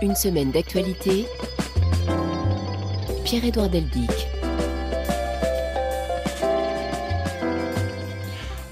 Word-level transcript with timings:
Une 0.00 0.14
semaine 0.14 0.52
d'actualité. 0.52 1.26
Pierre-Édouard 3.24 3.68
Deldic. 3.68 4.28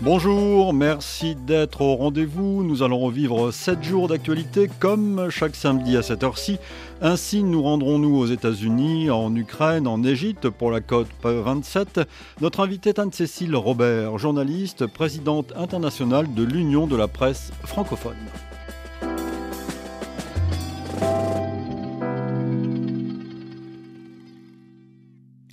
Bonjour, 0.03 0.73
merci 0.73 1.35
d'être 1.35 1.81
au 1.81 1.97
rendez-vous. 1.97 2.63
Nous 2.63 2.85
allons 2.85 3.01
revivre 3.01 3.53
7 3.53 3.83
jours 3.83 4.07
d'actualité 4.07 4.71
comme 4.79 5.29
chaque 5.31 5.57
samedi 5.57 5.97
à 5.97 6.03
cette 6.03 6.23
heure-ci. 6.23 6.59
Ainsi 7.03 7.43
nous 7.43 7.61
rendrons-nous 7.61 8.17
aux 8.17 8.27
États-Unis, 8.27 9.11
en 9.11 9.35
Ukraine, 9.35 9.89
en 9.89 10.05
Égypte 10.05 10.49
pour 10.49 10.71
la 10.71 10.81
COP 10.81 11.09
27. 11.25 12.03
Notre 12.41 12.61
invitée 12.61 12.91
est 12.91 13.01
Anne-Cécile 13.01 13.57
Robert, 13.57 14.17
journaliste, 14.17 14.87
présidente 14.87 15.53
internationale 15.57 16.33
de 16.33 16.45
l'Union 16.45 16.87
de 16.87 16.95
la 16.95 17.09
presse 17.09 17.51
francophone. 17.65 18.15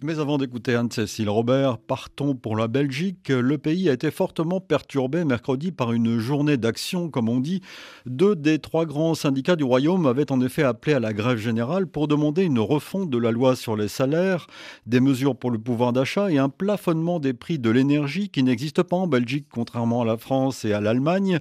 Mais 0.05 0.20
avant 0.20 0.38
d'écouter 0.38 0.75
Anne-Cécile 0.75 1.30
Robert, 1.30 1.77
partons 1.77 2.35
pour 2.35 2.57
la 2.57 2.67
Belgique. 2.67 3.30
Le 3.30 3.57
pays 3.57 3.88
a 3.89 3.94
été 3.94 4.11
fortement 4.11 4.59
perturbé 4.59 5.23
mercredi 5.23 5.71
par 5.71 5.94
une 5.94 6.20
journée 6.20 6.57
d'action, 6.57 7.09
comme 7.09 7.30
on 7.30 7.39
dit. 7.39 7.61
Deux 8.05 8.35
des 8.35 8.59
trois 8.59 8.85
grands 8.85 9.16
syndicats 9.16 9.55
du 9.55 9.63
Royaume 9.63 10.05
avaient 10.05 10.30
en 10.30 10.41
effet 10.41 10.63
appelé 10.63 10.94
à 10.94 10.99
la 10.99 11.13
grève 11.13 11.38
générale 11.38 11.88
pour 11.88 12.09
demander 12.09 12.44
une 12.44 12.59
refonte 12.59 13.09
de 13.09 13.17
la 13.17 13.31
loi 13.31 13.55
sur 13.55 13.77
les 13.77 13.88
salaires, 13.88 14.47
des 14.88 14.99
mesures 14.99 15.38
pour 15.38 15.52
le 15.52 15.58
pouvoir 15.58 15.94
d'achat 15.94 16.30
et 16.30 16.38
un 16.38 16.49
plafonnement 16.49 17.22
des 17.22 17.31
prix 17.31 17.58
de 17.58 17.70
l'énergie 17.70 18.27
qui 18.27 18.44
n'existe 18.44 18.83
pas 18.83 18.97
en 18.97 19.08
Belgique, 19.08 19.47
contrairement 19.53 20.02
à 20.02 20.05
la 20.05 20.17
France 20.17 20.66
et 20.66 20.73
à 20.73 20.81
l'Allemagne. 20.81 21.39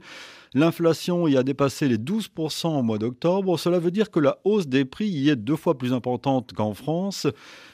L'inflation 0.55 1.27
y 1.29 1.39
a 1.39 1.43
dépassé 1.43 1.89
les 1.89 1.97
12% 1.97 2.67
au 2.67 2.83
mois 2.83 2.99
d'octobre. 2.99 3.59
Cela 3.59 3.79
veut 3.79 3.91
dire 3.91 4.11
que 4.11 4.21
la 4.21 4.39
hausse 4.45 4.67
des 4.67 4.85
prix 4.85 5.09
y 5.09 5.31
est 5.31 5.37
deux 5.37 5.57
fois 5.57 5.79
plus 5.79 5.95
importante 5.95 6.53
qu'en 6.53 6.75
France. 6.75 7.27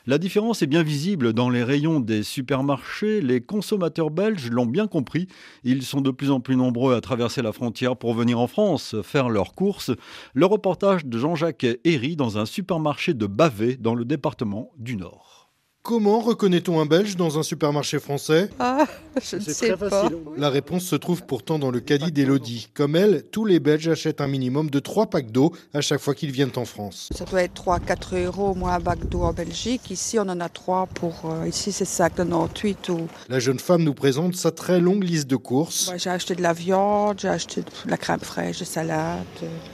La 0.06 0.16
différence 0.18 0.62
est 0.62 0.68
bien 0.68 0.84
visible 0.84 1.32
dans 1.32 1.50
les 1.50 1.64
rayons 1.64 1.98
des 1.98 2.22
supermarchés. 2.22 3.20
Les 3.20 3.40
consommateurs 3.40 4.10
belges 4.10 4.48
l'ont 4.50 4.66
bien 4.66 4.86
compris. 4.86 5.26
Ils 5.64 5.82
sont 5.82 6.00
de 6.00 6.12
plus 6.12 6.30
en 6.30 6.38
plus 6.38 6.54
nombreux 6.54 6.94
à 6.94 7.00
traverser 7.00 7.42
la 7.42 7.52
frontière 7.52 7.96
pour 7.96 8.14
venir 8.14 8.38
en 8.38 8.46
France 8.46 8.94
faire 9.02 9.28
leurs 9.28 9.54
courses. 9.54 9.90
Le 10.34 10.46
reportage 10.46 11.04
de 11.04 11.18
Jean-Jacques 11.18 11.66
Herry 11.84 12.14
dans 12.14 12.38
un 12.38 12.46
supermarché 12.46 13.12
de 13.12 13.26
Bavé 13.26 13.76
dans 13.76 13.96
le 13.96 14.04
département 14.04 14.70
du 14.78 14.96
Nord. 14.96 15.37
Comment 15.82 16.20
reconnaît-on 16.20 16.80
un 16.80 16.84
Belge 16.86 17.16
dans 17.16 17.38
un 17.38 17.42
supermarché 17.42 17.98
français? 17.98 18.50
Ah, 18.58 18.84
je 19.22 19.36
ne 19.36 19.40
sais 19.40 19.74
pas. 19.74 20.10
La 20.36 20.50
réponse 20.50 20.82
se 20.84 20.96
trouve 20.96 21.22
pourtant 21.24 21.58
dans 21.58 21.70
le 21.70 21.80
caddie 21.80 22.12
d'Elodie. 22.12 22.68
Comme 22.74 22.94
elle, 22.94 23.22
tous 23.32 23.46
les 23.46 23.58
Belges 23.58 23.88
achètent 23.88 24.20
un 24.20 24.26
minimum 24.26 24.68
de 24.68 24.80
3 24.80 25.06
packs 25.06 25.30
d'eau 25.32 25.50
à 25.72 25.80
chaque 25.80 26.00
fois 26.00 26.14
qu'ils 26.14 26.30
viennent 26.30 26.52
en 26.56 26.66
France. 26.66 27.08
Ça 27.14 27.24
doit 27.24 27.42
être 27.42 27.54
3-4 27.64 28.22
euros 28.22 28.48
au 28.50 28.54
moins 28.54 28.74
un 28.74 28.80
bac 28.80 29.08
d'eau 29.08 29.22
en 29.22 29.32
Belgique. 29.32 29.90
Ici, 29.90 30.18
on 30.18 30.28
en 30.28 30.40
a 30.40 30.50
3 30.50 30.88
pour. 30.88 31.22
euh, 31.24 31.48
ici, 31.48 31.72
c'est 31.72 31.88
5,98 31.88 32.90
ou. 32.90 33.06
La 33.30 33.38
jeune 33.38 33.58
femme 33.58 33.82
nous 33.82 33.94
présente 33.94 34.36
sa 34.36 34.50
très 34.50 34.80
longue 34.80 35.04
liste 35.04 35.26
de 35.28 35.36
courses. 35.36 35.88
Ouais, 35.88 35.98
j'ai 35.98 36.10
acheté 36.10 36.34
de 36.34 36.42
la 36.42 36.52
viande, 36.52 37.18
j'ai 37.18 37.28
acheté 37.28 37.62
de 37.62 37.90
la 37.90 37.96
crème 37.96 38.20
fraîche, 38.20 38.58
de 38.58 38.64
salade. 38.66 39.24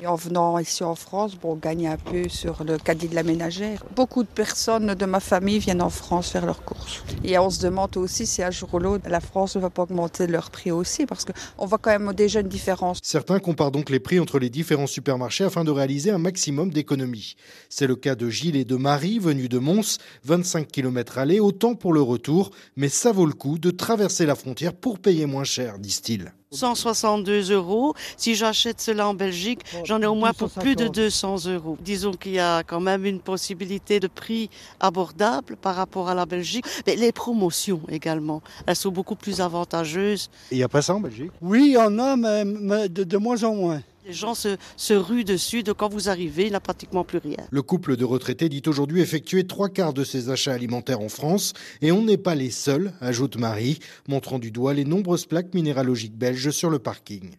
Et 0.00 0.06
en 0.06 0.14
venant 0.14 0.60
ici 0.60 0.84
en 0.84 0.94
France, 0.94 1.34
bon, 1.34 1.54
on 1.54 1.56
gagne 1.56 1.88
un 1.88 1.96
peu 1.96 2.28
sur 2.28 2.62
le 2.62 2.78
caddie 2.78 3.08
de 3.08 3.16
la 3.16 3.24
ménagère. 3.24 3.82
Beaucoup 3.96 4.22
de 4.22 4.28
personnes 4.28 4.94
de 4.94 5.06
ma 5.06 5.18
famille 5.18 5.58
viennent 5.58 5.82
en 5.82 5.90
France 5.90 6.03
faire 6.22 6.46
leurs 6.46 6.64
courses. 6.64 7.02
Et 7.24 7.38
on 7.38 7.50
se 7.50 7.60
demande 7.60 7.96
aussi 7.96 8.26
si 8.26 8.42
un 8.42 8.50
jour 8.50 8.72
ou 8.74 8.78
l'autre, 8.78 9.08
la 9.08 9.20
France 9.20 9.56
ne 9.56 9.60
va 9.60 9.70
pas 9.70 9.82
augmenter 9.82 10.26
leur 10.26 10.50
prix 10.50 10.70
aussi, 10.70 11.06
parce 11.06 11.24
qu'on 11.24 11.66
voit 11.66 11.78
quand 11.78 11.90
même 11.90 12.12
déjà 12.12 12.40
une 12.40 12.48
différence. 12.48 12.98
Certains 13.02 13.38
comparent 13.38 13.70
donc 13.70 13.90
les 13.90 14.00
prix 14.00 14.20
entre 14.20 14.38
les 14.38 14.50
différents 14.50 14.86
supermarchés 14.86 15.44
afin 15.44 15.64
de 15.64 15.70
réaliser 15.70 16.10
un 16.10 16.18
maximum 16.18 16.70
d'économies. 16.70 17.36
C'est 17.68 17.86
le 17.86 17.96
cas 17.96 18.14
de 18.14 18.28
Gilles 18.28 18.56
et 18.56 18.64
de 18.64 18.76
Marie, 18.76 19.18
venus 19.18 19.48
de 19.48 19.58
Mons, 19.58 19.98
25 20.24 20.68
km 20.68 21.18
aller, 21.18 21.40
autant 21.40 21.74
pour 21.74 21.92
le 21.92 22.02
retour, 22.02 22.50
mais 22.76 22.88
ça 22.88 23.12
vaut 23.12 23.26
le 23.26 23.32
coup 23.32 23.58
de 23.58 23.70
traverser 23.70 24.26
la 24.26 24.34
frontière 24.34 24.74
pour 24.74 24.98
payer 24.98 25.26
moins 25.26 25.44
cher, 25.44 25.78
disent-ils. 25.78 26.32
162 26.50 27.52
euros. 27.52 27.94
Si 28.16 28.34
j'achète 28.34 28.80
cela 28.80 29.08
en 29.08 29.14
Belgique, 29.14 29.60
j'en 29.84 30.00
ai 30.00 30.06
au 30.06 30.14
moins 30.14 30.32
pour 30.32 30.50
plus 30.50 30.76
de 30.76 30.88
200 30.88 31.46
euros. 31.46 31.76
Disons 31.80 32.12
qu'il 32.12 32.32
y 32.32 32.38
a 32.38 32.62
quand 32.62 32.80
même 32.80 33.04
une 33.04 33.20
possibilité 33.20 34.00
de 34.00 34.06
prix 34.06 34.50
abordable 34.80 35.56
par 35.56 35.74
rapport 35.76 36.08
à 36.08 36.14
la 36.14 36.26
Belgique. 36.26 36.64
Mais 36.86 36.96
les 36.96 37.12
promotions 37.12 37.80
également, 37.88 38.42
elles 38.66 38.76
sont 38.76 38.90
beaucoup 38.90 39.16
plus 39.16 39.40
avantageuses. 39.40 40.30
Il 40.50 40.58
n'y 40.58 40.64
a 40.64 40.68
pas 40.68 40.82
ça 40.82 40.94
en 40.94 41.00
Belgique? 41.00 41.32
Oui, 41.40 41.66
il 41.66 41.72
y 41.72 41.78
en 41.78 41.98
a, 41.98 42.16
mais, 42.16 42.44
mais 42.44 42.88
de, 42.88 43.04
de 43.04 43.16
moins 43.16 43.42
en 43.44 43.54
moins. 43.54 43.82
Les 44.06 44.12
gens 44.12 44.34
se, 44.34 44.92
ruent 44.92 45.24
dessus, 45.24 45.62
de 45.62 45.72
quand 45.72 45.88
vous 45.88 46.10
arrivez, 46.10 46.44
il 46.44 46.50
n'y 46.50 46.56
a 46.56 46.60
pratiquement 46.60 47.04
plus 47.04 47.18
rien. 47.18 47.38
Le 47.50 47.62
couple 47.62 47.96
de 47.96 48.04
retraités 48.04 48.50
dit 48.50 48.62
aujourd'hui 48.66 49.00
effectuer 49.00 49.46
trois 49.46 49.70
quarts 49.70 49.94
de 49.94 50.04
ses 50.04 50.28
achats 50.28 50.52
alimentaires 50.52 51.00
en 51.00 51.08
France 51.08 51.54
et 51.80 51.90
on 51.90 52.02
n'est 52.02 52.18
pas 52.18 52.34
les 52.34 52.50
seuls, 52.50 52.92
ajoute 53.00 53.36
Marie, 53.36 53.78
montrant 54.06 54.38
du 54.38 54.50
doigt 54.50 54.74
les 54.74 54.84
nombreuses 54.84 55.24
plaques 55.24 55.54
minéralogiques 55.54 56.18
belges 56.18 56.50
sur 56.50 56.68
le 56.68 56.78
parking. 56.78 57.30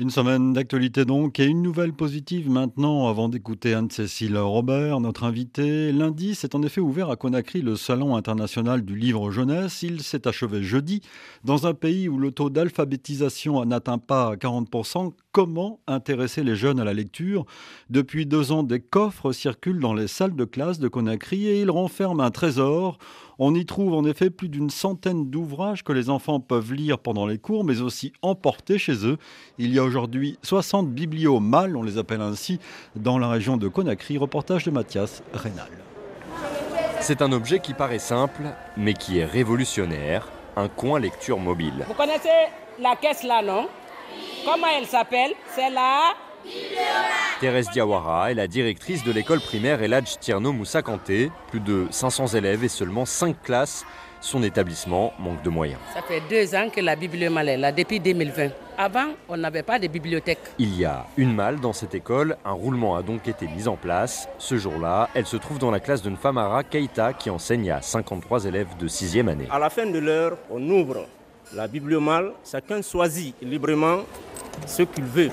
Une 0.00 0.08
semaine 0.08 0.54
d'actualité 0.54 1.04
donc 1.04 1.38
et 1.40 1.44
une 1.44 1.60
nouvelle 1.60 1.92
positive 1.92 2.48
maintenant 2.48 3.06
avant 3.08 3.28
d'écouter 3.28 3.74
Anne-Cécile 3.74 4.38
Robert, 4.38 4.98
notre 4.98 5.24
invitée. 5.24 5.92
Lundi 5.92 6.34
s'est 6.34 6.56
en 6.56 6.62
effet 6.62 6.80
ouvert 6.80 7.10
à 7.10 7.16
Conakry 7.16 7.60
le 7.60 7.76
Salon 7.76 8.16
international 8.16 8.80
du 8.80 8.96
livre 8.96 9.30
jeunesse. 9.30 9.82
Il 9.82 10.00
s'est 10.00 10.26
achevé 10.26 10.62
jeudi 10.62 11.02
dans 11.44 11.66
un 11.66 11.74
pays 11.74 12.08
où 12.08 12.16
le 12.16 12.32
taux 12.32 12.48
d'alphabétisation 12.48 13.62
n'atteint 13.66 13.98
pas 13.98 14.36
40%. 14.36 15.12
Comment 15.32 15.80
intéresser 15.86 16.42
les 16.44 16.56
jeunes 16.56 16.80
à 16.80 16.84
la 16.84 16.94
lecture? 16.94 17.44
Depuis 17.90 18.24
deux 18.24 18.52
ans, 18.52 18.62
des 18.62 18.80
coffres 18.80 19.32
circulent 19.32 19.80
dans 19.80 19.94
les 19.94 20.08
salles 20.08 20.34
de 20.34 20.46
classe 20.46 20.78
de 20.78 20.88
Conakry 20.88 21.46
et 21.46 21.60
ils 21.60 21.70
renferment 21.70 22.20
un 22.20 22.30
trésor. 22.30 22.96
On 23.42 23.54
y 23.54 23.64
trouve 23.64 23.94
en 23.94 24.04
effet 24.04 24.28
plus 24.28 24.50
d'une 24.50 24.68
centaine 24.68 25.30
d'ouvrages 25.30 25.82
que 25.82 25.94
les 25.94 26.10
enfants 26.10 26.40
peuvent 26.40 26.74
lire 26.74 26.98
pendant 26.98 27.26
les 27.26 27.38
cours, 27.38 27.64
mais 27.64 27.80
aussi 27.80 28.12
emporter 28.20 28.76
chez 28.76 29.06
eux. 29.06 29.16
Il 29.56 29.72
y 29.72 29.78
a 29.78 29.82
aujourd'hui 29.82 30.38
60 30.42 30.90
bibliomales, 30.90 31.74
on 31.74 31.82
les 31.82 31.96
appelle 31.96 32.20
ainsi, 32.20 32.60
dans 32.96 33.16
la 33.16 33.30
région 33.30 33.56
de 33.56 33.66
Conakry. 33.66 34.18
Reportage 34.18 34.64
de 34.64 34.70
Mathias 34.70 35.22
Rénal. 35.32 35.70
C'est 37.00 37.22
un 37.22 37.32
objet 37.32 37.60
qui 37.60 37.72
paraît 37.72 37.98
simple, 37.98 38.42
mais 38.76 38.92
qui 38.92 39.20
est 39.20 39.24
révolutionnaire, 39.24 40.28
un 40.54 40.68
coin 40.68 41.00
lecture 41.00 41.38
mobile. 41.38 41.86
Vous 41.88 41.94
connaissez 41.94 42.28
la 42.78 42.94
caisse 42.94 43.22
là, 43.22 43.40
non? 43.40 43.68
Comment 44.44 44.66
elle 44.78 44.86
s'appelle? 44.86 45.32
C'est 45.54 45.70
la... 45.70 46.12
Thérèse 47.40 47.70
Diawara 47.70 48.30
est 48.30 48.34
la 48.34 48.46
directrice 48.46 49.02
de 49.02 49.12
l'école 49.12 49.40
primaire 49.40 49.82
Eladj 49.82 50.18
Tierno 50.18 50.52
Moussa 50.52 50.82
Kanté. 50.82 51.30
Plus 51.50 51.60
de 51.60 51.86
500 51.90 52.28
élèves 52.28 52.64
et 52.64 52.68
seulement 52.68 53.06
5 53.06 53.42
classes. 53.42 53.86
Son 54.20 54.42
établissement 54.42 55.14
manque 55.18 55.42
de 55.42 55.48
moyens. 55.48 55.80
Ça 55.94 56.02
fait 56.02 56.20
deux 56.28 56.54
ans 56.54 56.68
que 56.68 56.82
la 56.82 56.94
bibliomalle 56.94 57.48
est 57.48 57.56
là, 57.56 57.72
depuis 57.72 57.98
2020. 57.98 58.50
Avant, 58.76 59.14
on 59.30 59.36
n'avait 59.38 59.62
pas 59.62 59.78
de 59.78 59.86
bibliothèque. 59.86 60.40
Il 60.58 60.78
y 60.78 60.84
a 60.84 61.06
une 61.16 61.34
malle 61.34 61.58
dans 61.58 61.72
cette 61.72 61.94
école, 61.94 62.36
un 62.44 62.52
roulement 62.52 62.96
a 62.96 63.02
donc 63.02 63.26
été 63.28 63.46
mis 63.46 63.66
en 63.66 63.76
place. 63.76 64.28
Ce 64.36 64.58
jour-là, 64.58 65.08
elle 65.14 65.24
se 65.24 65.38
trouve 65.38 65.58
dans 65.58 65.70
la 65.70 65.80
classe 65.80 66.02
de 66.02 66.10
Nfamara 66.10 66.64
Keita 66.64 67.14
qui 67.14 67.30
enseigne 67.30 67.70
à 67.70 67.80
53 67.80 68.44
élèves 68.44 68.76
de 68.78 68.88
6e 68.88 69.28
année. 69.28 69.48
À 69.50 69.58
la 69.58 69.70
fin 69.70 69.86
de 69.86 69.98
l'heure, 69.98 70.36
on 70.50 70.62
ouvre 70.68 71.06
la 71.54 71.66
bibliomalle. 71.66 72.32
Chacun 72.44 72.82
choisit 72.82 73.34
librement 73.40 74.00
ce 74.66 74.82
qu'il 74.82 75.04
veut. 75.04 75.30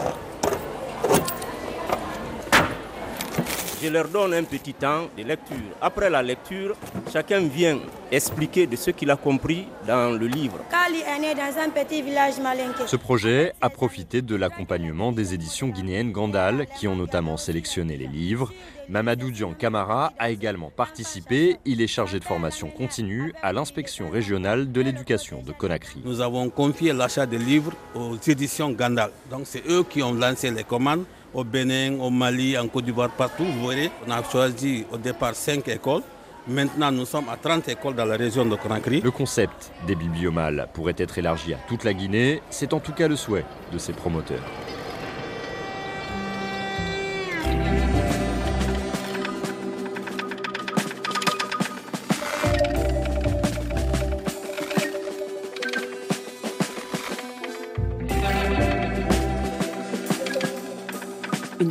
Je 3.81 3.89
leur 3.89 4.07
donne 4.07 4.33
un 4.33 4.43
petit 4.43 4.73
temps 4.73 5.07
de 5.15 5.21
lecture. 5.23 5.55
Après 5.81 6.09
la 6.09 6.23
lecture, 6.23 6.75
chacun 7.13 7.41
vient 7.41 7.77
expliquer 8.11 8.65
de 8.65 8.75
ce 8.75 8.90
qu'il 8.90 9.11
a 9.11 9.16
compris 9.16 9.67
dans 9.85 10.17
le 10.17 10.25
livre. 10.25 10.57
Kali 10.72 11.02
est 11.02 11.19
né 11.19 11.35
dans 11.35 11.61
un 11.61 11.69
petit 11.69 12.02
village 12.02 12.40
malinqué. 12.40 12.87
Ce 12.87 12.96
projet 12.96 13.53
a 13.61 13.69
profité 13.69 14.23
de 14.23 14.35
l'accompagnement 14.35 15.11
des 15.11 15.35
éditions 15.35 15.67
guinéennes 15.67 16.11
Gandal 16.11 16.66
qui 16.79 16.87
ont 16.87 16.96
notamment 16.96 17.37
sélectionné 17.37 17.97
les 17.97 18.07
livres. 18.07 18.52
Mamadou 18.90 19.29
Dian 19.29 19.53
Camara 19.53 20.11
a 20.17 20.31
également 20.31 20.72
participé. 20.72 21.57
Il 21.66 21.79
est 21.81 21.87
chargé 21.87 22.19
de 22.19 22.23
formation 22.23 22.69
continue 22.69 23.31
à 23.43 23.53
l'inspection 23.53 24.09
régionale 24.09 24.72
de 24.72 24.81
l'éducation 24.81 25.43
de 25.46 25.52
Conakry. 25.52 26.02
Nous 26.03 26.22
avons 26.22 26.49
confié 26.49 26.93
l'achat 26.93 27.28
des 27.28 27.37
livres 27.37 27.73
aux 27.93 28.16
éditions 28.25 28.72
Gandal. 28.72 29.11
Donc 29.29 29.41
c'est 29.43 29.63
eux 29.69 29.84
qui 29.84 30.02
ont 30.02 30.13
lancé 30.13 30.49
les 30.49 30.63
commandes 30.63 31.05
au 31.37 31.43
Bénin, 31.43 31.99
au 31.99 32.09
Mali, 32.09 32.57
en 32.57 32.67
Côte 32.67 32.85
d'Ivoire, 32.85 33.11
partout. 33.11 33.45
Vous 33.45 33.61
voyez, 33.61 33.91
on 34.05 34.11
a 34.11 34.23
choisi 34.23 34.85
au 34.91 34.97
départ 34.97 35.35
5 35.35 35.67
écoles. 35.67 36.01
Maintenant, 36.47 36.91
nous 36.91 37.05
sommes 37.05 37.29
à 37.29 37.37
30 37.37 37.69
écoles 37.69 37.93
dans 37.93 38.05
la 38.05 38.16
région 38.17 38.45
de 38.45 38.55
Conakry. 38.55 39.01
Le 39.01 39.11
concept 39.11 39.72
des 39.85 39.95
bibliomales 39.95 40.67
pourrait 40.73 40.95
être 40.97 41.17
élargi 41.17 41.53
à 41.53 41.57
toute 41.67 41.84
la 41.84 41.93
Guinée. 41.93 42.41
C'est 42.49 42.73
en 42.73 42.79
tout 42.79 42.93
cas 42.93 43.07
le 43.07 43.16
souhait 43.16 43.45
de 43.72 43.78
ses 43.78 43.93
promoteurs. 43.93 44.43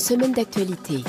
semaine 0.07 0.31
d'actualité. 0.31 1.03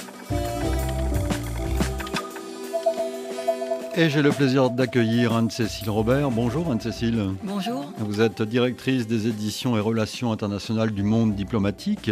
Et 3.95 4.09
j'ai 4.09 4.23
le 4.23 4.31
plaisir 4.31 4.71
d'accueillir 4.71 5.35
Anne-Cécile 5.35 5.91
Robert. 5.91 6.31
Bonjour 6.31 6.71
Anne-Cécile. 6.71 7.29
Bonjour. 7.43 7.93
Vous 7.99 8.21
êtes 8.21 8.41
directrice 8.41 9.05
des 9.05 9.27
éditions 9.27 9.77
et 9.77 9.79
relations 9.79 10.31
internationales 10.31 10.89
du 10.89 11.03
monde 11.03 11.35
diplomatique 11.35 12.09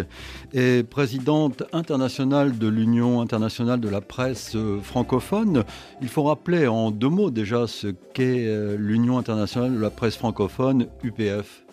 et 0.54 0.84
présidente 0.84 1.64
internationale 1.74 2.56
de 2.56 2.68
l'Union 2.68 3.20
internationale 3.20 3.80
de 3.80 3.90
la 3.90 4.02
presse 4.02 4.56
euh, 4.56 4.80
francophone. 4.80 5.64
Il 6.04 6.08
faut 6.08 6.24
rappeler 6.24 6.68
en 6.68 6.92
deux 6.92 7.10
mots 7.10 7.32
déjà 7.32 7.66
ce 7.66 7.88
qu'est 8.14 8.46
euh, 8.46 8.76
l'Union 8.78 9.18
internationale 9.18 9.74
de 9.74 9.80
la 9.80 9.90
presse 9.90 10.18
francophone, 10.18 10.86
UPF. 11.02 11.64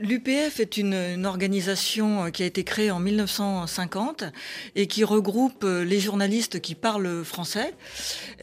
L'UPF 0.00 0.60
est 0.60 0.76
une, 0.76 1.26
organisation 1.26 2.30
qui 2.30 2.42
a 2.42 2.46
été 2.46 2.64
créée 2.64 2.90
en 2.90 2.98
1950 3.00 4.24
et 4.74 4.86
qui 4.86 5.04
regroupe 5.04 5.64
les 5.64 6.00
journalistes 6.00 6.60
qui 6.60 6.74
parlent 6.74 7.24
français. 7.24 7.74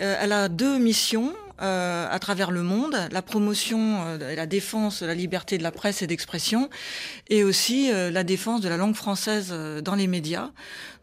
Euh, 0.01 0.15
elle 0.21 0.31
a 0.31 0.49
deux 0.49 0.77
missions. 0.77 1.33
Euh, 1.61 2.07
à 2.09 2.19
travers 2.19 2.51
le 2.51 2.63
monde, 2.63 2.95
la 3.11 3.21
promotion 3.21 4.05
euh, 4.05 4.29
et 4.29 4.35
la 4.37 4.45
défense 4.45 5.01
de 5.01 5.07
la 5.07 5.13
liberté 5.13 5.57
de 5.57 5.63
la 5.63 5.73
presse 5.73 6.01
et 6.01 6.07
d'expression, 6.07 6.69
et 7.29 7.43
aussi 7.43 7.91
la 7.91 8.23
défense 8.23 8.61
de 8.61 8.69
la 8.69 8.77
langue 8.77 8.95
française 8.95 9.53
dans 9.83 9.95
les 9.95 10.07
médias. 10.07 10.51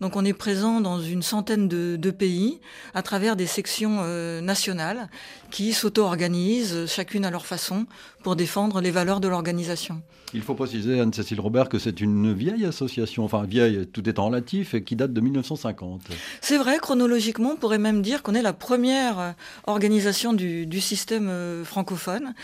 Donc 0.00 0.16
on 0.16 0.24
est 0.24 0.32
présent 0.32 0.80
dans 0.80 1.00
une 1.00 1.22
centaine 1.22 1.68
de, 1.68 1.96
de 1.96 2.10
pays 2.10 2.60
à 2.94 3.02
travers 3.02 3.36
des 3.36 3.46
sections 3.46 4.02
nationales 4.42 5.08
qui 5.50 5.72
s'auto-organisent, 5.72 6.86
chacune 6.86 7.24
à 7.24 7.30
leur 7.30 7.46
façon, 7.46 7.86
pour 8.22 8.36
défendre 8.36 8.80
les 8.80 8.90
valeurs 8.90 9.20
de 9.20 9.28
l'organisation. 9.28 10.02
Il 10.34 10.42
faut 10.42 10.54
préciser, 10.54 11.00
Anne-Cécile 11.00 11.40
Robert, 11.40 11.68
que 11.68 11.78
c'est 11.78 12.00
une 12.00 12.34
vieille 12.34 12.64
association, 12.64 13.24
enfin 13.24 13.44
vieille, 13.44 13.86
tout 13.86 14.08
est 14.08 14.18
en 14.18 14.26
relatif, 14.26 14.74
et 14.74 14.82
qui 14.82 14.96
date 14.96 15.12
de 15.12 15.20
1950. 15.20 16.02
C'est 16.40 16.58
vrai, 16.58 16.78
chronologiquement, 16.78 17.52
on 17.52 17.56
pourrait 17.56 17.78
même 17.78 18.02
dire 18.02 18.22
qu'on 18.22 18.34
est 18.34 18.42
la 18.42 18.52
première 18.52 19.18
euh, 19.18 19.30
organisation 19.66 20.32
du, 20.32 20.66
du 20.66 20.80
système 20.80 21.28
euh, 21.28 21.64
francophone. 21.64 22.34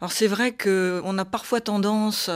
Alors 0.00 0.12
c'est 0.12 0.28
vrai 0.28 0.52
qu'on 0.52 1.18
a 1.18 1.24
parfois 1.24 1.60
tendance 1.60 2.30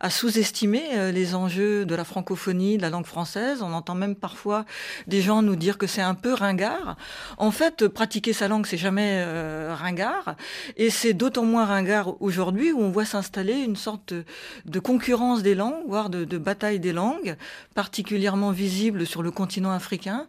à 0.00 0.10
sous-estimer 0.10 0.82
euh, 0.94 1.10
les 1.10 1.34
enjeux 1.34 1.84
de 1.84 1.94
la 1.94 2.04
francophonie, 2.04 2.76
de 2.76 2.82
la 2.82 2.90
langue 2.90 3.06
française. 3.06 3.62
On 3.62 3.72
entend 3.72 3.96
même 3.96 4.14
parfois 4.22 4.64
des 5.06 5.20
gens 5.20 5.42
nous 5.42 5.56
dire 5.56 5.76
que 5.76 5.86
c'est 5.86 6.00
un 6.00 6.14
peu 6.14 6.32
ringard. 6.32 6.96
En 7.36 7.50
fait, 7.50 7.88
pratiquer 7.88 8.32
sa 8.32 8.48
langue, 8.48 8.64
c'est 8.66 8.78
jamais 8.78 9.22
ringard, 9.74 10.36
et 10.78 10.88
c'est 10.88 11.12
d'autant 11.12 11.44
moins 11.44 11.66
ringard 11.66 12.22
aujourd'hui 12.22 12.72
où 12.72 12.80
on 12.80 12.90
voit 12.90 13.04
s'installer 13.04 13.54
une 13.54 13.76
sorte 13.76 14.14
de, 14.64 14.80
concurrence 14.80 15.42
des 15.42 15.54
langues, 15.54 15.82
voire 15.86 16.08
de 16.08 16.38
bataille 16.38 16.80
des 16.80 16.92
langues, 16.92 17.36
particulièrement 17.74 18.52
visible 18.52 19.06
sur 19.06 19.22
le 19.22 19.30
continent 19.30 19.72
africain, 19.72 20.26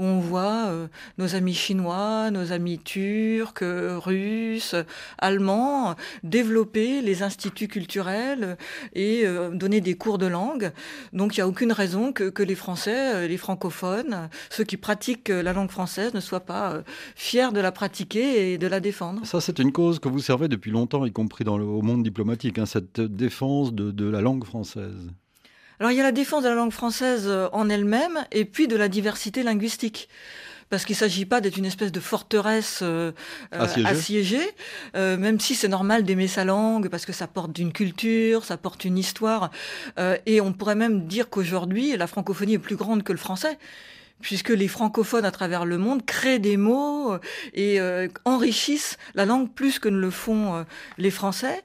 on 0.00 0.18
voit 0.18 0.66
euh, 0.68 0.88
nos 1.18 1.34
amis 1.34 1.54
chinois, 1.54 2.30
nos 2.30 2.52
amis 2.52 2.78
turcs, 2.78 3.62
russes, 3.62 4.74
allemands 5.18 5.94
développer 6.22 7.02
les 7.02 7.22
instituts 7.22 7.68
culturels 7.68 8.56
et 8.94 9.26
euh, 9.26 9.50
donner 9.50 9.80
des 9.80 9.94
cours 9.94 10.18
de 10.18 10.26
langue. 10.26 10.72
Donc 11.12 11.36
il 11.36 11.40
n'y 11.40 11.42
a 11.42 11.48
aucune 11.48 11.72
raison 11.72 12.12
que, 12.12 12.42
les 12.42 12.54
Français, 12.54 13.14
euh, 13.14 13.28
les 13.28 13.36
francophones, 13.36 14.30
ceux 14.48 14.64
qui 14.64 14.78
pratiquent 14.78 15.28
la 15.28 15.52
langue 15.52 15.70
française 15.70 16.14
ne 16.14 16.20
soient 16.20 16.40
pas 16.40 16.82
fiers 17.14 17.52
de 17.52 17.60
la 17.60 17.70
pratiquer 17.70 18.52
et 18.52 18.58
de 18.58 18.66
la 18.66 18.80
défendre. 18.80 19.24
Ça, 19.26 19.40
c'est 19.40 19.58
une 19.58 19.72
cause 19.72 19.98
que 19.98 20.08
vous 20.08 20.20
servez 20.20 20.48
depuis 20.48 20.70
longtemps, 20.70 21.04
y 21.04 21.12
compris 21.12 21.44
dans 21.44 21.58
le, 21.58 21.64
au 21.64 21.82
monde 21.82 22.02
diplomatique, 22.02 22.58
hein, 22.58 22.66
cette 22.66 23.00
défense 23.00 23.74
de 23.74 24.08
la 24.08 24.22
langue 24.22 24.44
française. 24.44 25.10
Alors 25.80 25.90
il 25.90 25.96
y 25.96 26.00
a 26.00 26.04
la 26.04 26.12
défense 26.12 26.44
de 26.44 26.48
la 26.48 26.54
langue 26.54 26.72
française 26.72 27.24
euh, 27.26 27.48
en 27.52 27.68
elle-même 27.68 28.24
et 28.30 28.44
puis 28.44 28.68
de 28.68 28.76
la 28.76 28.88
diversité 28.88 29.42
linguistique. 29.42 30.08
Parce 30.70 30.84
qu'il 30.84 30.94
ne 30.94 30.98
s'agit 30.98 31.24
pas 31.26 31.40
d'être 31.40 31.56
une 31.56 31.64
espèce 31.64 31.90
de 31.90 31.98
forteresse 31.98 32.78
euh, 32.82 33.10
euh 33.54 33.66
assiégée, 33.84 34.48
euh, 34.94 35.16
même 35.16 35.40
si 35.40 35.56
c'est 35.56 35.66
normal 35.66 36.04
d'aimer 36.04 36.28
sa 36.28 36.44
langue, 36.44 36.88
parce 36.88 37.04
que 37.04 37.12
ça 37.12 37.26
porte 37.26 37.58
une 37.58 37.72
culture, 37.72 38.44
ça 38.44 38.56
porte 38.56 38.84
une 38.84 38.96
histoire. 38.96 39.50
Euh, 39.98 40.16
et 40.26 40.40
on 40.40 40.52
pourrait 40.52 40.76
même 40.76 41.08
dire 41.08 41.28
qu'aujourd'hui, 41.28 41.96
la 41.96 42.06
francophonie 42.06 42.54
est 42.54 42.58
plus 42.60 42.76
grande 42.76 43.02
que 43.02 43.10
le 43.10 43.18
français 43.18 43.58
puisque 44.20 44.50
les 44.50 44.68
francophones 44.68 45.24
à 45.24 45.30
travers 45.30 45.64
le 45.64 45.78
monde 45.78 46.04
créent 46.04 46.38
des 46.38 46.56
mots 46.56 47.12
euh, 47.12 47.18
et 47.54 47.80
euh, 47.80 48.08
enrichissent 48.24 48.98
la 49.14 49.24
langue 49.24 49.52
plus 49.52 49.78
que 49.78 49.88
ne 49.88 49.98
le 49.98 50.10
font 50.10 50.54
euh, 50.54 50.62
les 50.98 51.10
Français. 51.10 51.62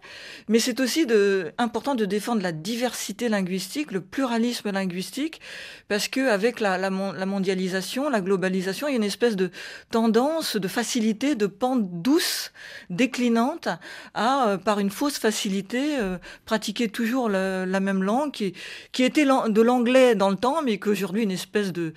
Mais 0.47 0.59
c'est 0.59 0.79
aussi 0.79 1.05
de, 1.05 1.51
important 1.57 1.95
de 1.95 2.05
défendre 2.05 2.41
la 2.41 2.51
diversité 2.51 3.29
linguistique, 3.29 3.91
le 3.91 4.01
pluralisme 4.01 4.71
linguistique, 4.71 5.41
parce 5.87 6.07
que 6.07 6.29
avec 6.29 6.59
la, 6.59 6.89
mondialisation, 6.89 8.09
la 8.09 8.21
globalisation, 8.21 8.87
il 8.87 8.91
y 8.91 8.93
a 8.93 8.97
une 8.97 9.03
espèce 9.03 9.35
de 9.35 9.51
tendance, 9.91 10.55
de 10.55 10.67
facilité, 10.67 11.35
de 11.35 11.47
pente 11.47 12.01
douce, 12.01 12.51
déclinante, 12.89 13.67
à, 14.13 14.57
par 14.63 14.79
une 14.79 14.89
fausse 14.89 15.17
facilité, 15.17 15.97
pratiquer 16.45 16.89
toujours 16.89 17.29
la, 17.29 17.79
même 17.79 18.03
langue 18.03 18.31
qui 18.31 19.03
était 19.03 19.25
de 19.25 19.61
l'anglais 19.61 20.15
dans 20.15 20.29
le 20.29 20.37
temps, 20.37 20.61
mais 20.63 20.77
qu'aujourd'hui 20.77 21.23
une 21.23 21.31
espèce 21.31 21.71
de 21.71 21.93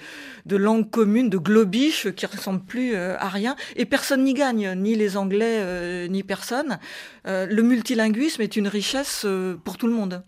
de 0.49 0.57
langue 0.57 0.91
commune, 0.91 1.29
de 1.29 1.39
globish 1.39 2.11
qui 2.13 2.27
ressemble 2.27 2.61
plus 2.61 2.95
euh, 2.95 3.17
à 3.19 3.29
rien. 3.29 3.55
Et 3.77 3.85
personne 3.85 4.25
n'y 4.25 4.35
gagne, 4.35 4.75
ni 4.77 4.97
les 4.97 5.17
Anglais, 5.17 5.59
euh, 5.61 6.09
ni 6.09 6.23
personne. 6.23 6.79
Euh, 7.27 7.47
le 7.47 7.63
multilinguisme 7.63 8.43
est 8.43 8.57
une 8.57 8.67
richesse 8.67 9.27
pour 9.65 9.77
tout 9.77 9.87
le 9.87 9.93
monde. 9.93 10.23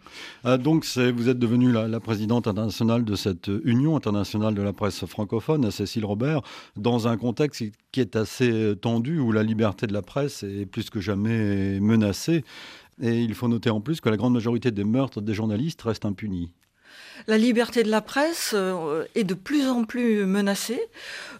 Ah, 0.45 0.59
donc 0.59 0.85
vous 0.85 1.29
êtes 1.29 1.39
devenue 1.39 1.73
la, 1.73 1.89
la, 1.89 2.01
présidente 2.01 2.47
internationale 2.47 3.05
de 3.05 3.15
cette 3.15 3.51
Union 3.65 3.97
internationale 3.97 4.55
de 4.55 4.63
la 4.63 4.73
presse 4.73 5.07
francophone, 5.07 5.71
Cécile 5.71 6.05
Robert, 6.05 6.43
dans 6.77 7.09
un 7.09 7.17
contexte 7.17 7.65
qui 7.93 8.01
est 8.01 8.17
assez 8.17 8.75
tendu, 8.81 9.19
où 9.19 9.33
la 9.33 9.43
liberté 9.43 9.87
de 9.87 9.93
la 9.93 10.03
presse 10.03 10.43
est 10.43 10.67
plus 10.67 10.91
que 10.91 11.01
jamais 11.01 11.81
menacée. 11.81 12.45
Et 13.01 13.23
il 13.23 13.35
faut 13.35 13.49
noter 13.49 13.71
en 13.71 13.81
plus 13.81 14.01
que 14.01 14.11
la 14.11 14.17
grande 14.17 14.35
majorité 14.35 14.71
des 14.71 14.85
meurtres 14.85 15.23
des 15.23 15.33
journalistes 15.33 15.81
restent 15.83 16.05
impunis. 16.05 16.53
La 17.27 17.39
liberté 17.39 17.83
de 17.83 17.91
la 17.91 18.01
presse 18.01 18.53
euh, 18.55 19.05
est 19.15 19.25
de 19.25 19.35
plus 19.35 19.67
en 19.67 19.85
plus 19.85 20.25
menacée. 20.25 20.81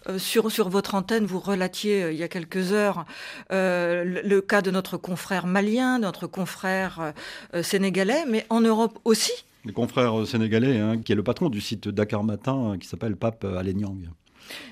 Euh, 0.09 0.17
sur, 0.17 0.51
sur 0.51 0.69
votre 0.69 0.95
antenne, 0.95 1.25
vous 1.25 1.39
relatiez 1.39 2.03
euh, 2.03 2.11
il 2.11 2.17
y 2.17 2.23
a 2.23 2.27
quelques 2.27 2.71
heures 2.71 3.05
le, 3.49 4.21
le, 4.23 4.41
cas 4.41 4.61
de 4.61 4.71
notre 4.71 4.97
confrère 4.97 5.45
malien, 5.45 5.99
de 5.99 6.03
notre 6.03 6.27
confrère 6.27 7.13
sénégalais, 7.61 8.25
mais 8.27 8.45
en 8.49 8.61
Europe 8.61 8.99
aussi. 9.05 9.31
Le 9.65 9.71
confrère 9.71 10.25
sénégalais, 10.25 10.79
hein, 10.79 10.97
qui 10.97 11.11
est 11.11 11.15
le 11.15 11.23
patron 11.23 11.49
du 11.49 11.61
site 11.61 11.87
Dakar 11.87 12.23
Matin, 12.23 12.77
qui 12.79 12.87
s'appelle 12.87 13.15
Pape 13.15 13.45
Alenyang. 13.45 14.09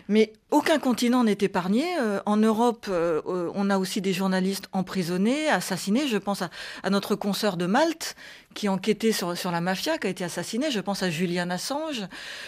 Mais 0.08 0.34
aucun 0.52 0.80
continent 0.80 1.24
n'est 1.24 1.38
épargné. 1.42 1.86
Euh, 2.00 2.20
en 2.26 2.38
Europe, 2.38 2.88
euh, 2.90 3.22
euh, 3.28 3.52
on 3.54 3.70
a 3.70 3.78
aussi 3.78 4.02
des 4.02 4.14
journalistes 4.14 4.68
emprisonnés, 4.72 5.48
assassinés. 5.48 6.08
Je 6.08 6.18
pense 6.18 6.42
à, 6.42 6.90
notre 6.90 7.16
consoeur 7.16 7.56
de 7.56 7.66
Malte 7.66 8.16
qui 8.56 8.68
enquêtait 8.68 9.12
sur, 9.12 9.38
sur, 9.38 9.52
la 9.52 9.62
mafia, 9.62 9.98
qui 9.98 10.08
a 10.08 10.10
été 10.10 10.24
assassiné. 10.24 10.72
Je 10.72 10.80
pense 10.80 11.04
à 11.04 11.10
Julian 11.10 11.50
Assange. 11.52 12.08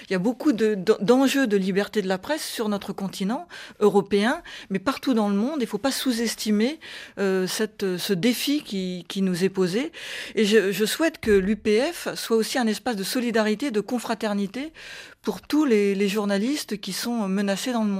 Il 0.09 0.13
y 0.13 0.15
a 0.15 0.19
beaucoup 0.19 0.51
d'enjeux 0.51 1.47
de, 1.47 1.57
de, 1.57 1.61
liberté 1.61 2.01
de 2.01 2.07
la 2.07 2.17
presse 2.17 2.43
sur 2.43 2.69
notre 2.69 2.91
continent 2.91 3.47
européen, 3.79 4.41
mais 4.69 4.79
partout 4.79 5.13
dans 5.13 5.29
le 5.29 5.35
monde. 5.35 5.57
Il 5.57 5.63
ne 5.63 5.67
faut 5.67 5.77
pas 5.77 5.91
sous-estimer 5.91 6.79
euh, 7.19 7.45
ce 7.47 8.13
défi 8.13 8.63
qui, 8.63 9.05
qui, 9.07 9.21
nous 9.21 9.43
est 9.43 9.49
posé. 9.49 9.91
Et 10.35 10.45
je, 10.45 10.71
je 10.71 10.85
souhaite 10.85 11.19
que 11.19 11.31
l'UPF 11.31 12.07
soit 12.15 12.37
aussi 12.37 12.57
un 12.57 12.67
espace 12.67 12.95
de 12.95 13.03
solidarité, 13.03 13.69
de 13.69 13.81
confraternité 13.81 14.73
pour 15.21 15.41
tous 15.41 15.65
les, 15.65 15.93
les 15.93 16.07
journalistes 16.07 16.79
qui 16.79 16.93
sont 16.93 17.27
menacés 17.27 17.73
dans 17.73 17.83
le 17.83 17.90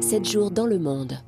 Sept 0.00 0.24
jours 0.28 0.50
dans 0.50 0.66
le 0.66 0.78
monde. 0.78 1.18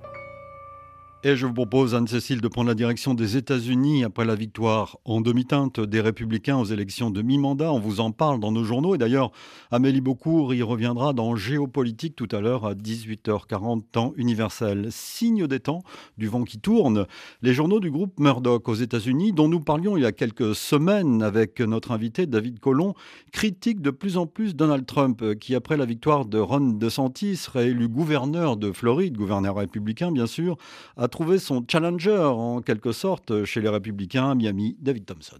Et 1.24 1.36
je 1.36 1.46
vous 1.46 1.54
propose, 1.54 1.94
Anne-Cécile, 1.94 2.40
de 2.40 2.48
prendre 2.48 2.66
la 2.66 2.74
direction 2.74 3.14
des 3.14 3.36
États-Unis 3.36 4.02
après 4.02 4.24
la 4.24 4.34
victoire 4.34 4.98
en 5.04 5.20
demi-teinte 5.20 5.78
des 5.78 6.00
Républicains 6.00 6.58
aux 6.58 6.64
élections 6.64 7.12
de 7.12 7.22
mi-mandat. 7.22 7.72
On 7.72 7.78
vous 7.78 8.00
en 8.00 8.10
parle 8.10 8.40
dans 8.40 8.50
nos 8.50 8.64
journaux. 8.64 8.96
Et 8.96 8.98
d'ailleurs, 8.98 9.30
Amélie 9.70 10.00
Beaucourt 10.00 10.52
y 10.52 10.62
reviendra 10.62 11.12
dans 11.12 11.36
Géopolitique 11.36 12.16
tout 12.16 12.26
à 12.32 12.40
l'heure 12.40 12.66
à 12.66 12.74
18h40, 12.74 13.82
temps 13.92 14.14
universel. 14.16 14.88
Signe 14.90 15.46
des 15.46 15.60
temps, 15.60 15.84
du 16.18 16.26
vent 16.26 16.42
qui 16.42 16.58
tourne. 16.58 17.06
Les 17.40 17.54
journaux 17.54 17.78
du 17.78 17.92
groupe 17.92 18.18
Murdoch 18.18 18.68
aux 18.68 18.74
États-Unis, 18.74 19.32
dont 19.32 19.46
nous 19.46 19.60
parlions 19.60 19.96
il 19.96 20.02
y 20.02 20.06
a 20.06 20.10
quelques 20.10 20.56
semaines 20.56 21.22
avec 21.22 21.60
notre 21.60 21.92
invité 21.92 22.26
David 22.26 22.58
Colomb, 22.58 22.94
critiquent 23.30 23.80
de 23.80 23.90
plus 23.90 24.16
en 24.16 24.26
plus 24.26 24.56
Donald 24.56 24.86
Trump, 24.86 25.38
qui, 25.38 25.54
après 25.54 25.76
la 25.76 25.84
victoire 25.84 26.24
de 26.24 26.40
Ron 26.40 26.70
DeSantis, 26.70 27.46
réélu 27.52 27.86
gouverneur 27.86 28.56
de 28.56 28.72
Floride, 28.72 29.16
gouverneur 29.16 29.54
républicain 29.54 30.10
bien 30.10 30.26
sûr, 30.26 30.56
a 30.96 31.06
trouvé 31.12 31.38
son 31.38 31.64
challenger 31.70 32.16
en 32.16 32.62
quelque 32.62 32.90
sorte 32.90 33.44
chez 33.44 33.60
les 33.60 33.68
républicains 33.68 34.30
à 34.30 34.34
Miami, 34.34 34.76
David 34.80 35.06
Thompson. 35.06 35.38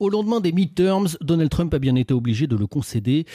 Au 0.00 0.10
lendemain 0.10 0.40
des 0.40 0.50
midterms, 0.50 1.06
Donald 1.20 1.50
Trump 1.50 1.72
a 1.72 1.78
bien 1.78 1.94
été 1.94 2.12
obligé 2.12 2.48
de 2.48 2.56
le 2.56 2.66
concéder. 2.66 3.26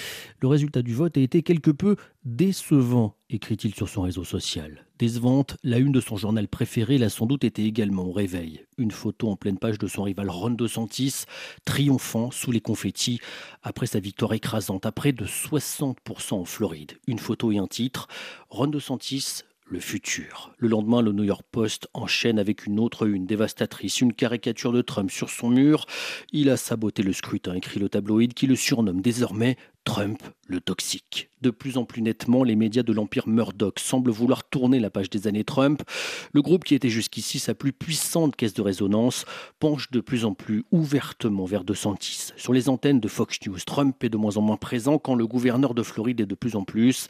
Le 0.41 0.49
résultat 0.49 0.81
du 0.81 0.93
vote 0.93 1.15
a 1.15 1.21
été 1.21 1.41
quelque 1.41 1.71
peu 1.71 1.95
décevant, 2.25 3.15
écrit-il 3.29 3.73
sur 3.73 3.87
son 3.87 4.01
réseau 4.01 4.25
social. 4.25 4.85
Décevante, 4.99 5.55
la 5.63 5.77
une 5.77 5.93
de 5.93 6.01
son 6.01 6.17
journal 6.17 6.49
préféré 6.49 6.97
l'a 6.97 7.07
sans 7.07 7.25
doute 7.25 7.45
été 7.45 7.63
également 7.63 8.03
au 8.03 8.11
réveil. 8.11 8.65
Une 8.77 8.91
photo 8.91 9.29
en 9.29 9.37
pleine 9.37 9.57
page 9.57 9.77
de 9.77 9.87
son 9.87 10.03
rival 10.03 10.29
Ron 10.29 10.49
DeSantis, 10.49 11.23
triomphant 11.63 12.29
sous 12.29 12.51
les 12.51 12.59
confettis 12.59 13.21
après 13.63 13.87
sa 13.87 14.01
victoire 14.01 14.33
écrasante 14.33 14.85
à 14.85 14.91
près 14.91 15.13
de 15.13 15.25
60% 15.25 16.33
en 16.33 16.45
Floride. 16.45 16.97
Une 17.07 17.19
photo 17.19 17.53
et 17.53 17.57
un 17.57 17.67
titre. 17.67 18.09
Ron 18.49 18.67
DeSantis 18.67 19.43
le 19.69 19.79
futur. 19.79 20.53
Le 20.57 20.67
lendemain, 20.67 21.01
le 21.01 21.11
New 21.11 21.23
York 21.23 21.45
Post 21.51 21.87
enchaîne 21.93 22.39
avec 22.39 22.65
une 22.65 22.79
autre 22.79 23.07
une 23.07 23.25
dévastatrice, 23.25 24.01
une 24.01 24.13
caricature 24.13 24.71
de 24.71 24.81
Trump 24.81 25.11
sur 25.11 25.29
son 25.29 25.49
mur. 25.49 25.85
Il 26.31 26.49
a 26.49 26.57
saboté 26.57 27.03
le 27.03 27.13
scrutin, 27.13 27.53
écrit 27.53 27.79
le 27.79 27.89
tabloïd 27.89 28.33
qui 28.33 28.47
le 28.47 28.55
surnomme 28.55 29.01
désormais 29.01 29.57
Trump 29.83 30.21
le 30.49 30.59
toxique. 30.59 31.29
De 31.41 31.51
plus 31.51 31.77
en 31.77 31.85
plus 31.85 32.01
nettement, 32.01 32.43
les 32.43 32.55
médias 32.55 32.83
de 32.83 32.91
l'empire 32.91 33.27
Murdoch 33.27 33.79
semblent 33.79 34.11
vouloir 34.11 34.43
tourner 34.43 34.79
la 34.79 34.89
page 34.89 35.09
des 35.09 35.27
années 35.27 35.43
Trump. 35.43 35.83
Le 36.33 36.41
groupe 36.41 36.65
qui 36.65 36.75
était 36.75 36.89
jusqu'ici 36.89 37.39
sa 37.39 37.53
plus 37.53 37.71
puissante 37.71 38.35
caisse 38.35 38.53
de 38.53 38.61
résonance 38.61 39.25
penche 39.59 39.91
de 39.91 40.01
plus 40.01 40.25
en 40.25 40.33
plus 40.33 40.65
ouvertement 40.71 41.45
vers 41.45 41.63
DeSantis. 41.63 42.31
Sur 42.35 42.51
les 42.51 42.67
antennes 42.67 42.99
de 42.99 43.07
Fox 43.07 43.39
News, 43.45 43.59
Trump 43.65 44.03
est 44.03 44.09
de 44.09 44.17
moins 44.17 44.37
en 44.37 44.41
moins 44.41 44.57
présent 44.57 44.97
quand 44.97 45.15
le 45.15 45.27
gouverneur 45.27 45.73
de 45.73 45.83
Floride 45.83 46.21
est 46.21 46.25
de 46.25 46.35
plus 46.35 46.55
en 46.55 46.63
plus. 46.63 47.07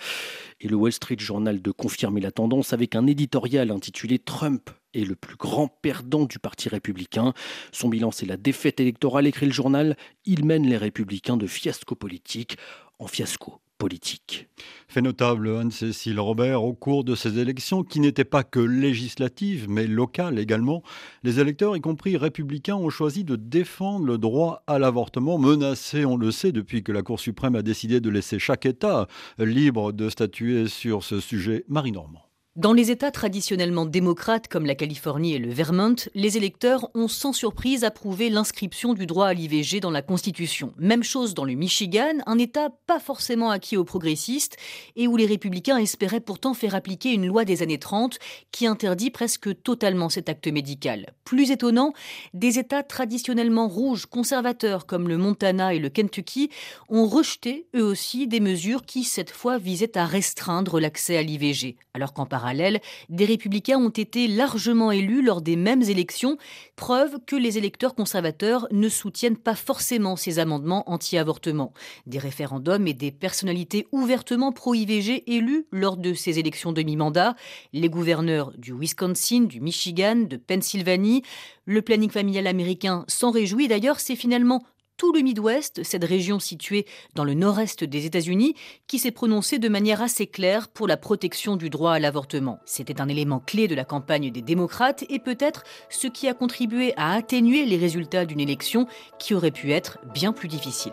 Et 0.61 0.67
le 0.67 0.75
Wall 0.75 0.91
Street 0.91 1.17
Journal 1.17 1.61
de 1.61 1.71
confirmer 1.71 2.21
la 2.21 2.31
tendance 2.31 2.73
avec 2.73 2.95
un 2.95 3.07
éditorial 3.07 3.71
intitulé 3.71 4.19
Trump 4.19 4.69
est 4.93 5.05
le 5.05 5.15
plus 5.15 5.35
grand 5.35 5.67
perdant 5.67 6.25
du 6.25 6.39
Parti 6.39 6.67
républicain. 6.67 7.33
Son 7.71 7.89
bilan, 7.89 8.11
c'est 8.11 8.25
la 8.25 8.37
défaite 8.37 8.79
électorale, 8.79 9.27
écrit 9.27 9.45
le 9.45 9.51
journal. 9.51 9.95
Il 10.25 10.45
mène 10.45 10.67
les 10.67 10.77
républicains 10.77 11.37
de 11.37 11.47
fiasco 11.47 11.95
politique 11.95 12.57
en 12.99 13.07
fiasco 13.07 13.59
politique. 13.79 14.49
Fait 14.89 15.01
notable 15.01 15.49
Anne-Cécile 15.49 16.19
Robert, 16.19 16.63
au 16.63 16.73
cours 16.73 17.05
de 17.05 17.15
ces 17.15 17.39
élections 17.39 17.83
qui 17.83 18.01
n'étaient 18.01 18.25
pas 18.25 18.43
que 18.43 18.59
législatives 18.59 19.69
mais 19.69 19.87
locales 19.87 20.37
également, 20.37 20.83
les 21.23 21.39
électeurs, 21.39 21.77
y 21.77 21.81
compris 21.81 22.17
républicains, 22.17 22.75
ont 22.75 22.89
choisi 22.89 23.23
de 23.23 23.37
défendre 23.37 24.05
le 24.05 24.17
droit 24.17 24.63
à 24.67 24.79
l'avortement, 24.79 25.37
menacé, 25.37 26.05
on 26.05 26.17
le 26.17 26.29
sait, 26.31 26.51
depuis 26.51 26.83
que 26.83 26.91
la 26.91 27.01
Cour 27.01 27.19
suprême 27.19 27.55
a 27.55 27.61
décidé 27.61 28.01
de 28.01 28.09
laisser 28.09 28.37
chaque 28.37 28.65
État 28.65 29.07
libre 29.37 29.93
de 29.93 30.09
statuer 30.09 30.67
sur 30.67 31.03
ce 31.03 31.21
sujet. 31.21 31.63
Marie 31.69 31.93
Normand. 31.93 32.28
Dans 32.55 32.73
les 32.73 32.89
États 32.89 33.11
traditionnellement 33.11 33.85
démocrates 33.85 34.47
comme 34.47 34.65
la 34.65 34.73
Californie 34.73 35.35
et 35.35 35.37
le 35.37 35.51
Vermont, 35.51 35.95
les 36.15 36.35
électeurs 36.35 36.89
ont 36.95 37.07
sans 37.07 37.31
surprise 37.31 37.83
approuvé 37.83 38.31
l'inscription 38.31 38.95
du 38.95 39.05
droit 39.05 39.27
à 39.27 39.33
l'IVG 39.35 39.79
dans 39.79 39.91
la 39.91 40.01
Constitution. 40.01 40.73
Même 40.79 41.03
chose 41.03 41.35
dans 41.35 41.45
le 41.45 41.53
Michigan, 41.53 42.15
un 42.25 42.39
État 42.39 42.71
pas 42.87 42.99
forcément 42.99 43.51
acquis 43.51 43.77
aux 43.77 43.83
progressistes 43.83 44.57
et 44.95 45.07
où 45.07 45.15
les 45.15 45.27
républicains 45.27 45.77
espéraient 45.77 46.19
pourtant 46.19 46.55
faire 46.55 46.73
appliquer 46.73 47.13
une 47.13 47.27
loi 47.27 47.45
des 47.45 47.61
années 47.61 47.77
30 47.77 48.17
qui 48.51 48.65
interdit 48.65 49.11
presque 49.11 49.61
totalement 49.61 50.09
cet 50.09 50.27
acte 50.27 50.47
médical. 50.47 51.13
Plus 51.25 51.51
étonnant, 51.51 51.93
des 52.33 52.57
États 52.57 52.81
traditionnellement 52.81 53.67
rouges 53.67 54.07
conservateurs 54.07 54.87
comme 54.87 55.07
le 55.07 55.17
Montana 55.17 55.75
et 55.75 55.79
le 55.79 55.89
Kentucky 55.89 56.49
ont 56.89 57.05
rejeté 57.05 57.67
eux 57.75 57.83
aussi 57.83 58.27
des 58.27 58.39
mesures 58.39 58.85
qui 58.87 59.03
cette 59.03 59.29
fois 59.29 59.59
visaient 59.59 59.95
à 59.99 60.07
restreindre 60.07 60.79
l'accès 60.79 61.15
à 61.15 61.21
l'IVG, 61.21 61.77
alors 61.93 62.13
qu'en 62.13 62.25
parallèle 62.39 62.79
des 63.09 63.25
républicains 63.25 63.77
ont 63.77 63.89
été 63.89 64.29
largement 64.29 64.93
élus 64.93 65.21
lors 65.21 65.41
des 65.41 65.57
mêmes 65.57 65.81
élections, 65.81 66.37
preuve 66.77 67.17
que 67.27 67.35
les 67.35 67.57
électeurs 67.57 67.95
conservateurs 67.95 68.65
ne 68.71 68.87
soutiennent 68.87 69.35
pas 69.35 69.55
forcément 69.55 70.15
ces 70.15 70.39
amendements 70.39 70.89
anti-avortement. 70.89 71.73
Des 72.07 72.17
référendums 72.17 72.87
et 72.87 72.93
des 72.93 73.11
personnalités 73.11 73.87
ouvertement 73.91 74.53
pro-IVG 74.53 75.35
élus 75.35 75.65
lors 75.73 75.97
de 75.97 76.13
ces 76.13 76.39
élections 76.39 76.71
de 76.71 76.81
mi-mandat, 76.81 77.35
les 77.73 77.89
gouverneurs 77.89 78.53
du 78.57 78.73
Wisconsin, 78.73 79.41
du 79.41 79.59
Michigan, 79.59 80.15
de 80.15 80.37
Pennsylvanie, 80.37 81.23
le 81.65 81.81
planning 81.81 82.09
familial 82.09 82.47
américain 82.47 83.03
s'en 83.09 83.31
réjouit 83.31 83.67
d'ailleurs, 83.67 83.99
c'est 83.99 84.15
finalement 84.15 84.63
tout 84.99 85.13
le 85.13 85.21
Midwest, 85.21 85.81
cette 85.83 86.03
région 86.03 86.39
située 86.39 86.85
dans 87.15 87.23
le 87.23 87.33
nord-est 87.33 87.85
des 87.85 88.05
États-Unis, 88.05 88.53
qui 88.85 88.99
s'est 88.99 89.11
prononcée 89.11 89.57
de 89.57 89.69
manière 89.69 90.01
assez 90.01 90.27
claire 90.27 90.67
pour 90.67 90.87
la 90.87 90.97
protection 90.97 91.55
du 91.55 91.69
droit 91.69 91.93
à 91.93 91.99
l'avortement. 91.99 92.59
C'était 92.65 92.99
un 92.99 93.07
élément 93.07 93.39
clé 93.39 93.69
de 93.69 93.75
la 93.75 93.85
campagne 93.85 94.29
des 94.29 94.41
démocrates 94.41 95.05
et 95.09 95.19
peut-être 95.19 95.63
ce 95.89 96.07
qui 96.07 96.27
a 96.27 96.33
contribué 96.33 96.93
à 96.97 97.13
atténuer 97.13 97.65
les 97.65 97.77
résultats 97.77 98.25
d'une 98.25 98.41
élection 98.41 98.87
qui 99.19 99.33
aurait 99.33 99.51
pu 99.51 99.71
être 99.71 99.99
bien 100.13 100.33
plus 100.33 100.49
difficile. 100.49 100.91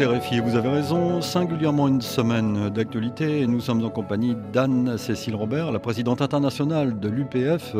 Vous 0.00 0.56
avez 0.56 0.70
raison, 0.70 1.20
singulièrement 1.20 1.86
une 1.86 2.00
semaine 2.00 2.70
d'actualité 2.70 3.46
nous 3.46 3.60
sommes 3.60 3.84
en 3.84 3.90
compagnie 3.90 4.34
d'Anne-Cécile 4.50 5.34
Robert, 5.34 5.72
la 5.72 5.78
présidente 5.78 6.22
internationale 6.22 6.98
de 6.98 7.08
l'UPF, 7.10 7.76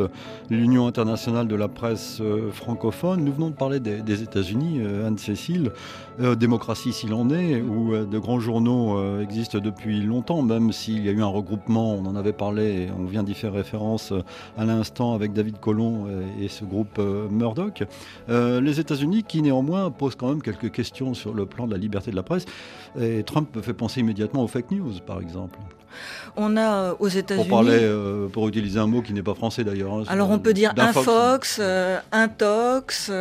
l'Union 0.51 0.85
internationale 0.85 1.47
de 1.47 1.55
la 1.55 1.67
presse 1.67 2.19
euh, 2.21 2.51
francophone. 2.51 3.23
Nous 3.23 3.33
venons 3.33 3.49
de 3.49 3.55
parler 3.55 3.79
des, 3.79 4.21
États-Unis, 4.21 4.81
euh, 4.81 5.07
Anne-Cécile, 5.07 5.71
euh, 6.19 6.35
démocratie 6.35 6.93
s'il 6.93 7.15
en 7.15 7.31
est, 7.31 7.59
où 7.59 7.95
de 7.95 8.19
grands 8.19 8.39
journaux 8.39 9.19
existent 9.19 9.57
depuis 9.57 10.01
longtemps, 10.01 10.43
même 10.43 10.71
s'il 10.71 11.03
y 11.03 11.09
a 11.09 11.13
eu 11.13 11.23
un 11.23 11.27
regroupement, 11.27 11.95
on 11.95 12.05
en 12.05 12.15
avait 12.15 12.33
parlé, 12.33 12.89
on 12.99 13.05
vient 13.05 13.23
d'y 13.23 13.33
faire 13.33 13.53
référence 13.53 14.13
à 14.59 14.65
l'instant 14.65 15.15
avec 15.15 15.33
David 15.33 15.59
Colomb 15.59 16.05
et, 16.39 16.49
ce 16.49 16.65
groupe 16.65 16.99
Murdoch. 17.31 17.83
les 18.27 18.79
États-Unis 18.79 19.23
qui 19.23 19.41
néanmoins 19.41 19.89
posent 19.89 20.15
quand 20.15 20.29
même 20.29 20.41
quelques 20.41 20.71
questions 20.71 21.13
sur 21.13 21.33
le 21.33 21.45
plan 21.45 21.65
de 21.65 21.71
la 21.71 21.77
liberté 21.77 22.10
liberté 22.11 22.11
de 22.11 22.15
la 22.15 22.23
presse. 22.23 22.45
Et 22.99 23.23
Trump 23.23 23.55
me 23.55 23.61
fait 23.61 23.73
penser 23.73 24.01
immédiatement 24.01 24.43
aux 24.43 24.47
fake 24.47 24.71
news, 24.71 24.93
par 25.05 25.21
exemple. 25.21 25.57
On 26.35 26.55
a 26.55 26.73
euh, 26.73 26.93
aux 26.99 27.07
États-Unis. 27.07 27.47
Pour 27.47 27.57
parler, 27.57 27.79
euh, 27.81 28.27
pour 28.27 28.47
utiliser 28.47 28.79
un 28.79 28.87
mot 28.87 29.01
qui 29.01 29.13
n'est 29.13 29.23
pas 29.23 29.33
français 29.33 29.63
d'ailleurs. 29.63 29.93
Hein, 29.93 30.03
Alors 30.07 30.29
on 30.29 30.39
peut 30.39 30.53
dire 30.53 30.73
un 30.77 30.93
Fox, 30.93 31.59
euh, 31.61 31.99
un 32.11 32.27
Tox. 32.27 33.11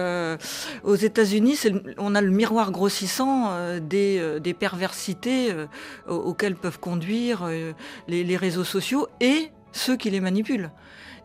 aux 0.85 0.95
États-Unis, 0.95 1.59
on 1.99 2.15
a 2.15 2.21
le 2.21 2.31
miroir 2.31 2.71
grossissant 2.71 3.51
des, 3.81 4.39
des, 4.41 4.55
perversités 4.55 5.49
auxquelles 6.09 6.57
peuvent 6.57 6.79
conduire 6.79 7.49
les, 8.09 8.25
les 8.25 8.37
réseaux 8.37 8.65
sociaux 8.65 9.09
et 9.21 9.51
ceux 9.73 9.97
qui 9.97 10.11
les 10.11 10.21
manipulent. 10.21 10.71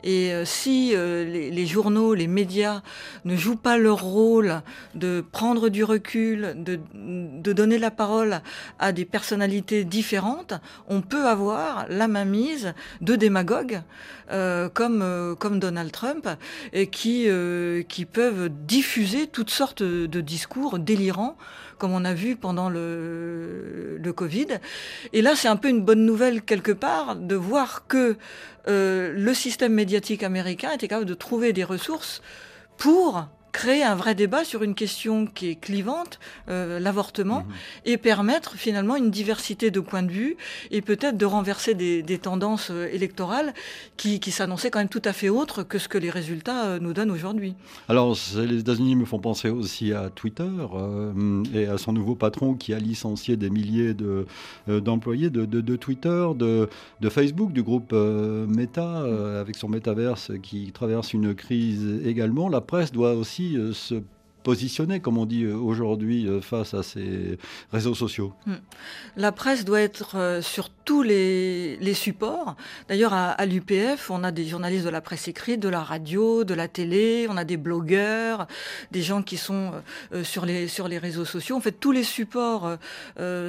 Et 0.06 0.32
euh, 0.32 0.46
si 0.46 0.92
euh, 0.94 1.26
les, 1.26 1.66
journaux, 1.66 2.14
les 2.14 2.28
médias 2.28 2.84
ne 3.26 3.36
jouent 3.36 3.56
pas 3.56 3.78
leur 3.80 4.04
rôle 4.04 4.62
de 4.94 5.26
prendre 5.32 5.70
du 5.70 5.84
recul, 5.84 6.54
de, 6.56 7.54
donner 7.54 7.80
la 7.80 7.90
parole 7.90 8.42
à 8.78 8.92
des 8.92 9.04
personnalités 9.04 9.84
différentes, 9.84 10.54
on 10.88 11.02
peut 11.02 11.26
avoir 11.26 11.88
la 11.90 12.08
mainmise 12.08 12.74
de 13.02 13.16
démagogues 13.16 13.82
euh, 14.32 14.70
comme, 14.70 15.60
Donald 15.60 15.92
Trump 15.92 16.30
qui 16.92 17.28
peuvent 18.14 18.50
diffuser 18.50 19.26
toutes 19.26 19.50
sortes 19.50 19.82
de 19.82 20.22
discours 20.22 20.78
délirants 20.78 21.36
comme 21.78 21.94
on 21.94 22.06
a 22.06 22.14
vu 22.14 22.36
pendant 22.36 22.70
le, 22.70 24.02
Covid. 24.16 24.48
Et 25.14 25.22
là, 25.22 25.36
c'est 25.36 25.48
un 25.48 25.56
peu 25.56 25.68
une 25.68 25.82
bonne 25.82 26.06
nouvelle 26.06 26.42
quelque 26.44 26.72
part 26.72 27.16
de 27.16 27.36
voir 27.36 27.88
que 27.88 28.18
euh, 28.68 29.12
le 29.14 29.34
système 29.34 29.74
médiatique 29.74 30.24
américain 30.24 30.72
était 30.72 30.88
capable 30.88 31.08
de 31.08 31.16
trouver 31.16 31.54
des 31.54 31.64
ressources 31.64 32.22
pour 32.78 33.28
créer 33.56 33.84
un 33.84 33.96
vrai 33.96 34.16
débat 34.16 34.44
sur 34.44 34.64
une 34.64 34.76
question 34.76 35.26
qui 35.26 35.48
est 35.48 35.56
clivante, 35.56 36.20
euh, 36.50 36.78
l'avortement, 36.78 37.40
mhm. 37.40 37.54
et 37.86 37.98
permettre 37.98 38.56
finalement 38.58 38.98
une 38.98 39.10
diversité 39.10 39.72
de 39.72 39.80
points 39.80 40.04
de 40.04 40.12
vue 40.12 40.36
et 40.72 40.82
peut-être 40.82 41.16
de 41.18 41.26
renverser 41.26 41.74
des, 41.74 42.20
tendances 42.22 42.70
euh, 42.70 42.90
électorales 42.92 43.54
qui, 43.96 44.20
s'annonçaient 44.30 44.72
quand 44.72 44.80
même 44.80 44.90
tout 44.90 45.02
à 45.06 45.14
fait 45.14 45.30
autres 45.30 45.64
que 45.64 45.80
ce 45.80 45.88
que 45.88 45.98
les 45.98 46.10
résultats 46.10 46.66
euh, 46.66 46.80
nous 46.80 46.92
donnent 46.92 47.12
aujourd'hui. 47.12 47.56
Alors, 47.88 48.18
les 48.36 48.60
États-Unis 48.60 48.98
me 48.98 49.06
font 49.06 49.20
penser 49.20 49.50
aussi 49.50 49.94
à 49.94 50.10
Twitter 50.10 50.44
et 51.54 51.68
à 51.68 51.78
son 51.78 51.94
nouveau 51.94 52.16
patron 52.16 52.56
qui 52.56 52.74
a 52.74 52.80
licencié 52.80 53.38
des 53.38 53.50
milliers 53.50 53.94
de, 53.94 54.26
d'employés 54.68 55.30
de, 55.30 55.46
de, 55.46 55.76
Twitter, 55.78 56.28
de, 56.36 56.68
de 57.00 57.10
Facebook, 57.10 57.54
du 57.54 57.64
groupe 57.64 57.94
Meta, 57.94 59.06
avec 59.40 59.56
son 59.56 59.70
métaverse 59.70 60.32
qui 60.44 60.72
traverse 60.74 61.14
une 61.14 61.34
crise 61.34 62.02
également. 62.06 62.50
La 62.50 62.62
presse 62.62 62.92
doit 62.92 63.14
aussi 63.14 63.45
euh, 63.54 63.74
se 63.74 63.96
positionner, 64.44 65.00
comme 65.00 65.18
on 65.18 65.26
dit 65.26 65.48
aujourd'hui, 65.48 66.28
face 66.44 66.76
à 66.76 66.84
ces 66.84 67.40
réseaux 67.72 67.96
sociaux 67.96 68.32
hmm. 68.46 68.54
La 69.18 69.32
presse 69.32 69.66
doit 69.66 69.82
être 69.82 70.40
sur 70.44 70.70
tous 70.70 71.02
les, 71.02 71.94
supports. 71.96 72.56
D'ailleurs, 72.88 73.16
à, 73.16 73.44
l'UPF, 73.48 74.12
on 74.12 74.24
a 74.24 74.32
des 74.32 74.46
journalistes 74.46 74.86
de 74.86 74.92
la 74.92 75.02
presse 75.02 75.28
écrite, 75.28 75.60
de 75.60 75.68
la 75.68 75.82
radio, 75.82 76.44
de 76.44 76.54
la 76.54 76.68
télé, 76.68 77.26
on 77.28 77.38
a 77.38 77.44
des 77.44 77.58
blogueurs, 77.58 78.46
des 78.92 79.02
gens 79.02 79.24
qui 79.24 79.38
sont 79.38 79.72
sur 80.22 80.46
les 80.46 80.98
réseaux 81.00 81.26
sociaux. 81.26 81.56
En 81.56 81.62
fait, 81.62 81.80
tous 81.80 81.92
les 81.92 82.04
supports 82.04 82.78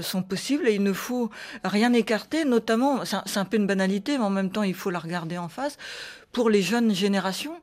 sont 0.00 0.22
possibles 0.22 0.66
et 0.66 0.76
il 0.76 0.82
ne 0.82 0.94
faut 0.94 1.28
rien 1.62 1.92
écarter, 1.92 2.46
notamment, 2.46 3.04
c'est 3.04 3.38
un 3.38 3.44
peu 3.44 3.58
une 3.58 3.66
banalité, 3.66 4.16
mais 4.16 4.24
en 4.24 4.30
même 4.30 4.50
temps, 4.50 4.62
il 4.62 4.72
faut 4.72 4.88
la 4.88 4.98
regarder 4.98 5.36
en 5.36 5.50
face, 5.50 5.76
pour 6.32 6.48
les 6.48 6.62
jeunes 6.62 6.94
générations 6.94 7.60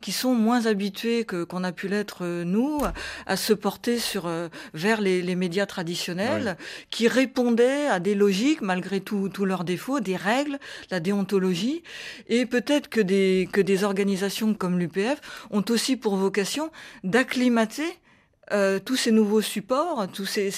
qui 0.00 0.12
sont 0.12 0.34
moins 0.34 0.66
habitués 0.66 1.24
que 1.24 1.44
qu'on 1.44 1.64
a 1.64 1.72
pu 1.72 1.88
l'être 1.88 2.24
euh, 2.24 2.44
nous 2.44 2.80
à 3.26 3.36
se 3.36 3.52
porter 3.52 3.98
sur 3.98 4.26
euh, 4.26 4.48
vers 4.74 5.00
les, 5.00 5.36
médias 5.36 5.66
traditionnels 5.66 6.56
qui 6.90 7.08
répondaient 7.08 7.86
à 7.88 8.00
des 8.00 8.14
logiques 8.14 8.62
malgré 8.62 9.00
tout 9.00 9.28
tous 9.28 9.44
leurs 9.44 9.64
défauts, 9.64 10.00
des 10.00 10.16
règles, 10.16 10.58
la 10.90 11.00
déontologie. 11.00 11.82
Et 12.28 12.46
peut-être 12.46 12.88
que 12.88 13.00
des 13.00 13.48
que 13.52 13.60
des 13.60 13.84
organisations 13.84 14.54
comme 14.54 14.78
l'UPF 14.78 15.20
ont 15.50 15.64
aussi 15.68 15.96
pour 15.96 16.16
vocation 16.16 16.70
d'acclimater 17.04 17.98
euh, 18.52 18.78
tous 18.78 18.96
ces 18.96 19.10
nouveaux 19.10 19.40
supports, 19.40 20.06
tous 20.12 20.26
ces, 20.26 20.50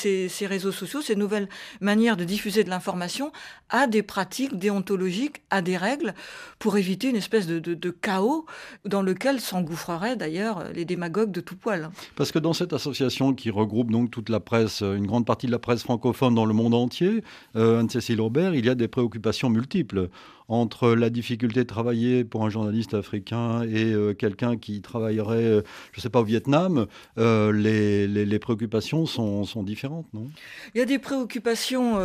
réseaux 0.42 0.72
sociaux, 0.72 1.00
ces 1.00 1.16
nouvelles 1.16 1.48
manières 1.80 2.16
de 2.16 2.24
diffuser 2.24 2.64
de 2.64 2.70
l'information 2.70 3.32
à 3.70 3.86
des 3.86 4.02
pratiques 4.02 4.58
déontologiques, 4.58 5.42
à 5.50 5.62
des 5.62 5.76
règles, 5.76 6.14
pour 6.58 6.76
éviter 6.76 7.08
une 7.08 7.16
espèce 7.16 7.46
de, 7.46 7.58
de, 7.58 7.90
chaos 7.90 8.46
dans 8.84 9.02
lequel 9.02 9.40
s'engouffreraient 9.40 10.16
d'ailleurs 10.16 10.64
les 10.74 10.84
démagogues 10.84 11.32
de 11.32 11.40
tout 11.40 11.56
poil. 11.56 11.90
Parce 12.16 12.32
que 12.32 12.38
dans 12.38 12.52
cette 12.52 12.72
association 12.72 13.34
qui 13.34 13.50
regroupe 13.50 13.90
donc 13.90 14.10
toute 14.10 14.28
la 14.28 14.40
presse, 14.40 14.82
une 14.82 15.06
grande 15.06 15.26
partie 15.26 15.46
de 15.46 15.52
la 15.52 15.58
presse 15.58 15.82
francophone 15.82 16.34
dans 16.34 16.46
le 16.46 16.54
monde 16.54 16.74
entier, 16.74 17.22
euh, 17.56 17.80
Anne-Cécile 17.80 18.20
Robert, 18.20 18.54
il 18.54 18.66
y 18.66 18.70
a 18.70 18.74
des 18.74 18.88
préoccupations 18.88 19.50
multiples 19.50 20.08
entre 20.48 20.94
la 20.94 21.10
difficulté 21.10 21.60
de 21.60 21.66
travailler 21.68 22.24
pour 22.24 22.44
un 22.44 22.50
journaliste 22.50 22.94
africain 22.94 23.62
et 23.62 23.92
euh, 23.92 24.14
quelqu'un 24.14 24.56
qui 24.56 24.80
travaillerait, 24.80 25.44
euh, 25.44 25.62
je 25.92 25.98
ne 25.98 26.02
sais 26.02 26.08
pas, 26.08 26.20
au 26.20 26.24
Vietnam, 26.24 26.86
euh, 27.18 27.52
les, 27.52 28.06
les, 28.06 28.38
préoccupations 28.38 29.04
sont, 29.04 29.44
sont, 29.44 29.62
différentes, 29.62 30.06
non? 30.14 30.26
Il 30.74 30.78
y 30.78 30.80
a 30.80 30.86
des 30.86 30.98
préoccupations 30.98 31.98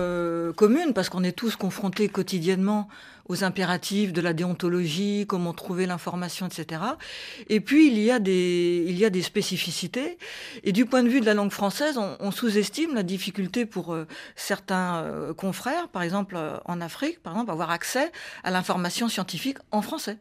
communes 0.55 0.93
parce 0.93 1.09
qu'on 1.09 1.23
est 1.23 1.31
tous 1.31 1.55
confrontés 1.55 2.09
quotidiennement 2.09 2.89
aux 3.29 3.43
impératifs 3.43 4.11
de 4.11 4.21
la 4.21 4.33
déontologie, 4.33 5.25
comment 5.27 5.53
trouver 5.53 5.85
l'information, 5.85 6.47
etc. 6.47 6.81
Et 7.49 7.61
puis 7.61 7.87
il 7.87 7.97
y 7.99 8.11
a 8.11 8.19
des 8.19 9.21
spécificités. 9.21 10.17
Et 10.63 10.71
du 10.71 10.85
point 10.85 11.03
de 11.03 11.09
vue 11.09 11.21
de 11.21 11.25
la 11.25 11.33
langue 11.33 11.51
française, 11.51 11.97
on, 11.97 12.31
sous-estime 12.31 12.95
la 12.95 13.03
difficulté 13.03 13.65
pour 13.65 13.93
euh, 13.93 14.07
certains 14.35 15.03
euh, 15.03 15.33
confrères, 15.33 15.87
par 15.87 16.01
exemple 16.01 16.35
euh, 16.35 16.57
en 16.65 16.81
Afrique, 16.81 17.21
par 17.21 17.33
exemple, 17.33 17.51
avoir 17.51 17.71
accès 17.71 18.11
à 18.43 18.51
l'information 18.51 19.07
scientifique 19.07 19.57
en 19.71 19.81
français. 19.81 20.17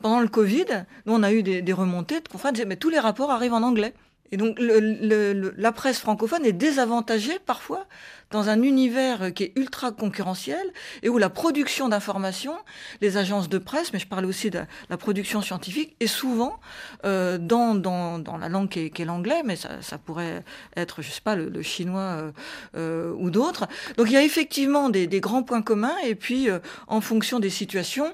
Pendant 0.00 0.20
le 0.20 0.28
Covid, 0.28 0.86
nous 1.04 1.12
on 1.12 1.22
a 1.22 1.32
eu 1.32 1.42
des, 1.42 1.72
remontées 1.72 2.20
de 2.20 2.28
confrères 2.28 2.52
qui 2.52 2.56
disaient 2.56 2.66
mais 2.66 2.76
tous 2.76 2.88
les 2.88 2.98
rapports 2.98 3.30
arrivent 3.30 3.52
en 3.52 3.62
anglais. 3.62 3.92
Et 4.32 4.36
donc 4.36 4.56
la 4.60 5.72
presse 5.72 5.98
francophone 5.98 6.44
est 6.46 6.52
désavantagée 6.52 7.38
parfois 7.44 7.86
dans 8.30 8.48
un 8.48 8.62
univers 8.62 9.34
qui 9.34 9.44
est 9.44 9.52
ultra 9.56 9.90
concurrentiel 9.90 10.64
et 11.02 11.08
où 11.08 11.18
la 11.18 11.30
production 11.30 11.88
d'informations, 11.88 12.56
les 13.00 13.16
agences 13.16 13.48
de 13.48 13.58
presse, 13.58 13.92
mais 13.92 13.98
je 13.98 14.06
parle 14.06 14.24
aussi 14.24 14.50
de 14.50 14.60
la 14.88 14.96
production 14.96 15.42
scientifique, 15.42 15.96
est 16.00 16.06
souvent 16.06 16.60
euh, 17.04 17.38
dans, 17.38 17.74
dans, 17.74 18.18
dans, 18.18 18.38
la 18.38 18.48
langue 18.48 18.68
qui 18.68 18.80
est, 18.80 19.04
l'anglais, 19.04 19.42
mais 19.44 19.56
ça, 19.56 19.82
ça, 19.82 19.98
pourrait 19.98 20.44
être, 20.76 21.02
je 21.02 21.10
sais 21.10 21.20
pas, 21.20 21.34
le, 21.34 21.62
chinois 21.62 22.00
euh, 22.00 22.30
euh, 22.76 23.14
ou 23.18 23.30
d'autres. 23.30 23.66
Donc 23.96 24.08
il 24.08 24.12
y 24.12 24.16
a 24.16 24.22
effectivement 24.22 24.90
des, 24.90 25.06
des 25.06 25.20
grands 25.20 25.42
points 25.42 25.62
communs 25.62 25.96
et 26.04 26.14
puis 26.14 26.48
en 26.86 27.00
fonction 27.00 27.40
des 27.40 27.50
situations, 27.50 28.12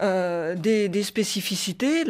des, 0.00 1.02
spécificités, 1.02 2.04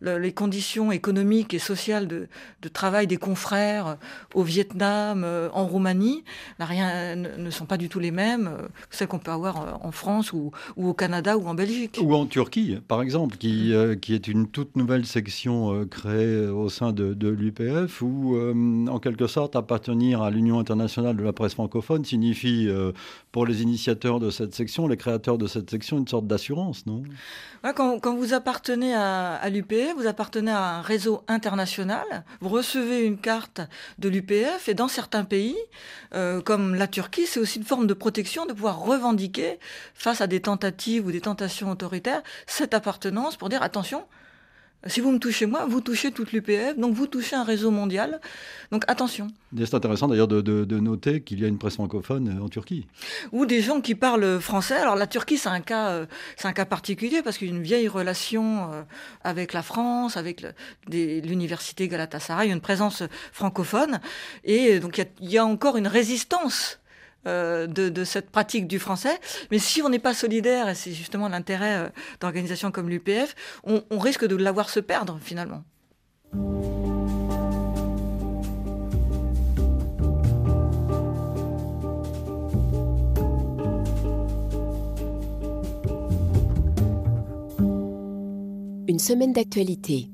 les 0.00 0.32
conditions 0.32 0.92
économiques 0.92 1.54
et 1.54 1.58
sociales 1.58 2.08
de, 2.08 2.28
travail 2.72 3.06
des 3.06 3.16
confrères 3.16 3.96
au 4.34 4.42
Vietnam, 4.42 5.24
en 5.52 5.66
Roumanie, 5.66 6.24
n'a 6.58 6.66
rien 6.80 7.16
ne 7.16 7.50
sont 7.50 7.66
pas 7.66 7.76
du 7.76 7.88
tout 7.88 7.98
les 7.98 8.10
mêmes, 8.10 8.48
euh, 8.48 8.68
celles 8.90 9.08
qu'on 9.08 9.18
peut 9.18 9.30
avoir 9.30 9.62
euh, 9.62 9.72
en 9.82 9.92
France 9.92 10.32
ou, 10.32 10.50
au 10.76 10.94
Canada 10.94 11.36
ou 11.36 11.46
en 11.46 11.54
Belgique. 11.54 11.98
Ou 12.02 12.14
en 12.14 12.26
Turquie, 12.26 12.78
par 12.88 13.02
exemple, 13.02 13.36
qui, 13.36 13.68
mm. 13.70 13.72
euh, 13.72 13.94
qui 13.96 14.14
est 14.14 14.28
une 14.28 14.48
toute 14.48 14.76
nouvelle 14.76 15.06
section 15.06 15.86
créée 15.86 16.46
au 16.46 16.68
sein 16.68 16.92
de, 16.92 17.14
de 17.14 17.28
l'UPF, 17.28 18.02
où 18.02 18.36
en 18.88 18.98
quelque 18.98 19.26
sorte 19.26 19.56
appartenir 19.56 20.22
à 20.22 20.30
l'Union 20.30 20.58
internationale 20.58 21.16
de 21.16 21.22
la 21.22 21.32
presse 21.32 21.54
francophone 21.54 22.04
signifie 22.04 22.68
pour 23.32 23.46
les 23.46 23.62
initiateurs 23.62 24.20
de 24.20 24.30
cette 24.30 24.54
section, 24.54 24.88
les 24.88 24.96
créateurs 24.96 25.38
de 25.38 25.46
cette 25.46 25.70
section, 25.70 25.98
une 25.98 26.08
sorte 26.08 26.26
d'assurance, 26.26 26.86
non? 26.86 27.02
Quand, 27.74 28.00
quand, 28.00 28.16
vous 28.16 28.32
appartenez 28.32 28.94
à, 28.94 29.34
à 29.34 29.48
l'UPF, 29.50 29.94
vous 29.96 30.06
appartenez 30.06 30.50
à 30.50 30.78
un 30.78 30.80
réseau 30.80 31.22
international, 31.28 32.24
vous 32.40 32.48
recevez 32.48 33.04
une 33.04 33.18
carte 33.18 33.60
de 33.98 34.08
l'UPF 34.08 34.68
et 34.68 34.74
dans 34.74 34.88
certains 34.88 35.24
pays, 35.24 35.56
euh, 36.14 36.40
la 36.74 36.86
Turquie, 36.86 37.26
c'est 37.26 37.40
aussi 37.40 37.58
une 37.58 37.64
forme 37.64 37.86
de 37.86 37.94
protection 37.94 38.46
de 38.46 38.52
pouvoir 38.52 38.80
revendiquer 38.80 39.58
face 39.94 40.20
à 40.20 40.26
des 40.26 40.40
tentatives 40.40 41.06
ou 41.06 41.12
des 41.12 41.20
tentations 41.20 41.70
autoritaires 41.70 42.22
cette 42.46 42.74
appartenance 42.74 43.36
pour 43.36 43.48
dire 43.48 43.62
attention, 43.62 44.04
si 44.86 45.00
vous 45.00 45.12
me 45.12 45.18
touchez 45.18 45.46
moi, 45.46 45.66
vous 45.66 45.80
touchez 45.80 46.10
toute 46.10 46.32
l'UPF, 46.32 46.78
donc 46.78 46.94
vous 46.94 47.06
touchez 47.06 47.36
un 47.36 47.44
réseau 47.44 47.70
mondial. 47.70 48.20
Donc 48.70 48.84
attention. 48.88 49.28
C'est 49.56 49.74
intéressant 49.74 50.08
d'ailleurs 50.08 50.28
de, 50.28 50.78
noter 50.80 51.22
qu'il 51.22 51.40
y 51.40 51.44
a 51.44 51.48
une 51.48 51.58
presse 51.58 51.74
francophone 51.74 52.40
en 52.42 52.48
Turquie. 52.48 52.86
Ou 53.32 53.44
des 53.44 53.60
gens 53.60 53.80
qui 53.80 53.94
parlent 53.94 54.40
français. 54.40 54.76
Alors 54.76 54.96
la 54.96 55.06
Turquie, 55.06 55.36
c'est 55.36 55.48
un 55.48 55.60
cas, 55.60 55.90
euh, 55.90 56.06
c'est 56.36 56.48
un 56.48 56.52
cas 56.52 56.64
particulier 56.64 57.22
parce 57.22 57.36
qu'il 57.36 57.48
y 57.48 57.52
a 57.52 57.54
une 57.54 57.62
vieille 57.62 57.88
relation 57.88 58.72
euh, 58.72 58.82
avec 59.22 59.52
la 59.52 59.62
France, 59.62 60.16
avec 60.16 60.46
l'université 60.88 61.88
Galatasaray, 61.88 62.50
une 62.50 62.60
présence 62.60 63.02
francophone, 63.32 64.00
et 64.44 64.80
donc 64.80 64.98
il 65.20 65.30
y 65.30 65.38
a 65.38 65.44
encore 65.44 65.76
une 65.76 65.88
résistance 65.88 66.80
euh, 67.26 67.66
de, 67.66 68.04
cette 68.04 68.30
pratique 68.30 68.66
du 68.66 68.78
français. 68.78 69.18
Mais 69.50 69.58
si 69.58 69.82
on 69.82 69.90
n'est 69.90 69.98
pas 69.98 70.14
solidaire, 70.14 70.68
et 70.70 70.74
c'est 70.74 70.92
justement 70.92 71.28
l'intérêt 71.28 71.76
euh, 71.76 71.88
d'organisations 72.20 72.70
comme 72.70 72.88
l'UPF, 72.88 73.34
on, 73.64 73.82
risque 73.98 74.26
de 74.26 74.36
l'avoir 74.36 74.70
se 74.70 74.80
perdre 74.80 75.18
finalement. 75.22 75.62
Une 88.88 88.98
semaine 88.98 89.34
d'actualité. 89.34 90.08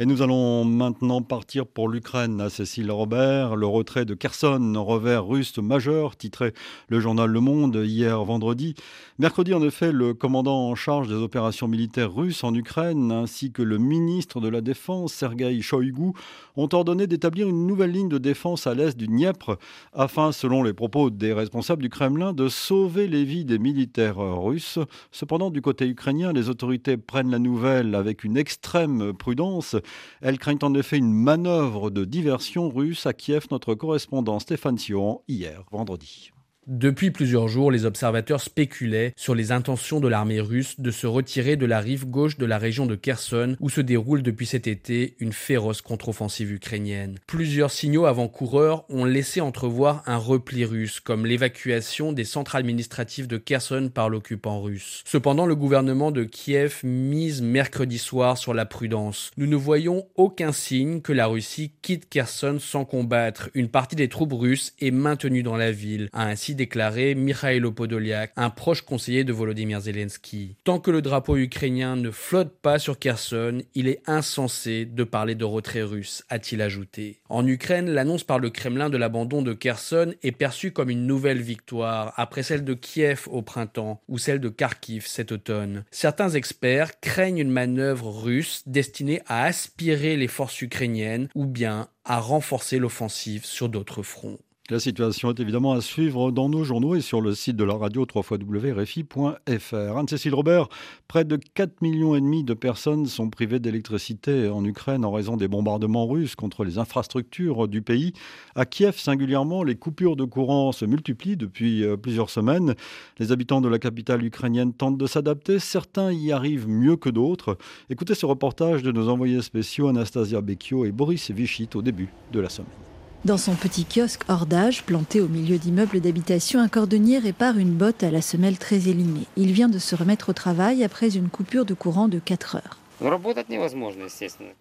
Et 0.00 0.06
nous 0.06 0.22
allons 0.22 0.64
maintenant 0.64 1.22
partir 1.22 1.66
pour 1.66 1.88
l'Ukraine. 1.88 2.40
À 2.40 2.50
Cécile 2.50 2.92
Robert, 2.92 3.56
le 3.56 3.66
retrait 3.66 4.04
de 4.04 4.14
Kherson, 4.14 4.74
revers 4.76 5.26
russe 5.26 5.58
majeur, 5.58 6.16
titré 6.16 6.54
le 6.86 7.00
journal 7.00 7.28
Le 7.28 7.40
Monde 7.40 7.82
hier 7.84 8.22
vendredi. 8.22 8.76
Mercredi, 9.18 9.54
en 9.54 9.62
effet, 9.64 9.90
le 9.90 10.14
commandant 10.14 10.68
en 10.68 10.76
charge 10.76 11.08
des 11.08 11.16
opérations 11.16 11.66
militaires 11.66 12.14
russes 12.14 12.44
en 12.44 12.54
Ukraine, 12.54 13.10
ainsi 13.10 13.50
que 13.50 13.60
le 13.60 13.78
ministre 13.78 14.40
de 14.40 14.46
la 14.46 14.60
Défense, 14.60 15.12
Sergei 15.12 15.60
Shoigu, 15.60 16.12
ont 16.54 16.68
ordonné 16.72 17.08
d'établir 17.08 17.48
une 17.48 17.66
nouvelle 17.66 17.90
ligne 17.90 18.08
de 18.08 18.18
défense 18.18 18.68
à 18.68 18.74
l'est 18.74 18.96
du 18.96 19.08
Dniepr, 19.08 19.56
afin, 19.92 20.30
selon 20.30 20.62
les 20.62 20.74
propos 20.74 21.10
des 21.10 21.32
responsables 21.32 21.82
du 21.82 21.88
Kremlin, 21.88 22.32
de 22.32 22.48
sauver 22.48 23.08
les 23.08 23.24
vies 23.24 23.44
des 23.44 23.58
militaires 23.58 24.18
russes. 24.18 24.78
Cependant, 25.10 25.50
du 25.50 25.60
côté 25.60 25.88
ukrainien, 25.88 26.32
les 26.32 26.48
autorités 26.48 26.96
prennent 26.96 27.32
la 27.32 27.40
nouvelle 27.40 27.96
avec 27.96 28.22
une 28.22 28.36
extrême 28.36 29.12
prudence. 29.12 29.74
Elles 30.20 30.38
craignent 30.38 30.58
en 30.62 30.74
effet 30.74 30.98
une 30.98 31.12
manœuvre 31.12 31.90
de 31.90 32.04
diversion 32.04 32.68
russe 32.68 33.06
à 33.06 33.12
Kiev, 33.12 33.46
notre 33.50 33.74
correspondant 33.74 34.38
Stéphane 34.38 34.78
Sion, 34.78 35.22
hier, 35.28 35.64
vendredi. 35.70 36.32
Depuis 36.70 37.10
plusieurs 37.10 37.48
jours, 37.48 37.70
les 37.70 37.86
observateurs 37.86 38.42
spéculaient 38.42 39.14
sur 39.16 39.34
les 39.34 39.52
intentions 39.52 40.00
de 40.00 40.08
l'armée 40.08 40.38
russe 40.38 40.78
de 40.78 40.90
se 40.90 41.06
retirer 41.06 41.56
de 41.56 41.64
la 41.64 41.80
rive 41.80 42.04
gauche 42.04 42.36
de 42.36 42.44
la 42.44 42.58
région 42.58 42.84
de 42.84 42.94
Kherson 42.94 43.56
où 43.58 43.70
se 43.70 43.80
déroule 43.80 44.22
depuis 44.22 44.44
cet 44.44 44.66
été 44.66 45.16
une 45.18 45.32
féroce 45.32 45.80
contre-offensive 45.80 46.52
ukrainienne. 46.52 47.20
Plusieurs 47.26 47.70
signaux 47.70 48.04
avant-coureurs 48.04 48.84
ont 48.90 49.06
laissé 49.06 49.40
entrevoir 49.40 50.02
un 50.04 50.18
repli 50.18 50.66
russe, 50.66 51.00
comme 51.00 51.24
l'évacuation 51.24 52.12
des 52.12 52.24
centres 52.24 52.54
administratifs 52.54 53.28
de 53.28 53.38
Kherson 53.38 53.90
par 53.92 54.10
l'occupant 54.10 54.60
russe. 54.60 55.02
Cependant, 55.06 55.46
le 55.46 55.56
gouvernement 55.56 56.10
de 56.10 56.24
Kiev 56.24 56.80
mise 56.84 57.40
mercredi 57.40 57.96
soir 57.96 58.36
sur 58.36 58.52
la 58.52 58.66
prudence. 58.66 59.30
Nous 59.38 59.46
ne 59.46 59.56
voyons 59.56 60.06
aucun 60.16 60.52
signe 60.52 61.00
que 61.00 61.14
la 61.14 61.28
Russie 61.28 61.72
quitte 61.80 62.10
Kherson 62.10 62.58
sans 62.60 62.84
combattre. 62.84 63.48
Une 63.54 63.68
partie 63.68 63.96
des 63.96 64.10
troupes 64.10 64.34
russes 64.34 64.74
est 64.82 64.90
maintenue 64.90 65.42
dans 65.42 65.56
la 65.56 65.72
ville, 65.72 66.10
ainsi 66.12 66.57
déclaré 66.58 67.14
Mikhailo 67.14 67.70
Podolyak, 67.70 68.32
un 68.36 68.50
proche 68.50 68.82
conseiller 68.82 69.22
de 69.22 69.32
Volodymyr 69.32 69.80
Zelensky. 69.80 70.56
Tant 70.64 70.80
que 70.80 70.90
le 70.90 71.00
drapeau 71.00 71.36
ukrainien 71.36 71.94
ne 71.94 72.10
flotte 72.10 72.58
pas 72.60 72.80
sur 72.80 72.98
Kherson, 72.98 73.62
il 73.74 73.86
est 73.86 74.02
insensé 74.06 74.84
de 74.84 75.04
parler 75.04 75.36
de 75.36 75.44
retrait 75.44 75.82
russe, 75.82 76.24
a-t-il 76.28 76.60
ajouté. 76.60 77.20
En 77.28 77.46
Ukraine, 77.46 77.88
l'annonce 77.88 78.24
par 78.24 78.40
le 78.40 78.50
Kremlin 78.50 78.90
de 78.90 78.96
l'abandon 78.96 79.40
de 79.40 79.52
Kherson 79.52 80.12
est 80.22 80.32
perçue 80.32 80.72
comme 80.72 80.90
une 80.90 81.06
nouvelle 81.06 81.40
victoire, 81.40 82.12
après 82.16 82.42
celle 82.42 82.64
de 82.64 82.74
Kiev 82.74 83.28
au 83.30 83.40
printemps 83.40 84.02
ou 84.08 84.18
celle 84.18 84.40
de 84.40 84.48
Kharkiv 84.48 85.06
cet 85.06 85.30
automne. 85.30 85.84
Certains 85.92 86.30
experts 86.30 86.98
craignent 87.00 87.38
une 87.38 87.50
manœuvre 87.50 88.10
russe 88.10 88.64
destinée 88.66 89.22
à 89.26 89.44
aspirer 89.44 90.16
les 90.16 90.28
forces 90.28 90.60
ukrainiennes 90.60 91.28
ou 91.36 91.46
bien 91.46 91.88
à 92.04 92.18
renforcer 92.18 92.78
l'offensive 92.80 93.44
sur 93.44 93.68
d'autres 93.68 94.02
fronts. 94.02 94.40
La 94.70 94.80
situation 94.80 95.30
est 95.30 95.40
évidemment 95.40 95.72
à 95.72 95.80
suivre 95.80 96.30
dans 96.30 96.50
nos 96.50 96.62
journaux 96.62 96.94
et 96.94 97.00
sur 97.00 97.22
le 97.22 97.34
site 97.34 97.56
de 97.56 97.64
la 97.64 97.72
radio 97.72 98.06
www.rfi.fr. 98.14 99.96
Anne-Cécile 99.96 100.34
Robert, 100.34 100.68
près 101.08 101.24
de 101.24 101.38
4 101.54 101.80
millions 101.80 102.14
et 102.14 102.20
demi 102.20 102.44
de 102.44 102.52
personnes 102.52 103.06
sont 103.06 103.30
privées 103.30 103.60
d'électricité 103.60 104.50
en 104.50 104.62
Ukraine 104.66 105.06
en 105.06 105.10
raison 105.10 105.38
des 105.38 105.48
bombardements 105.48 106.06
russes 106.06 106.34
contre 106.34 106.64
les 106.64 106.76
infrastructures 106.76 107.66
du 107.66 107.80
pays. 107.80 108.12
À 108.56 108.66
Kiev 108.66 108.98
singulièrement, 108.98 109.62
les 109.62 109.74
coupures 109.74 110.16
de 110.16 110.24
courant 110.24 110.72
se 110.72 110.84
multiplient 110.84 111.38
depuis 111.38 111.82
euh, 111.82 111.96
plusieurs 111.96 112.28
semaines. 112.28 112.74
Les 113.18 113.32
habitants 113.32 113.62
de 113.62 113.68
la 113.70 113.78
capitale 113.78 114.22
ukrainienne 114.22 114.74
tentent 114.74 114.98
de 114.98 115.06
s'adapter, 115.06 115.60
certains 115.60 116.12
y 116.12 116.30
arrivent 116.30 116.68
mieux 116.68 116.96
que 116.96 117.08
d'autres. 117.08 117.56
Écoutez 117.88 118.14
ce 118.14 118.26
reportage 118.26 118.82
de 118.82 118.92
nos 118.92 119.08
envoyés 119.08 119.40
spéciaux 119.40 119.88
Anastasia 119.88 120.42
Becchio 120.42 120.84
et 120.84 120.92
Boris 120.92 121.30
Vichit 121.30 121.70
au 121.74 121.80
début 121.80 122.10
de 122.32 122.40
la 122.40 122.50
semaine. 122.50 122.87
Dans 123.24 123.36
son 123.36 123.54
petit 123.54 123.84
kiosque 123.84 124.22
hors 124.28 124.46
d'âge, 124.46 124.84
planté 124.84 125.20
au 125.20 125.26
milieu 125.26 125.58
d'immeubles 125.58 126.00
d'habitation, 126.00 126.60
un 126.60 126.68
cordonnier 126.68 127.18
répare 127.18 127.58
une 127.58 127.74
botte 127.74 128.04
à 128.04 128.12
la 128.12 128.22
semelle 128.22 128.58
très 128.58 128.88
élimée. 128.88 129.26
Il 129.36 129.50
vient 129.52 129.68
de 129.68 129.80
se 129.80 129.96
remettre 129.96 130.28
au 130.28 130.32
travail 130.32 130.84
après 130.84 131.16
une 131.16 131.28
coupure 131.28 131.64
de 131.64 131.74
courant 131.74 132.06
de 132.06 132.20
4 132.20 132.56
heures. 132.56 132.78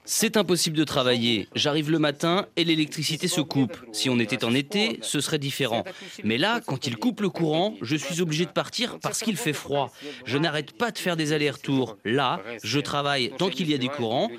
C'est 0.06 0.38
impossible 0.38 0.78
de 0.78 0.84
travailler. 0.84 1.48
J'arrive 1.56 1.90
le 1.90 1.98
matin 1.98 2.46
et 2.56 2.64
l'électricité 2.64 3.28
se 3.28 3.42
coupe. 3.42 3.76
Si 3.94 4.12
on 4.12 4.20
était 4.20 4.44
en 4.46 4.54
été, 4.54 5.00
ce 5.02 5.20
serait 5.22 5.40
différent. 5.40 5.84
Mais 6.24 6.38
là, 6.38 6.62
quand 6.66 6.86
il 6.86 6.98
coupe 6.98 7.22
le 7.22 7.30
courant, 7.30 7.76
je 7.82 7.96
suis 7.96 8.22
obligé 8.22 8.46
de 8.46 8.52
partir 8.52 9.00
parce 9.00 9.22
qu'il 9.22 9.38
fait 9.38 9.54
froid. 9.54 9.92
Je 10.26 10.38
n'arrête 10.38 10.72
pas 10.78 10.92
de 10.92 11.00
faire 11.00 11.18
des 11.18 11.34
allers-retours. 11.34 11.98
Là, 12.06 12.40
je 12.64 12.80
travaille 12.80 13.32
tant 13.38 13.50
qu'il 13.50 13.70
y 13.70 13.74
a 13.74 13.80
des 13.80 13.90
courants. 13.90 14.30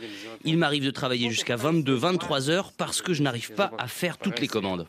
Il 0.45 0.59
m'arrive 0.59 0.85
de 0.85 0.93
travailler 0.93 1.31
jusqu'à 1.31 1.57
22-23 1.57 2.51
heures 2.51 2.73
parce 2.73 3.03
que 3.03 3.15
je 3.15 3.23
n'arrive 3.23 3.53
pas 3.53 3.73
à 3.79 3.89
faire 3.89 4.19
toutes 4.19 4.39
les 4.39 4.49
commandes. 4.49 4.87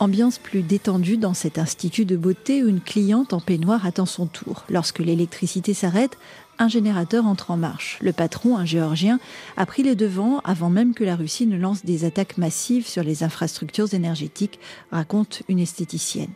Ambiance 0.00 0.38
plus 0.38 0.62
détendue 0.62 1.16
dans 1.16 1.34
cet 1.34 1.58
institut 1.58 2.04
de 2.04 2.16
beauté 2.16 2.62
où 2.62 2.68
une 2.68 2.80
cliente 2.80 3.32
en 3.32 3.40
peignoir 3.40 3.84
attend 3.84 4.06
son 4.06 4.26
tour. 4.26 4.64
Lorsque 4.68 5.00
l'électricité 5.00 5.74
s'arrête, 5.74 6.16
un 6.60 6.68
générateur 6.68 7.26
entre 7.26 7.50
en 7.50 7.56
marche. 7.56 7.98
Le 8.00 8.12
patron, 8.12 8.56
un 8.56 8.64
géorgien, 8.64 9.18
a 9.56 9.66
pris 9.66 9.82
les 9.82 9.96
devants 9.96 10.38
avant 10.44 10.70
même 10.70 10.94
que 10.94 11.02
la 11.02 11.16
Russie 11.16 11.46
ne 11.46 11.58
lance 11.58 11.84
des 11.84 12.04
attaques 12.04 12.38
massives 12.38 12.86
sur 12.86 13.02
les 13.02 13.24
infrastructures 13.24 13.92
énergétiques, 13.92 14.60
raconte 14.92 15.42
une 15.48 15.58
esthéticienne. 15.58 16.30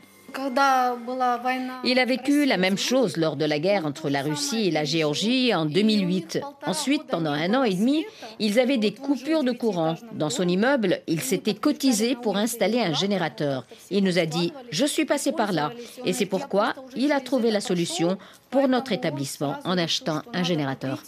Il 1.84 1.98
a 1.98 2.04
vécu 2.04 2.44
la 2.46 2.56
même 2.56 2.78
chose 2.78 3.16
lors 3.16 3.36
de 3.36 3.44
la 3.44 3.58
guerre 3.58 3.86
entre 3.86 4.08
la 4.08 4.22
Russie 4.22 4.68
et 4.68 4.70
la 4.70 4.84
Géorgie 4.84 5.54
en 5.54 5.66
2008. 5.66 6.40
Ensuite, 6.66 7.04
pendant 7.04 7.32
un 7.32 7.54
an 7.54 7.64
et 7.64 7.74
demi, 7.74 8.04
ils 8.38 8.58
avaient 8.58 8.78
des 8.78 8.92
coupures 8.92 9.44
de 9.44 9.52
courant. 9.52 9.96
Dans 10.12 10.30
son 10.30 10.46
immeuble, 10.48 11.00
il 11.06 11.20
s'était 11.20 11.54
cotisé 11.54 12.16
pour 12.16 12.36
installer 12.36 12.80
un 12.80 12.94
générateur. 12.94 13.66
Il 13.90 14.04
nous 14.04 14.18
a 14.18 14.26
dit, 14.26 14.52
je 14.70 14.86
suis 14.86 15.04
passé 15.04 15.32
par 15.32 15.52
là. 15.52 15.72
Et 16.04 16.12
c'est 16.12 16.26
pourquoi 16.26 16.74
il 16.96 17.12
a 17.12 17.20
trouvé 17.20 17.50
la 17.50 17.60
solution 17.60 18.16
pour 18.50 18.68
notre 18.68 18.92
établissement 18.92 19.56
en 19.64 19.78
achetant 19.78 20.22
un 20.32 20.42
générateur. 20.42 21.02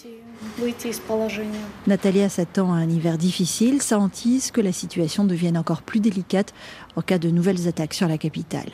Natalia 1.86 2.28
s'attend 2.28 2.72
à 2.72 2.76
un 2.76 2.88
hiver 2.88 3.16
difficile, 3.18 3.80
ça 3.80 3.98
hantise 3.98 4.50
que 4.50 4.60
la 4.60 4.72
situation 4.72 5.24
devienne 5.24 5.56
encore 5.56 5.82
plus 5.82 6.00
délicate 6.00 6.52
en 6.96 7.02
cas 7.02 7.18
de 7.18 7.30
nouvelles 7.30 7.68
attaques 7.68 7.94
sur 7.94 8.08
la 8.08 8.18
capitale 8.18 8.70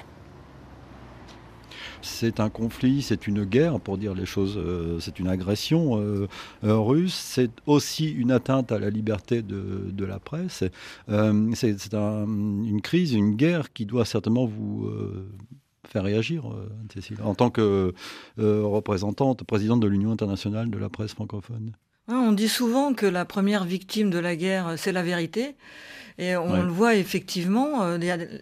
c'est 2.03 2.41
un 2.41 2.51
conflit, 2.51 3.03
c'est 3.03 3.27
une 3.27 3.45
guerre, 3.45 3.81
pour 3.81 3.99
dire 3.99 4.15
les 4.15 4.27
choses, 4.27 4.57
euh, 4.57 4.99
c'est 5.01 5.19
une 5.19 5.29
agression 5.29 6.01
euh, 6.01 6.29
euh, 6.65 6.77
russe, 6.79 7.15
c'est 7.15 7.51
aussi 7.67 8.11
une 8.11 8.31
atteinte 8.31 8.73
à 8.73 8.79
la 8.79 8.91
liberté 8.91 9.43
de, 9.43 10.05
la 10.05 10.19
presse. 10.19 10.65
c'est 11.09 11.95
une 11.95 12.81
crise, 12.83 13.13
une 13.13 13.37
guerre 13.37 13.73
qui 13.73 13.85
doit 13.85 14.05
certainement 14.05 14.47
vous 14.47 14.91
faire 15.87 16.05
réagir, 16.05 16.45
Cécile, 16.93 17.19
en 17.23 17.35
tant 17.35 17.51
que 17.51 17.95
représentante, 18.39 19.45
présidente 19.45 19.81
de 19.81 19.87
l'Union 19.87 20.11
internationale 20.11 20.71
de 20.71 20.79
la 20.79 20.89
presse 20.89 21.13
francophone. 21.13 21.73
On 22.09 22.33
dit 22.33 22.49
souvent 22.49 22.95
que 22.95 23.07
la 23.07 23.25
première 23.25 23.65
victime 23.65 24.11
de 24.11 24.19
la 24.19 24.35
guerre, 24.37 24.75
c'est 24.77 24.93
la 24.93 25.03
vérité. 25.03 25.55
Et 26.19 26.37
on 26.37 26.63
le 26.63 26.69
voit 26.71 26.97
effectivement, 26.97 27.97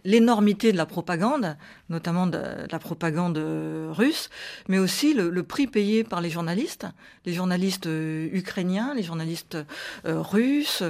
l'énormité 0.04 0.72
de 0.72 0.76
la 0.76 0.86
propagande, 0.86 1.56
notamment 1.88 2.26
de, 2.26 2.38
la 2.70 2.78
propagande 2.78 3.38
russe, 3.90 4.30
mais 4.68 4.78
aussi 4.78 5.14
le, 5.14 5.42
prix 5.42 5.66
payé 5.66 6.04
par 6.04 6.20
les 6.20 6.30
journalistes, 6.30 6.86
les 7.24 7.32
journalistes 7.32 7.86
euh, 7.86 8.28
ukrainiens, 8.32 8.92
les 8.94 9.02
journalistes 9.02 9.56
euh, 10.06 10.20
russes, 10.20 10.82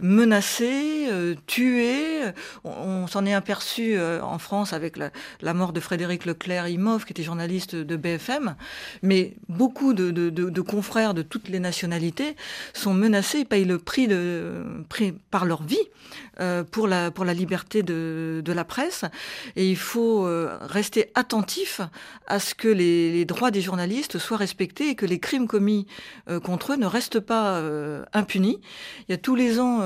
menacés, 0.00 1.08
tués. 1.46 2.22
On, 2.64 3.06
s'en 3.06 3.26
est 3.26 3.34
aperçu 3.34 3.98
en 4.00 4.38
France 4.38 4.72
avec 4.72 4.96
la, 4.96 5.54
mort 5.54 5.72
de 5.72 5.80
Frédéric 5.80 6.24
Leclerc-Imov, 6.26 7.04
qui 7.04 7.12
était 7.12 7.22
journaliste 7.22 7.74
de 7.74 7.96
BFM, 7.96 8.56
mais 9.02 9.36
beaucoup 9.48 9.92
de, 9.94 10.60
confrères 10.60 11.14
de 11.14 11.22
toutes 11.22 11.48
les 11.48 11.60
nationalités 11.60 12.36
sont 12.72 12.94
menacés 12.94 13.40
et 13.40 13.44
payent 13.44 13.64
le 13.64 13.78
prix, 13.78 14.08
par 15.30 15.44
leur 15.44 15.62
vie 15.62 15.78
euh, 16.40 16.64
pour, 16.64 16.86
la, 16.86 17.10
pour 17.10 17.24
la 17.24 17.34
liberté 17.34 17.82
de, 17.82 18.42
la 18.46 18.64
presse. 18.64 19.04
Et 19.56 19.68
il 19.70 19.76
faut 19.76 20.26
euh, 20.46 20.58
rester 20.60 21.10
attentif 21.14 21.80
à 22.26 22.38
ce 22.38 22.54
que 22.54 22.68
les, 22.68 23.12
les, 23.12 23.24
droits 23.24 23.50
des 23.50 23.60
journalistes 23.60 24.18
soient 24.18 24.36
respectés 24.36 24.90
et 24.90 24.94
que 24.94 25.06
les 25.06 25.18
crimes 25.18 25.46
commis 25.46 25.86
euh, 26.28 26.40
contre 26.40 26.72
eux 26.72 26.76
ne 26.76 26.86
restent 26.86 27.20
pas 27.20 27.62
impunis. 28.12 28.60
Il 29.08 29.12
y 29.12 29.14
a 29.14 29.18
tous 29.18 29.34
les 29.34 29.60
ans 29.60 29.82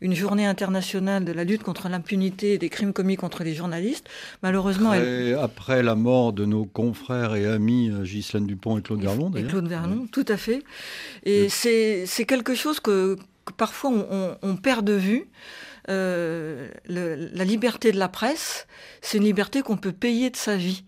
une 0.00 0.14
journée 0.14 0.46
internationale 0.46 1.24
de 1.24 1.32
la 1.32 1.44
lutte 1.44 1.62
contre 1.62 1.88
l'impunité 1.88 2.58
des 2.58 2.68
crimes 2.68 2.92
commis 2.92 3.16
contre 3.16 3.44
les 3.44 3.54
journalistes. 3.54 4.08
Malheureusement, 4.42 4.90
après, 4.90 5.32
après 5.34 5.82
la 5.82 5.94
mort 5.94 6.32
de 6.32 6.44
nos 6.44 6.64
confrères 6.64 7.34
et 7.34 7.46
amis 7.46 7.90
Ghislaine 8.02 8.46
Dupont 8.46 8.78
et 8.78 8.82
Claude 8.82 9.00
Verlon. 9.00 9.32
Et 9.36 9.44
Claude 9.44 9.68
Verlon, 9.68 10.06
tout 10.10 10.24
à 10.28 10.36
fait. 10.36 10.62
Et 11.24 11.48
c'est 11.48 12.24
quelque 12.26 12.54
chose 12.54 12.80
que, 12.80 13.16
que 13.44 13.52
parfois 13.52 13.90
on, 13.90 14.36
on, 14.42 14.56
perd 14.56 14.84
de 14.84 14.94
vue. 14.94 15.26
Euh, 15.88 16.68
la 16.86 17.44
liberté 17.44 17.92
de 17.92 17.98
la 17.98 18.08
presse, 18.08 18.66
c'est 19.00 19.18
une 19.18 19.24
liberté 19.24 19.62
qu'on 19.62 19.76
peut 19.76 19.92
payer 19.92 20.30
de 20.30 20.36
sa 20.36 20.56
vie. 20.56 20.84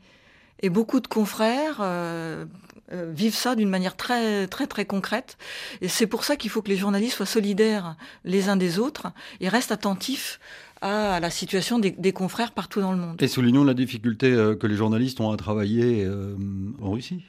Et 0.61 0.71
beaucoup 0.71 1.01
de 1.01 1.09
confrères 1.09 1.79
euh, 1.81 2.45
euh, 2.93 3.11
vivent 3.15 3.35
ça 3.35 3.55
d'une 3.55 3.69
manière 3.69 3.97
très 3.97 4.47
très 4.47 4.67
très 4.67 4.85
concrète. 4.85 5.37
Et 5.81 5.89
c'est 5.89 6.07
pour 6.07 6.25
ça 6.25 6.37
qu'il 6.37 6.51
faut 6.51 6.63
que 6.63 6.69
les 6.69 6.77
journalistes 6.77 7.17
soient 7.17 7.27
solidaires 7.27 7.97
les 8.25 8.49
uns 8.49 8.57
des 8.57 8.79
autres 8.79 9.13
et 9.41 9.49
restent 9.49 9.73
attentifs 9.73 10.41
à 10.85 11.19
la 11.19 11.31
situation 11.31 11.79
des, 11.79 12.13
confrères 12.13 12.53
partout 12.53 12.83
dans 12.83 12.93
le 12.93 12.99
monde. 12.99 13.21
Et 13.23 13.27
soulignons 13.27 13.65
la 13.65 13.73
difficulté 13.73 14.31
euh, 14.31 14.55
que 14.55 14.67
les 14.67 14.77
journalistes 14.77 15.19
ont 15.19 15.33
à 15.33 15.37
travailler 15.39 16.05
euh, 16.05 16.37
en 16.83 16.91
Russie. 16.91 17.23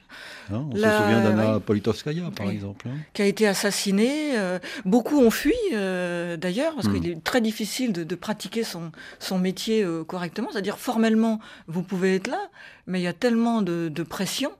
Hein. 0.52 0.66
on 0.70 0.74
se 0.74 0.82
souvient 0.82 1.22
d'Anna 1.22 1.60
Politovskaya, 1.60 2.30
par 2.36 2.50
exemple. 2.50 2.86
Hein. 2.88 2.98
Qui 3.14 3.22
a 3.22 3.24
été 3.24 3.46
assassinée. 3.46 4.36
Euh, 4.36 4.58
beaucoup 4.84 5.18
ont 5.18 5.30
fui, 5.30 5.54
d'ailleurs, 5.72 6.74
parce 6.74 6.88
qu'il 6.88 7.00
hmm. 7.00 7.18
est 7.18 7.24
très 7.24 7.40
difficile 7.40 7.92
de, 7.92 8.14
pratiquer 8.14 8.62
son, 8.62 8.92
son 9.18 9.38
métier 9.38 9.86
correctement. 10.06 10.48
C'est-à-dire, 10.52 10.78
formellement, 10.78 11.40
vous 11.66 11.82
pouvez 11.82 12.16
être 12.16 12.26
là, 12.26 12.50
mais 12.86 13.00
il 13.00 13.04
y 13.04 13.08
a 13.08 13.14
tellement 13.14 13.62
de, 13.62 13.88
de 13.88 14.02
pression 14.02 14.50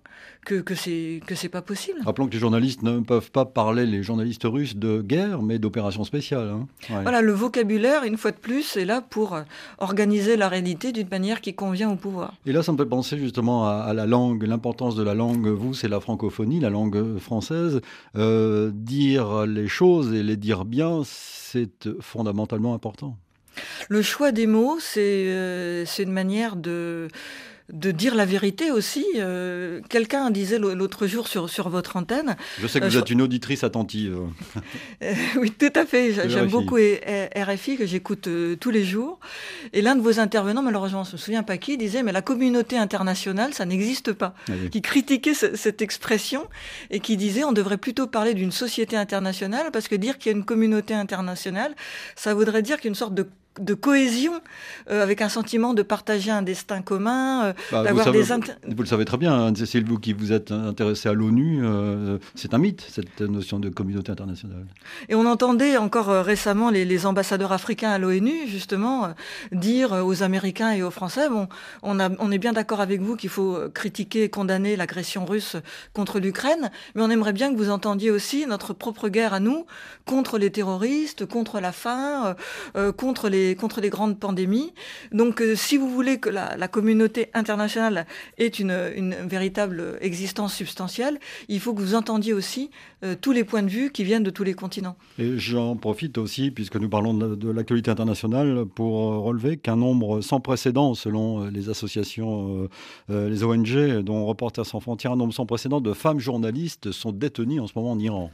que, 0.47 0.55
que 0.55 0.75
c'est 0.75 1.21
que 1.27 1.35
c'est 1.35 1.51
pas 1.51 1.61
possible. 1.61 1.99
Rappelons 2.07 2.29
que 2.29 2.33
les 2.33 2.39
journalistes 2.39 2.83
ne 2.83 3.01
peuvent 3.01 3.31
pas 3.31 3.45
parler, 3.45 3.85
les 3.85 4.03
journalistes 4.03 4.45
russes, 4.45 4.77
de 4.77 5.03
guerre, 5.03 5.43
mais 5.43 5.59
d'opérations 5.59 6.05
spéciales. 6.05 6.49
Hein. 6.49 6.67
Voilà, 7.03 7.21
le 7.21 7.33
vocabulaire, 7.33 8.05
une 8.05 8.17
fois 8.17 8.31
de 8.31 8.37
plus, 8.37 8.77
est 8.77 8.85
là 8.85 9.03
pour 9.03 9.35
euh, 9.35 9.43
organiser 9.79 10.37
la 10.37 10.49
réalité 10.49 10.93
d'une 10.93 11.09
manière 11.09 11.41
qui 11.41 11.55
convient 11.55 11.91
au 11.91 11.97
pouvoir. 11.97 12.33
Et 12.47 12.53
là, 12.53 12.63
ça 12.63 12.73
me 12.73 12.79
fait 12.79 12.87
penser 12.87 13.19
justement 13.19 13.69
à, 13.69 13.93
la 13.93 14.07
langue, 14.07 14.45
l'importance 14.45 14.95
de 14.95 15.03
la 15.03 15.15
langue. 15.15 15.49
Vous, 15.49 15.75
c'est 15.75 15.89
la 15.89 16.01
francophonie, 16.01 16.61
la 16.61 16.71
langue 16.71 17.19
française. 17.19 17.81
Euh, 18.17 18.71
dire 18.73 19.47
les 19.47 19.69
choses 19.69 20.15
et 20.15 20.23
les 20.23 20.37
dire 20.37 20.65
bien, 20.65 21.03
c'est 21.05 21.89
fondamentalement 22.01 22.73
important. 22.73 23.19
Le 23.89 24.03
choix 24.03 24.33
des 24.33 24.47
mots, 24.47 24.79
c'est 24.81 25.25
euh, 25.27 25.85
une 25.99 26.13
manière 26.13 26.57
de 26.57 27.09
de 27.73 27.91
dire 27.91 28.15
la 28.15 28.25
vérité 28.25 28.71
aussi. 28.71 29.05
Euh, 29.17 29.81
quelqu'un 29.89 30.31
disait 30.31 30.59
l'autre 30.59 31.07
jour 31.07 31.27
sur, 31.27 31.51
sur 31.51 31.69
votre 31.69 31.97
antenne. 31.97 32.37
Je 32.61 32.67
sais 32.67 32.81
que 32.81 32.87
vous 32.87 32.97
êtes 32.97 33.11
une 33.11 33.23
auditrice 33.23 33.65
attentive. 33.65 34.19
oui, 35.37 35.51
tout 35.51 35.73
à 35.75 35.85
fait. 35.85 36.13
J'aime 36.29 36.49
beaucoup 36.49 36.77
RFI 36.77 37.77
que 37.77 37.87
j'écoute 37.87 38.29
tous 38.61 38.71
les 38.71 38.85
jours. 38.85 39.19
Et 39.73 39.83
l'un 39.83 39.97
de 39.97 40.01
vos 40.01 40.21
intervenants, 40.21 40.63
malheureusement, 40.63 41.05
je 41.05 41.11
ne 41.11 41.13
me 41.15 41.19
souviens 41.19 41.43
pas 41.43 41.59
qui, 41.59 41.77
disait 41.77 42.03
mais 42.03 42.13
la 42.13 42.23
communauté 42.23 42.79
internationale, 42.79 43.53
ça 43.53 43.65
n'existe 43.65 44.13
pas. 44.13 44.35
Ah 44.49 44.53
qui 44.71 44.83
critiquait 44.83 45.35
cette 45.35 45.83
expression 45.83 46.47
et 46.91 47.01
qui 47.01 47.17
disait 47.17 47.45
on 47.45 47.53
devrait 47.53 47.79
plutôt 47.79 48.07
parler 48.07 48.35
d'une 48.35 48.53
société 48.53 48.97
internationale 48.97 49.71
parce 49.73 49.89
que 49.89 49.97
dire 49.97 50.19
qu'il 50.19 50.33
y 50.33 50.35
a 50.35 50.39
une 50.39 50.45
communauté 50.45 50.95
internationale, 50.95 51.75
ça 52.15 52.35
voudrait 52.35 52.63
dire 52.63 52.81
qu'une 52.81 52.95
sorte 52.95 53.15
de 53.15 53.27
de 53.59 53.75
cohésion, 53.75 54.41
euh, 54.91 55.03
avec 55.03 55.23
un 55.23 55.29
sentiment 55.29 55.75
de 55.75 55.83
partager 55.83 56.31
un 56.31 56.43
destin 56.43 56.83
commun, 56.83 57.45
euh, 57.47 57.53
bah, 57.73 57.83
d'avoir 57.83 58.13
des... 58.13 58.23
Vous 58.23 58.83
le 58.83 58.87
savez 58.87 59.05
très 59.05 59.17
bien, 59.17 59.33
hein, 59.33 59.55
Cécile, 59.55 59.85
vous 59.85 59.99
qui 59.99 60.13
vous 60.13 60.33
êtes 60.33 60.53
intéressé 60.53 61.09
à 61.09 61.13
l'ONU, 61.13 61.61
euh, 61.63 62.19
c'est 62.35 62.55
un 62.55 62.59
mythe, 62.59 62.87
cette 62.89 63.21
notion 63.21 63.59
de 63.59 63.69
communauté 63.69 64.13
internationale. 64.13 64.67
Et 65.09 65.15
on 65.15 65.27
entendait 65.27 65.77
encore 65.77 66.09
récemment 66.09 66.71
les, 66.71 67.07
ambassadeurs 67.07 67.53
africains 67.53 67.91
à 67.91 67.99
l'ONU, 67.99 68.47
justement, 68.47 69.09
dire 69.53 69.93
aux 69.93 70.23
Américains 70.23 70.73
et 70.73 70.83
aux 70.83 70.91
Français, 70.91 71.29
bon, 71.29 71.47
on, 71.83 72.01
a, 72.01 72.09
on 72.19 72.33
est 72.33 72.39
bien 72.39 72.55
d'accord 72.55 72.81
avec 72.81 73.03
vous 73.03 73.17
qu'il 73.17 73.29
faut 73.29 73.59
critiquer 73.75 74.25
et 74.25 74.29
condamner 74.31 74.77
l'agression 74.77 75.27
russe 75.27 75.57
contre 75.93 76.19
l'Ukraine, 76.21 76.71
mais 76.95 77.03
on 77.03 77.11
aimerait 77.11 77.35
bien 77.35 77.53
que 77.53 77.59
vous 77.59 77.71
entendiez 77.71 78.11
aussi 78.11 78.47
notre 78.47 78.73
propre 78.73 79.09
guerre 79.09 79.35
à 79.35 79.41
nous, 79.41 79.67
contre 80.07 80.39
les 80.39 80.51
terroristes, 80.51 81.27
contre 81.27 81.61
la 81.61 81.73
faim, 81.73 82.35
contre 82.97 83.29
les 83.29 83.46
contre 83.55 83.81
les 83.81 83.91
grandes 83.91 84.19
pandémies. 84.19 84.73
Donc, 85.13 85.41
euh, 85.41 85.55
si 85.55 85.77
vous 85.77 85.91
voulez 85.91 86.19
que 86.19 86.29
la, 86.29 86.69
communauté 86.69 87.31
internationale 87.35 88.07
ait 88.39 88.47
une, 88.47 89.15
véritable 89.27 89.99
existence 90.01 90.55
substantielle, 90.55 91.19
il 91.49 91.61
faut 91.61 91.75
que 91.75 91.81
vous 91.81 91.95
entendiez 91.95 92.33
aussi 92.33 92.71
euh, 93.05 93.15
tous 93.21 93.33
les 93.33 93.45
points 93.45 93.63
de 93.63 93.69
vue 93.69 93.91
qui 93.91 94.05
viennent 94.05 94.23
de 94.23 94.31
tous 94.31 94.45
les 94.45 94.55
continents. 94.55 94.97
Et 95.19 95.39
j'en 95.39 95.77
profite 95.77 96.19
aussi, 96.19 96.51
puisque 96.51 96.77
nous 96.77 96.89
parlons 96.89 97.15
de, 97.15 97.51
l'actualité 97.51 97.91
internationale, 97.91 98.65
pour 98.67 99.13
euh, 99.13 99.19
relever 99.19 99.57
qu'un 99.57 99.77
nombre 99.77 100.21
sans 100.21 100.41
précédent, 100.41 100.95
selon 100.95 101.45
les 101.47 101.69
associations, 101.69 102.69
les 103.09 103.45
ONG, 103.45 104.03
dont 104.03 104.27
Reporters 104.27 104.67
sans 104.67 104.81
frontières, 104.81 105.13
un 105.13 105.17
nombre 105.17 105.35
sans 105.35 105.47
précédent 105.47 105.81
de 105.81 105.93
femmes 105.93 106.19
journalistes 106.19 106.91
sont 106.93 107.13
détenues 107.13 107.61
en 107.61 107.67
ce 107.67 107.73
moment 107.77 107.93
en 107.93 107.99
Iran. 107.99 108.31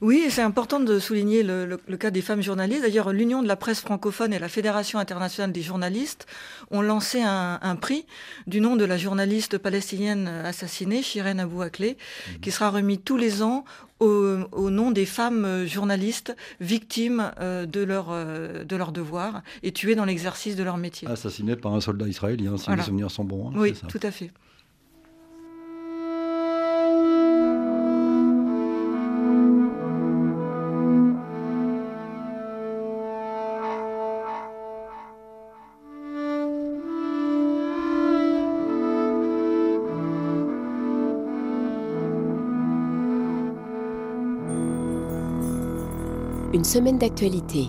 Oui, 0.00 0.26
c'est 0.28 0.42
important 0.42 0.80
de 0.80 0.98
souligner 0.98 1.42
le, 1.42 1.78
cas 1.98 2.10
des 2.10 2.22
femmes 2.22 2.42
journalistes. 2.42 2.82
D'ailleurs, 2.82 3.12
l'Union 3.12 3.42
de 3.42 3.48
la 3.48 3.56
presse 3.56 3.80
francophone 3.80 4.32
et 4.32 4.38
la 4.38 4.48
Fédération 4.48 4.98
internationale 4.98 5.52
des 5.52 5.62
journalistes 5.62 6.26
ont 6.70 6.82
lancé 6.82 7.22
un, 7.22 7.76
prix 7.76 8.06
du 8.46 8.60
nom 8.60 8.76
de 8.76 8.84
la 8.84 8.96
journaliste 8.96 9.58
palestinienne 9.58 10.28
assassinée, 10.28 11.02
Shiren 11.02 11.40
Abou 11.40 11.62
Akleh, 11.62 11.96
mhm. 11.96 12.40
qui 12.40 12.50
sera 12.50 12.70
remis 12.70 12.98
tous 12.98 13.16
les 13.16 13.42
ans 13.42 13.64
au, 14.00 14.70
nom 14.70 14.90
des 14.90 15.06
femmes 15.06 15.64
journalistes 15.66 16.36
victimes 16.60 17.32
euh, 17.40 17.64
de 17.64 17.80
leur, 17.80 18.08
euh, 18.10 18.64
de 18.64 18.76
leur 18.76 18.92
devoir 18.92 19.42
et 19.62 19.72
tuées 19.72 19.94
dans 19.94 20.04
l'exercice 20.04 20.56
de 20.56 20.62
leur 20.62 20.76
métier. 20.76 21.08
Assassinée 21.08 21.56
par 21.56 21.72
un 21.72 21.80
soldat 21.80 22.06
israélien, 22.06 22.56
si 22.56 22.70
mes 22.70 22.82
souvenirs 22.82 23.10
sont 23.10 23.24
bons. 23.24 23.48
Hein, 23.48 23.54
oui, 23.56 23.74
tout 23.88 24.00
à 24.02 24.10
fait. 24.10 24.30
Semaine 46.64 46.96
d'actualité. 46.96 47.66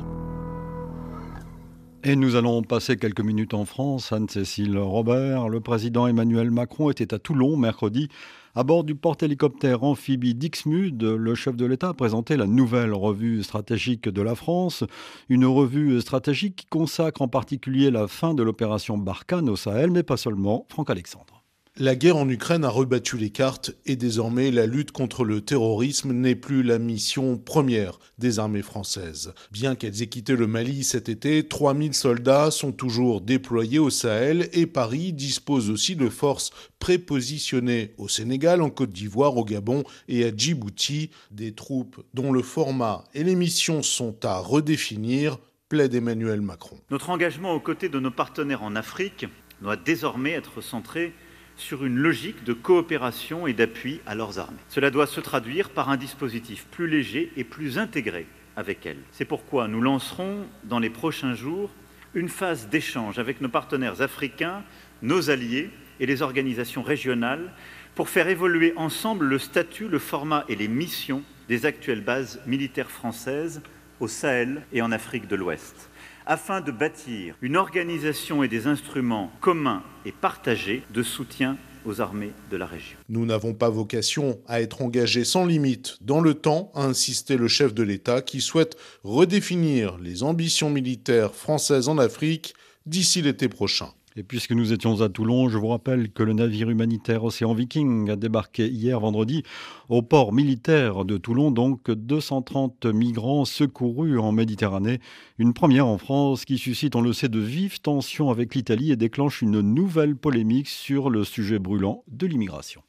Et 2.05 2.15
nous 2.15 2.37
allons 2.37 2.61
passer 2.61 2.95
quelques 2.95 3.19
minutes 3.19 3.53
en 3.53 3.65
France. 3.65 4.13
Anne-Cécile 4.13 4.77
Robert, 4.77 5.49
le 5.49 5.59
président 5.59 6.07
Emmanuel 6.07 6.49
Macron 6.49 6.89
était 6.89 7.13
à 7.13 7.19
Toulon 7.19 7.57
mercredi. 7.57 8.07
À 8.55 8.63
bord 8.63 8.85
du 8.85 8.95
porte-hélicoptère 8.95 9.83
amphibie 9.83 10.33
Dixmude, 10.33 11.03
le 11.03 11.35
chef 11.35 11.57
de 11.57 11.65
l'État 11.65 11.89
a 11.89 11.93
présenté 11.93 12.37
la 12.37 12.47
nouvelle 12.47 12.93
revue 12.93 13.43
stratégique 13.43 14.07
de 14.07 14.21
la 14.21 14.33
France, 14.33 14.85
une 15.27 15.45
revue 15.45 15.99
stratégique 15.99 16.55
qui 16.55 16.65
consacre 16.67 17.21
en 17.21 17.27
particulier 17.27 17.91
la 17.91 18.07
fin 18.07 18.33
de 18.33 18.43
l'opération 18.43 18.97
Barkhane 18.97 19.49
au 19.49 19.57
Sahel, 19.57 19.91
mais 19.91 20.03
pas 20.03 20.17
seulement. 20.17 20.65
Franck 20.69 20.89
Alexandre. 20.89 21.34
La 21.77 21.97
guerre 21.97 22.15
en 22.15 22.29
Ukraine 22.29 22.63
a 22.63 22.69
rebattu 22.69 23.17
les 23.17 23.31
cartes 23.31 23.75
et 23.85 23.97
désormais 23.97 24.49
la 24.49 24.65
lutte 24.65 24.93
contre 24.93 25.25
le 25.25 25.41
terrorisme 25.41 26.13
n'est 26.13 26.33
plus 26.33 26.63
la 26.63 26.79
mission 26.79 27.37
première 27.37 27.99
des 28.17 28.39
armées 28.39 28.61
françaises. 28.61 29.33
Bien 29.51 29.75
qu'elles 29.75 30.01
aient 30.01 30.07
quitté 30.07 30.37
le 30.37 30.47
Mali 30.47 30.85
cet 30.85 31.09
été, 31.09 31.45
3000 31.45 31.93
soldats 31.93 32.49
sont 32.49 32.71
toujours 32.71 33.19
déployés 33.19 33.79
au 33.79 33.89
Sahel 33.89 34.47
et 34.53 34.67
Paris 34.67 35.11
dispose 35.11 35.69
aussi 35.69 35.97
de 35.97 36.07
forces 36.07 36.51
prépositionnées 36.79 37.93
au 37.97 38.07
Sénégal, 38.07 38.61
en 38.61 38.69
Côte 38.69 38.93
d'Ivoire, 38.93 39.35
au 39.35 39.43
Gabon 39.43 39.83
et 40.07 40.23
à 40.23 40.31
Djibouti, 40.33 41.09
des 41.31 41.51
troupes 41.51 42.01
dont 42.13 42.31
le 42.31 42.41
format 42.41 43.03
et 43.13 43.25
les 43.25 43.35
missions 43.35 43.83
sont 43.83 44.15
à 44.23 44.37
redéfinir, 44.37 45.39
plaide 45.67 45.93
Emmanuel 45.93 46.39
Macron. 46.39 46.77
Notre 46.89 47.09
engagement 47.09 47.51
aux 47.51 47.59
côtés 47.59 47.89
de 47.89 47.99
nos 47.99 48.11
partenaires 48.11 48.63
en 48.63 48.77
Afrique 48.77 49.25
doit 49.61 49.75
désormais 49.75 50.31
être 50.31 50.61
centré 50.61 51.13
sur 51.57 51.85
une 51.85 51.97
logique 51.97 52.43
de 52.43 52.53
coopération 52.53 53.47
et 53.47 53.53
d'appui 53.53 54.01
à 54.05 54.15
leurs 54.15 54.39
armées. 54.39 54.57
Cela 54.69 54.91
doit 54.91 55.07
se 55.07 55.19
traduire 55.19 55.69
par 55.69 55.89
un 55.89 55.97
dispositif 55.97 56.65
plus 56.71 56.87
léger 56.87 57.31
et 57.37 57.43
plus 57.43 57.77
intégré 57.77 58.27
avec 58.55 58.85
elles. 58.85 59.01
C'est 59.11 59.25
pourquoi 59.25 59.67
nous 59.67 59.81
lancerons 59.81 60.45
dans 60.63 60.79
les 60.79 60.89
prochains 60.89 61.33
jours 61.33 61.71
une 62.13 62.29
phase 62.29 62.67
d'échange 62.69 63.19
avec 63.19 63.41
nos 63.41 63.49
partenaires 63.49 64.01
africains, 64.01 64.63
nos 65.01 65.29
alliés 65.29 65.69
et 65.99 66.05
les 66.05 66.21
organisations 66.21 66.81
régionales 66.81 67.51
pour 67.93 68.09
faire 68.09 68.27
évoluer 68.27 68.73
ensemble 68.75 69.25
le 69.25 69.39
statut, 69.39 69.87
le 69.87 69.99
format 69.99 70.45
et 70.49 70.55
les 70.55 70.67
missions 70.67 71.23
des 71.47 71.65
actuelles 71.65 72.03
bases 72.03 72.41
militaires 72.45 72.91
françaises 72.91 73.61
au 73.99 74.07
Sahel 74.07 74.63
et 74.73 74.81
en 74.81 74.91
Afrique 74.91 75.27
de 75.27 75.35
l'Ouest 75.35 75.89
afin 76.25 76.61
de 76.61 76.71
bâtir 76.71 77.35
une 77.41 77.57
organisation 77.57 78.43
et 78.43 78.47
des 78.47 78.67
instruments 78.67 79.31
communs 79.41 79.83
et 80.05 80.11
partagés 80.11 80.83
de 80.93 81.03
soutien 81.03 81.57
aux 81.85 82.01
armées 82.01 82.33
de 82.49 82.57
la 82.57 82.65
région. 82.65 82.97
Nous 83.09 83.25
n'avons 83.25 83.53
pas 83.53 83.69
vocation 83.69 84.39
à 84.47 84.61
être 84.61 84.81
engagés 84.81 85.23
sans 85.23 85.45
limite 85.45 85.97
dans 86.01 86.19
le 86.19 86.33
temps, 86.33 86.71
a 86.73 86.83
insisté 86.83 87.37
le 87.37 87.47
chef 87.47 87.73
de 87.73 87.83
l'État 87.83 88.21
qui 88.21 88.41
souhaite 88.41 88.75
redéfinir 89.03 89.97
les 89.99 90.23
ambitions 90.23 90.69
militaires 90.69 91.35
françaises 91.35 91.87
en 91.87 91.97
Afrique 91.97 92.55
d'ici 92.85 93.21
l'été 93.21 93.49
prochain. 93.49 93.89
Et 94.17 94.23
puisque 94.23 94.53
nous 94.53 94.71
étions 94.71 95.01
à 95.01 95.09
Toulon, 95.09 95.49
je 95.49 95.57
vous 95.57 95.67
rappelle 95.67 96.09
que 96.09 96.23
le 96.23 96.31
navire 96.31 96.69
humanitaire 96.69 97.25
Océan 97.25 97.53
Viking 97.53 98.09
a 98.09 98.15
débarqué 98.15 98.65
hier 98.69 98.97
vendredi 98.97 99.43
au 99.89 100.01
port 100.03 100.31
militaire 100.31 101.03
de 101.03 101.17
Toulon, 101.17 101.51
donc 101.51 101.91
230 101.91 102.85
migrants 102.85 103.43
secourus 103.43 104.17
en 104.17 104.31
Méditerranée. 104.31 105.01
Une 105.37 105.53
première 105.53 105.87
en 105.87 105.97
France 105.97 106.45
qui 106.45 106.57
suscite, 106.57 106.95
on 106.95 107.01
le 107.01 107.11
sait, 107.11 107.27
de 107.27 107.39
vives 107.39 107.81
tensions 107.81 108.29
avec 108.29 108.55
l'Italie 108.55 108.93
et 108.93 108.95
déclenche 108.95 109.41
une 109.41 109.59
nouvelle 109.59 110.15
polémique 110.15 110.69
sur 110.69 111.09
le 111.09 111.25
sujet 111.25 111.59
brûlant 111.59 112.05
de 112.07 112.25
l'immigration. 112.25 112.83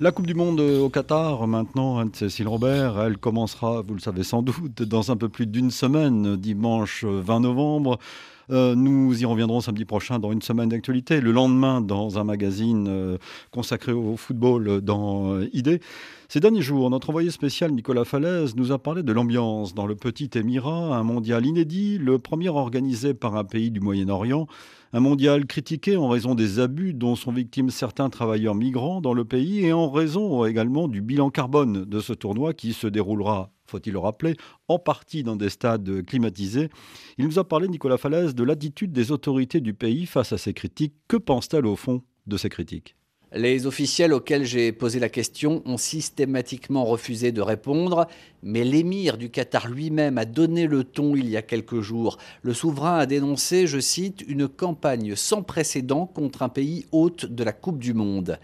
La 0.00 0.12
Coupe 0.12 0.28
du 0.28 0.34
Monde 0.34 0.60
au 0.60 0.88
Qatar, 0.88 1.48
maintenant, 1.48 2.00
Cécile 2.12 2.46
Robert, 2.46 3.00
elle 3.00 3.18
commencera, 3.18 3.82
vous 3.82 3.94
le 3.94 4.00
savez 4.00 4.22
sans 4.22 4.42
doute, 4.42 4.80
dans 4.80 5.10
un 5.10 5.16
peu 5.16 5.28
plus 5.28 5.48
d'une 5.48 5.72
semaine, 5.72 6.36
dimanche 6.36 7.04
20 7.04 7.40
novembre. 7.40 7.98
Euh, 8.50 8.74
nous 8.74 9.20
y 9.20 9.24
reviendrons 9.24 9.60
samedi 9.60 9.84
prochain 9.84 10.18
dans 10.18 10.32
une 10.32 10.42
semaine 10.42 10.70
d'actualité. 10.70 11.20
Le 11.20 11.32
lendemain, 11.32 11.80
dans 11.80 12.18
un 12.18 12.24
magazine 12.24 12.86
euh, 12.88 13.18
consacré 13.50 13.92
au 13.92 14.16
football 14.16 14.80
dans 14.80 15.34
euh, 15.34 15.48
ID. 15.52 15.80
Ces 16.28 16.40
derniers 16.40 16.62
jours, 16.62 16.88
notre 16.90 17.10
envoyé 17.10 17.30
spécial 17.30 17.72
Nicolas 17.72 18.04
Falaise 18.04 18.56
nous 18.56 18.72
a 18.72 18.78
parlé 18.78 19.02
de 19.02 19.12
l'ambiance 19.12 19.74
dans 19.74 19.86
le 19.86 19.96
petit 19.96 20.30
Émirat, 20.34 20.96
un 20.96 21.02
mondial 21.02 21.44
inédit, 21.44 21.98
le 21.98 22.18
premier 22.18 22.48
organisé 22.48 23.14
par 23.14 23.36
un 23.36 23.44
pays 23.44 23.70
du 23.70 23.80
Moyen-Orient. 23.80 24.46
Un 24.94 25.00
mondial 25.00 25.44
critiqué 25.46 25.96
en 25.96 26.08
raison 26.08 26.34
des 26.34 26.60
abus 26.60 26.94
dont 26.94 27.14
sont 27.14 27.32
victimes 27.32 27.68
certains 27.68 28.08
travailleurs 28.08 28.54
migrants 28.54 29.02
dans 29.02 29.12
le 29.12 29.26
pays 29.26 29.66
et 29.66 29.72
en 29.74 29.90
raison 29.90 30.46
également 30.46 30.88
du 30.88 31.02
bilan 31.02 31.28
carbone 31.28 31.84
de 31.84 32.00
ce 32.00 32.14
tournoi 32.14 32.54
qui 32.54 32.72
se 32.72 32.86
déroulera, 32.86 33.50
faut-il 33.68 33.92
le 33.92 33.98
rappeler, 33.98 34.36
en 34.68 34.78
partie 34.78 35.22
dans 35.22 35.36
des 35.36 35.50
stades 35.50 36.04
climatisés. 36.04 36.68
Il 37.18 37.26
nous 37.26 37.38
a 37.38 37.48
parlé, 37.48 37.68
Nicolas 37.68 37.98
Falaise, 37.98 38.34
de 38.34 38.44
l'attitude 38.44 38.92
des 38.92 39.12
autorités 39.12 39.60
du 39.60 39.74
pays 39.74 40.06
face 40.06 40.32
à 40.32 40.38
ces 40.38 40.54
critiques. 40.54 40.94
Que 41.08 41.16
pense-t-elle 41.16 41.66
au 41.66 41.76
fond 41.76 42.02
de 42.26 42.36
ces 42.36 42.48
critiques? 42.48 42.94
Les 43.34 43.66
officiels 43.66 44.14
auxquels 44.14 44.46
j'ai 44.46 44.72
posé 44.72 44.98
la 44.98 45.10
question 45.10 45.60
ont 45.66 45.76
systématiquement 45.76 46.86
refusé 46.86 47.30
de 47.30 47.42
répondre, 47.42 48.06
mais 48.42 48.64
l'émir 48.64 49.18
du 49.18 49.28
Qatar 49.28 49.68
lui-même 49.68 50.16
a 50.16 50.24
donné 50.24 50.66
le 50.66 50.82
ton 50.82 51.14
il 51.14 51.28
y 51.28 51.36
a 51.36 51.42
quelques 51.42 51.82
jours. 51.82 52.16
Le 52.40 52.54
souverain 52.54 52.96
a 52.96 53.04
dénoncé, 53.04 53.66
je 53.66 53.80
cite, 53.80 54.24
une 54.26 54.48
campagne 54.48 55.14
sans 55.14 55.42
précédent 55.42 56.06
contre 56.06 56.40
un 56.42 56.48
pays 56.48 56.86
hôte 56.90 57.26
de 57.26 57.44
la 57.44 57.52
Coupe 57.52 57.78
du 57.78 57.92
Monde. 57.92 58.38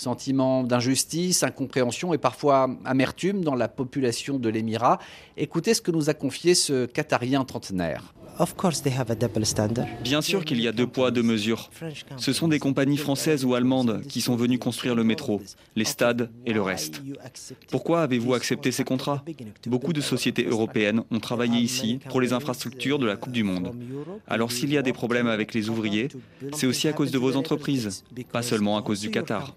Sentiment 0.00 0.62
d'injustice, 0.62 1.42
incompréhension 1.42 2.14
et 2.14 2.18
parfois 2.18 2.70
amertume 2.86 3.44
dans 3.44 3.54
la 3.54 3.68
population 3.68 4.38
de 4.38 4.48
l'Émirat. 4.48 4.98
Écoutez 5.36 5.74
ce 5.74 5.82
que 5.82 5.90
nous 5.90 6.08
a 6.08 6.14
confié 6.14 6.54
ce 6.54 6.86
Qatarien 6.86 7.44
trentenaire. 7.44 8.14
Bien 10.02 10.22
sûr 10.22 10.46
qu'il 10.46 10.62
y 10.62 10.68
a 10.68 10.72
deux 10.72 10.86
poids, 10.86 11.10
deux 11.10 11.22
mesures. 11.22 11.68
Ce 12.16 12.32
sont 12.32 12.48
des 12.48 12.58
compagnies 12.58 12.96
françaises 12.96 13.44
ou 13.44 13.54
allemandes 13.54 14.00
qui 14.08 14.22
sont 14.22 14.34
venues 14.34 14.58
construire 14.58 14.94
le 14.94 15.04
métro, 15.04 15.42
les 15.76 15.84
stades 15.84 16.30
et 16.46 16.54
le 16.54 16.62
reste. 16.62 17.02
Pourquoi 17.70 18.00
avez-vous 18.00 18.32
accepté 18.32 18.72
ces 18.72 18.82
contrats? 18.82 19.22
Beaucoup 19.66 19.92
de 19.92 20.00
sociétés 20.00 20.46
européennes 20.46 21.02
ont 21.10 21.20
travaillé 21.20 21.60
ici 21.60 21.98
pour 22.08 22.22
les 22.22 22.32
infrastructures 22.32 22.98
de 22.98 23.04
la 23.04 23.16
Coupe 23.16 23.32
du 23.32 23.44
Monde. 23.44 23.74
Alors 24.26 24.52
s'il 24.52 24.72
y 24.72 24.78
a 24.78 24.82
des 24.82 24.94
problèmes 24.94 25.26
avec 25.26 25.52
les 25.52 25.68
ouvriers, 25.68 26.08
c'est 26.54 26.66
aussi 26.66 26.88
à 26.88 26.94
cause 26.94 27.10
de 27.10 27.18
vos 27.18 27.36
entreprises, 27.36 28.04
pas 28.32 28.40
seulement 28.40 28.78
à 28.78 28.82
cause 28.82 29.00
du 29.00 29.10
Qatar. 29.10 29.54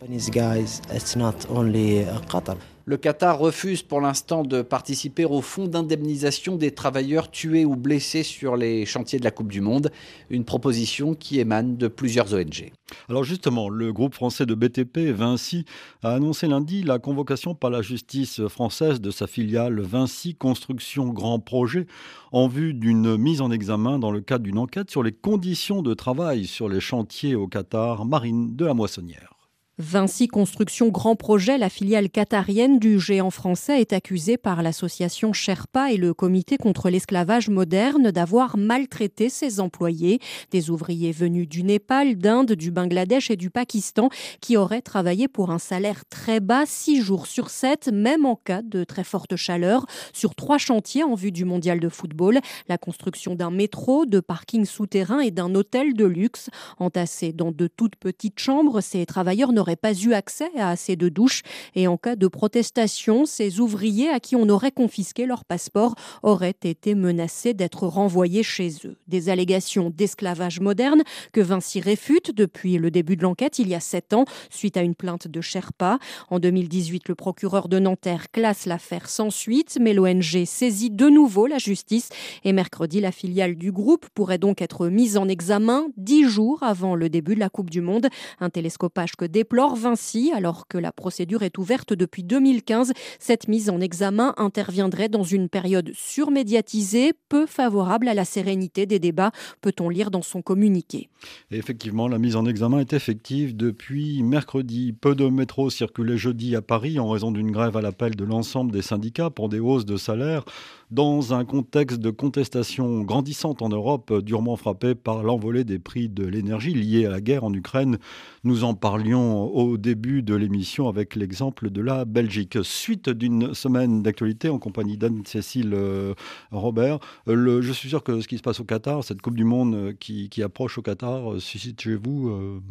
Le 2.86 2.98
Qatar 2.98 3.38
refuse 3.38 3.84
pour 3.84 4.02
l'instant 4.02 4.44
de 4.44 4.64
participer 4.64 5.26
au 5.26 5.42
fonds 5.42 5.68
d'indemnisation 5.68 6.56
des 6.56 6.72
travailleurs 6.72 7.30
tués 7.30 7.66
ou 7.66 7.76
blessés 7.76 8.24
sur 8.24 8.56
les 8.56 8.88
chantiers 8.88 9.20
de 9.20 9.24
la 9.24 9.30
Coupe 9.30 9.52
du 9.52 9.62
Monde, 9.62 9.92
une 10.32 10.44
proposition 10.44 11.14
qui 11.14 11.40
émane 11.40 11.78
de 11.78 11.88
plusieurs 11.88 12.34
ONG. 12.34 12.72
Alors 13.10 13.24
justement, 13.24 13.70
le 13.70 13.94
groupe 13.94 14.16
français 14.16 14.48
de 14.48 14.56
BTP, 14.56 15.12
Vinci, 15.14 15.66
a 16.02 16.16
annoncé 16.16 16.48
lundi 16.48 16.82
la 16.82 16.98
convocation 16.98 17.54
par 17.54 17.70
la 17.70 17.84
justice 17.84 18.48
française 18.48 19.02
de 19.02 19.12
sa 19.12 19.28
filiale 19.28 19.82
Vinci 19.82 20.34
Construction 20.34 21.10
Grand 21.10 21.40
Projet 21.40 21.86
en 22.32 22.48
vue 22.48 22.74
d'une 22.74 23.18
mise 23.18 23.42
en 23.42 23.52
examen 23.52 24.00
dans 24.00 24.12
le 24.12 24.22
cadre 24.22 24.46
d'une 24.46 24.58
enquête 24.58 24.90
sur 24.90 25.04
les 25.04 25.12
conditions 25.12 25.84
de 25.84 25.94
travail 25.94 26.48
sur 26.48 26.70
les 26.70 26.80
chantiers 26.80 27.36
au 27.36 27.48
Qatar, 27.48 28.06
Marine 28.06 28.56
de 28.56 28.66
la 28.66 28.74
Moissonnière. 28.74 29.43
Vinci 29.80 30.28
Construction 30.28 30.90
Grand 30.90 31.16
Projet, 31.16 31.58
la 31.58 31.68
filiale 31.68 32.12
qatarienne 32.12 32.78
du 32.78 33.00
géant 33.00 33.32
français, 33.32 33.82
est 33.82 33.92
accusée 33.92 34.38
par 34.38 34.62
l'association 34.62 35.34
Sherpa 35.34 35.92
et 35.92 35.98
le 35.98 36.14
comité 36.14 36.58
contre 36.58 36.92
l'esclavage 36.92 37.50
moderne 37.50 38.12
d'avoir 38.12 38.56
maltraité 38.56 39.30
ses 39.30 39.60
employés, 39.60 40.20
des 40.52 40.70
ouvriers 40.70 41.12
venus 41.12 41.50
du 41.50 41.64
Népal, 41.64 42.20
d'Inde, 42.20 42.52
du 42.52 42.70
Bangladesh 42.70 43.32
et 43.32 43.36
du 43.36 43.50
Pakistan, 43.50 44.10
qui 44.42 44.58
auraient 44.58 44.84
travaillé 44.84 45.28
pour 45.28 45.50
un 45.50 45.58
salaire 45.58 46.06
très 46.08 46.40
bas, 46.40 46.66
six 46.68 47.02
jours 47.02 47.26
sur 47.26 47.50
sept, 47.50 47.90
même 47.92 48.28
en 48.28 48.36
cas 48.36 48.62
de 48.62 48.84
très 48.84 49.04
forte 49.04 49.36
chaleur, 49.38 49.88
sur 50.14 50.36
trois 50.36 50.60
chantiers 50.60 51.04
en 51.04 51.16
vue 51.16 51.32
du 51.32 51.46
mondial 51.46 51.80
de 51.80 51.90
football, 51.90 52.42
la 52.68 52.78
construction 52.78 53.34
d'un 53.34 53.50
métro, 53.50 54.06
de 54.06 54.20
parkings 54.20 54.66
souterrains 54.66 55.22
et 55.22 55.32
d'un 55.32 55.56
hôtel 55.56 55.96
de 55.96 56.06
luxe. 56.06 56.52
Entassés 56.78 57.34
dans 57.34 57.52
de 57.52 57.66
toutes 57.66 57.96
petites 57.96 58.38
chambres, 58.38 58.80
ces 58.80 59.08
travailleurs 59.08 59.52
n'auraient 59.64 59.76
pas 59.78 59.94
eu 59.94 60.14
accès 60.14 60.50
à 60.58 60.70
assez 60.70 60.98
de 60.98 61.08
douches 61.08 61.42
et 61.74 61.88
en 61.88 61.96
cas 61.96 62.18
de 62.18 62.28
protestation, 62.28 63.26
ces 63.26 63.62
ouvriers 63.62 64.10
à 64.10 64.20
qui 64.20 64.36
on 64.36 64.50
aurait 64.50 64.72
confisqué 64.72 65.26
leur 65.26 65.46
passeport 65.46 65.96
auraient 66.22 66.56
été 66.64 66.96
menacés 66.96 67.54
d'être 67.54 67.88
renvoyés 67.88 68.44
chez 68.44 68.72
eux. 68.84 68.98
Des 69.08 69.30
allégations 69.30 69.90
d'esclavage 69.90 70.60
moderne 70.60 71.04
que 71.32 71.40
Vinci 71.40 71.80
réfute 71.80 72.32
depuis 72.32 72.78
le 72.78 72.92
début 72.92 73.16
de 73.16 73.24
l'enquête 73.24 73.58
il 73.58 73.70
y 73.70 73.76
a 73.76 73.80
sept 73.80 74.14
ans 74.14 74.26
suite 74.50 74.76
à 74.76 74.82
une 74.82 74.96
plainte 74.96 75.30
de 75.30 75.40
Sherpa. 75.40 75.98
En 76.30 76.40
2018, 76.40 77.08
le 77.08 77.16
procureur 77.16 77.70
de 77.70 77.80
Nanterre 77.80 78.32
classe 78.32 78.66
l'affaire 78.66 79.08
sans 79.08 79.30
suite, 79.30 79.78
mais 79.80 79.94
l'ONG 79.94 80.44
saisit 80.46 80.92
de 80.92 81.08
nouveau 81.08 81.48
la 81.48 81.58
justice 81.58 82.10
et 82.44 82.52
mercredi, 82.52 83.00
la 83.00 83.14
filiale 83.14 83.56
du 83.56 83.72
groupe 83.72 84.08
pourrait 84.14 84.38
donc 84.38 84.62
être 84.62 84.88
mise 84.90 85.16
en 85.16 85.30
examen 85.30 85.86
dix 85.96 86.28
jours 86.28 86.64
avant 86.64 86.96
le 86.96 87.08
début 87.08 87.36
de 87.36 87.40
la 87.40 87.50
Coupe 87.50 87.70
du 87.70 87.80
Monde. 87.80 88.08
Un 88.42 88.50
télescopage 88.50 89.16
que 89.16 89.26
Vinci, 89.54 90.32
alors 90.34 90.68
que 90.68 90.78
la 90.78 90.92
procédure 90.92 91.44
est 91.44 91.58
ouverte 91.58 91.94
depuis 91.94 92.24
2015. 92.24 92.94
Cette 93.20 93.48
mise 93.48 93.70
en 93.70 93.80
examen 93.80 94.34
interviendrait 94.38 95.10
dans 95.10 95.24
une 95.24 95.48
période 95.48 95.92
surmédiatisée, 95.94 97.14
peu 97.30 97.46
favorable 97.46 98.08
à 98.08 98.14
la 98.14 98.26
sérénité 98.26 98.86
des 98.86 99.00
débats, 99.00 99.32
peut-on 99.62 99.90
lire 99.90 100.10
dans 100.10 100.22
son 100.22 100.42
communiqué. 100.42 101.10
effectivement, 101.52 102.08
la 102.08 102.18
mise 102.18 102.36
en 102.36 102.46
examen 102.46 102.80
est 102.80 102.94
effective 102.94 103.56
depuis 103.56 104.24
mercredi. 104.24 104.94
Peu 104.94 105.16
de 105.16 105.28
métros 105.28 105.70
circulaient 105.70 106.18
jeudi 106.18 106.56
à 106.56 106.62
Paris 106.62 107.00
en 107.00 107.08
raison 107.08 107.32
d'une 107.32 107.52
grève 107.52 107.78
à 107.78 107.82
l'appel 107.82 108.16
de 108.16 108.24
l'ensemble 108.24 108.72
des 108.72 108.82
syndicats 108.82 109.30
pour 109.30 109.50
des 109.50 109.60
hausses 109.60 109.86
de 109.86 109.98
salaire 109.98 110.46
dans 110.94 111.34
un 111.34 111.44
contexte 111.44 112.00
de 112.00 112.12
contestation 112.12 113.02
grandissante 113.02 113.64
en 113.64 113.70
Europe, 113.70 114.14
durement 114.20 114.56
frappé 114.56 114.94
par 114.94 115.24
l'envolée 115.24 115.64
des 115.64 115.80
prix 115.80 116.08
de 116.08 116.24
l'énergie 116.24 116.74
liée 116.74 117.08
à 117.08 117.10
la 117.10 117.20
guerre 117.20 117.44
en 117.44 117.54
Ukraine. 117.54 117.98
Nous 118.44 118.64
en 118.64 118.76
parlions 118.76 119.44
au 119.56 119.78
début 119.78 120.22
de 120.22 120.36
l'émission 120.36 120.88
avec 120.88 121.16
l'exemple 121.16 121.72
de 121.72 121.82
la 121.82 122.06
Belgique. 122.06 122.60
Suite 122.62 123.10
d'une 123.10 123.56
semaine 123.56 124.04
d'actualité 124.04 124.50
en 124.50 124.60
compagnie 124.60 124.98
d'Anne-Cécile 124.98 125.74
euh, 125.74 126.14
Robert. 126.52 127.00
Le, 127.26 127.62
je 127.62 127.72
suis 127.72 127.90
sûr 127.90 128.04
que 128.04 128.22
ce 128.22 128.28
qui 128.28 128.38
se 128.38 128.44
passe 128.44 128.60
au 128.60 128.64
Qatar, 128.64 129.04
cette 129.04 129.22
Coupe 129.22 129.36
du 129.36 129.46
Monde 129.46 129.96
qui, 130.00 130.30
approche 130.44 130.78
au 130.78 130.84
Qatar, 130.84 131.42
suscite 131.42 131.82
chez 131.82 131.96
vous 131.96 132.30
euh, 132.30 132.62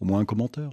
au 0.00 0.04
moins 0.04 0.18
un 0.18 0.24
commentaire? 0.24 0.70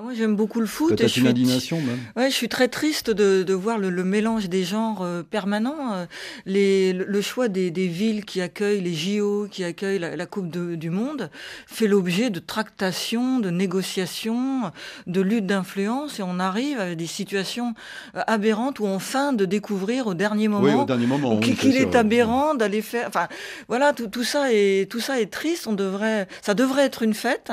Moi, 0.00 0.14
j'aime 0.14 0.36
beaucoup 0.36 0.60
le 0.60 0.66
foot. 0.66 0.96
Peut-être 0.96 1.16
une 1.16 1.26
indignation 1.26 1.80
même? 1.80 1.98
Ouais, 2.14 2.30
je 2.30 2.34
suis 2.34 2.48
très 2.48 2.68
triste 2.68 3.10
de, 3.10 3.42
de 3.42 3.54
voir 3.54 3.78
le, 3.78 3.90
mélange 4.04 4.48
des 4.48 4.62
genres 4.62 5.02
euh, 5.02 5.24
permanents. 5.24 5.92
Euh, 5.92 6.06
les, 6.46 6.92
le 6.92 7.20
choix 7.20 7.48
des, 7.48 7.72
des, 7.72 7.88
villes 7.88 8.24
qui 8.24 8.40
accueillent 8.40 8.80
les 8.80 8.94
JO, 8.94 9.48
qui 9.50 9.64
accueillent 9.64 9.98
la, 9.98 10.26
Coupe 10.26 10.50
du 10.50 10.90
Monde, 10.90 11.30
fait 11.66 11.88
l'objet 11.88 12.30
de 12.30 12.38
tractations, 12.38 13.40
de 13.40 13.50
négociations, 13.50 14.70
de 15.08 15.20
luttes 15.20 15.46
d'influence, 15.46 16.20
et 16.20 16.22
on 16.22 16.38
arrive 16.38 16.78
à 16.78 16.94
des 16.94 17.06
situations 17.06 17.74
euh, 18.14 18.22
aberrantes 18.28 18.78
où 18.78 18.84
on 18.84 19.00
feint 19.00 19.32
de 19.32 19.46
découvrir 19.46 20.06
au 20.06 20.14
dernier 20.14 20.46
moment, 20.46 20.64
oui, 20.64 20.74
au 20.74 20.84
dernier 20.84 21.06
moment 21.06 21.40
qu'il 21.40 21.76
est 21.76 21.96
aberrant 21.96 22.54
d'aller 22.54 22.82
faire. 22.82 23.08
Enfin, 23.08 23.26
voilà, 23.66 23.92
tout, 23.92 24.06
tout, 24.06 24.24
ça 24.24 24.52
est 24.52 24.88
tout 24.88 25.00
ça 25.00 25.20
est 25.20 25.32
triste. 25.32 25.66
On 25.66 25.72
devrait, 25.72 26.28
ça 26.40 26.54
devrait 26.54 26.84
être 26.84 27.02
une 27.02 27.14
fête, 27.14 27.50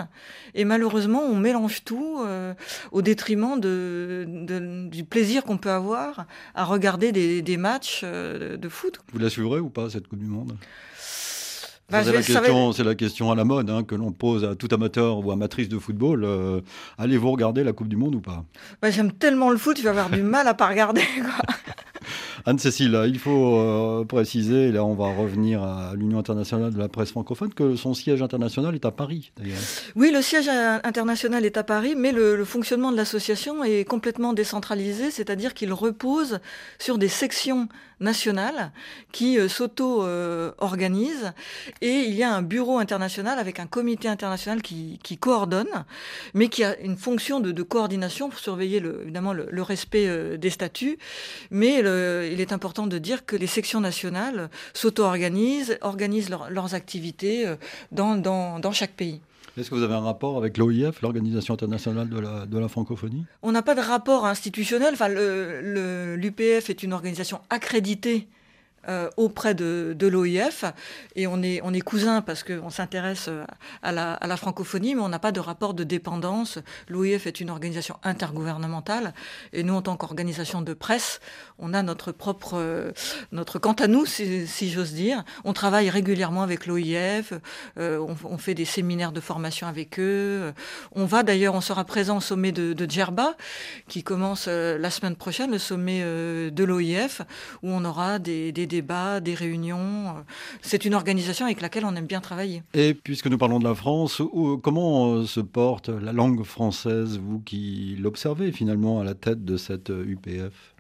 et 0.56 0.66
malheureusement, 0.66 1.22
on 1.22 1.36
mélange 1.36 1.84
tout. 1.84 2.24
Euh, 2.26 2.54
au 2.92 3.02
détriment 3.02 3.60
de, 3.60 4.26
du 4.90 5.04
plaisir 5.04 5.44
qu'on 5.44 5.58
peut 5.58 5.70
avoir 5.70 6.26
à 6.54 6.64
regarder 6.64 7.12
des, 7.12 7.58
matchs 7.58 8.02
euh, 8.04 8.58
de 8.58 8.70
foot. 8.70 9.00
Vous 9.14 9.20
la 9.20 9.30
suivrez 9.30 9.60
ou 9.60 9.70
pas, 9.70 9.90
cette 9.90 10.08
Coupe 10.08 10.20
du 10.20 10.26
Monde? 10.26 10.58
Bah, 11.90 12.04
c'est, 12.04 12.12
la 12.12 12.24
question, 12.24 12.72
c'est 12.72 12.84
la 12.84 12.96
question 12.96 13.32
à 13.32 13.36
la 13.36 13.44
mode 13.44 13.70
hein, 13.70 13.84
que 13.84 13.94
l'on 13.94 14.12
pose 14.12 14.44
à 14.44 14.56
tout 14.56 14.68
amateur 14.72 15.24
ou 15.24 15.32
amatrice 15.32 15.70
de 15.70 15.78
football. 15.78 16.24
Euh, 16.24 16.62
allez-vous 16.98 17.30
regarder 17.30 17.64
la 17.64 17.74
Coupe 17.74 17.90
du 17.90 17.96
Monde 17.96 18.16
ou 18.16 18.22
pas? 18.22 18.44
Bah, 18.82 18.90
J'aime 18.90 19.12
tellement 19.12 19.52
le 19.52 19.58
foot, 19.58 19.78
je 19.78 19.84
vais 19.84 19.90
avoir 19.90 20.10
du 20.10 20.24
mal 20.24 20.48
à 20.48 20.56
pas 20.56 20.68
regarder. 20.68 21.04
Anne-Cécile, 22.48 23.06
il 23.08 23.18
faut 23.18 23.58
euh, 23.58 24.06
préciser, 24.06 24.72
là 24.72 24.86
on 24.86 24.94
va 24.94 25.08
revenir 25.08 25.64
à 25.64 25.94
l'Union 25.96 26.20
internationale 26.20 26.72
de 26.72 26.78
la 26.78 26.88
presse 26.88 27.10
francophone, 27.10 27.52
que 27.52 27.76
son 27.76 27.96
siège 27.96 28.22
international 28.22 28.76
est 28.76 28.86
à 28.86 28.92
Paris. 28.92 29.32
Oui, 29.96 30.12
le 30.12 30.22
siège 30.22 30.48
international 30.48 31.44
est 31.44 31.58
à 31.58 31.64
Paris, 31.64 31.96
mais 31.98 32.12
le, 32.12 32.46
fonctionnement 32.46 32.92
de 32.92 32.98
l'association 32.98 33.64
est 33.64 33.84
complètement 33.84 34.34
décentralisé, 34.34 35.10
c'est-à-dire 35.10 35.56
qu'il 35.56 35.74
repose 35.74 36.40
sur 36.78 37.00
des 37.00 37.08
sections 37.08 37.68
nationales 38.00 38.72
qui 39.12 39.40
euh, 39.40 39.48
s'auto-organisent 39.48 41.34
et 41.82 42.02
il 42.02 42.14
y 42.14 42.24
a 42.24 42.34
un 42.34 42.42
bureau 42.42 42.78
international 42.78 43.40
avec 43.40 43.60
un 43.60 43.68
comité 43.68 44.08
international 44.08 44.62
qui, 44.62 45.00
coordonne, 45.20 45.86
mais 46.34 46.50
qui 46.50 46.64
a 46.64 46.78
une 46.80 46.98
fonction 46.98 47.40
de, 47.40 47.64
coordination 47.64 48.30
pour 48.30 48.40
surveiller 48.40 48.80
le, 48.80 49.02
évidemment 49.04 49.34
le, 49.34 49.62
respect 49.62 50.08
euh, 50.08 50.38
des 50.38 50.50
statuts, 50.50 50.98
mais 51.52 51.82
il 52.36 52.42
est 52.42 52.54
important 52.54 52.86
de 52.86 52.98
dire 52.98 53.26
que 53.26 53.36
les 53.36 53.48
sections 53.48 53.80
nationales 53.80 54.50
s'auto-organisent, 54.74 55.78
organisent 55.82 56.30
leurs 56.30 56.76
activités 56.76 57.48
euh, 57.48 57.56
dans, 57.92 58.16
dans, 58.16 58.60
dans 58.60 58.72
chaque 58.72 58.92
pays. 58.92 59.22
Est-ce 59.58 59.70
que 59.70 59.76
vous 59.76 59.84
avez 59.84 59.94
un 59.94 60.02
rapport 60.02 60.38
avec 60.38 60.58
l'OIF, 60.58 61.02
l'Organisation 61.02 61.54
internationale 61.54 62.10
de 62.10 62.20
la, 62.20 62.46
de 62.46 62.60
la 62.60 62.68
francophonie? 62.68 63.26
On 63.42 63.54
n'a 63.54 63.62
pas 63.62 63.74
de 63.74 63.80
rapport 63.80 64.26
institutionnel. 64.26 64.94
Enfin, 64.94 65.08
l'UPF 65.08 66.70
est 66.70 66.84
une 66.84 66.92
organisation 66.92 67.40
accréditée 67.50 68.28
euh, 68.88 69.10
auprès 69.18 69.56
de, 69.56 69.96
l'OIF. 70.00 70.66
Et 71.16 71.26
on 71.26 71.42
est, 71.42 71.82
cousins 71.82 72.22
parce 72.22 72.44
qu'on 72.44 72.70
s'intéresse 72.70 73.30
à 73.82 73.92
la, 73.92 74.14
à 74.14 74.28
la, 74.28 74.38
francophonie, 74.38 74.94
mais 74.94 75.02
on 75.02 75.10
n'a 75.10 75.20
pas 75.20 75.32
de 75.32 75.40
rapport 75.40 75.74
de 75.74 75.84
dépendance. 75.84 76.60
L'OIF 76.88 77.26
est 77.26 77.40
une 77.40 77.50
organisation 77.50 77.98
intergouvernementale. 78.04 79.14
Et 79.54 79.64
nous, 79.64 79.74
en 79.74 79.82
tant 79.82 79.98
qu'organisation 79.98 80.62
de 80.62 80.74
presse, 80.74 81.20
on 81.58 81.74
a 81.74 81.82
notre 81.82 82.12
propre, 82.12 82.94
notre 83.32 83.58
quant 83.60 83.74
à 83.74 83.88
nous, 83.88 84.06
si, 84.06 84.70
j'ose 84.70 84.94
dire. 84.94 85.24
On 85.44 85.54
travaille 85.54 85.90
régulièrement 85.90 86.44
avec 86.44 86.68
l'OIF, 86.68 87.34
on, 87.78 88.38
fait 88.38 88.54
des 88.54 88.66
séminaires 88.66 89.12
de 89.12 89.22
formation 89.22 89.68
avec 89.68 90.00
eux. 90.00 90.54
On 90.92 91.06
va 91.06 91.24
d'ailleurs, 91.24 91.56
on 91.56 91.62
sera 91.62 91.86
présent 91.86 92.18
au 92.18 92.22
sommet 92.22 92.52
de, 92.52 92.74
de 92.74 92.90
Djerba, 92.90 93.36
qui 93.88 94.04
commence 94.04 94.48
la 94.48 94.90
semaine 94.92 95.16
prochaine, 95.16 95.52
le 95.52 95.60
sommet 95.60 96.02
de 96.02 96.64
l'OIF, 96.64 97.22
où 97.64 97.70
on 97.70 97.84
aura 97.86 98.20
des, 98.20 98.52
des 98.52 98.75
débats, 98.76 99.20
des 99.20 99.34
réunions. 99.34 100.08
Euh, 100.08 100.22
c'est 100.62 100.86
une 100.86 100.94
organisation 100.94 101.46
avec 101.46 101.62
laquelle 101.62 101.86
on 101.86 101.96
aime 101.96 102.06
bien 102.06 102.22
travailler. 102.22 102.64
Et 102.74 102.94
puisque 102.94 103.28
nous 103.28 103.38
parlons 103.38 103.60
de 103.60 103.64
la 103.64 103.76
France, 103.76 104.22
comment 104.62 105.14
euh, 105.14 105.26
se 105.26 105.40
porte 105.40 105.90
la 105.90 106.14
langue 106.14 106.44
française, 106.44 107.20
vous 107.20 107.40
qui 107.40 107.96
l'observez 108.00 108.52
finalement 108.52 109.00
à 109.00 109.04
la 109.04 109.14
tête 109.14 109.46
de 109.46 109.58
cette 109.58 109.90
UPF 109.90 110.75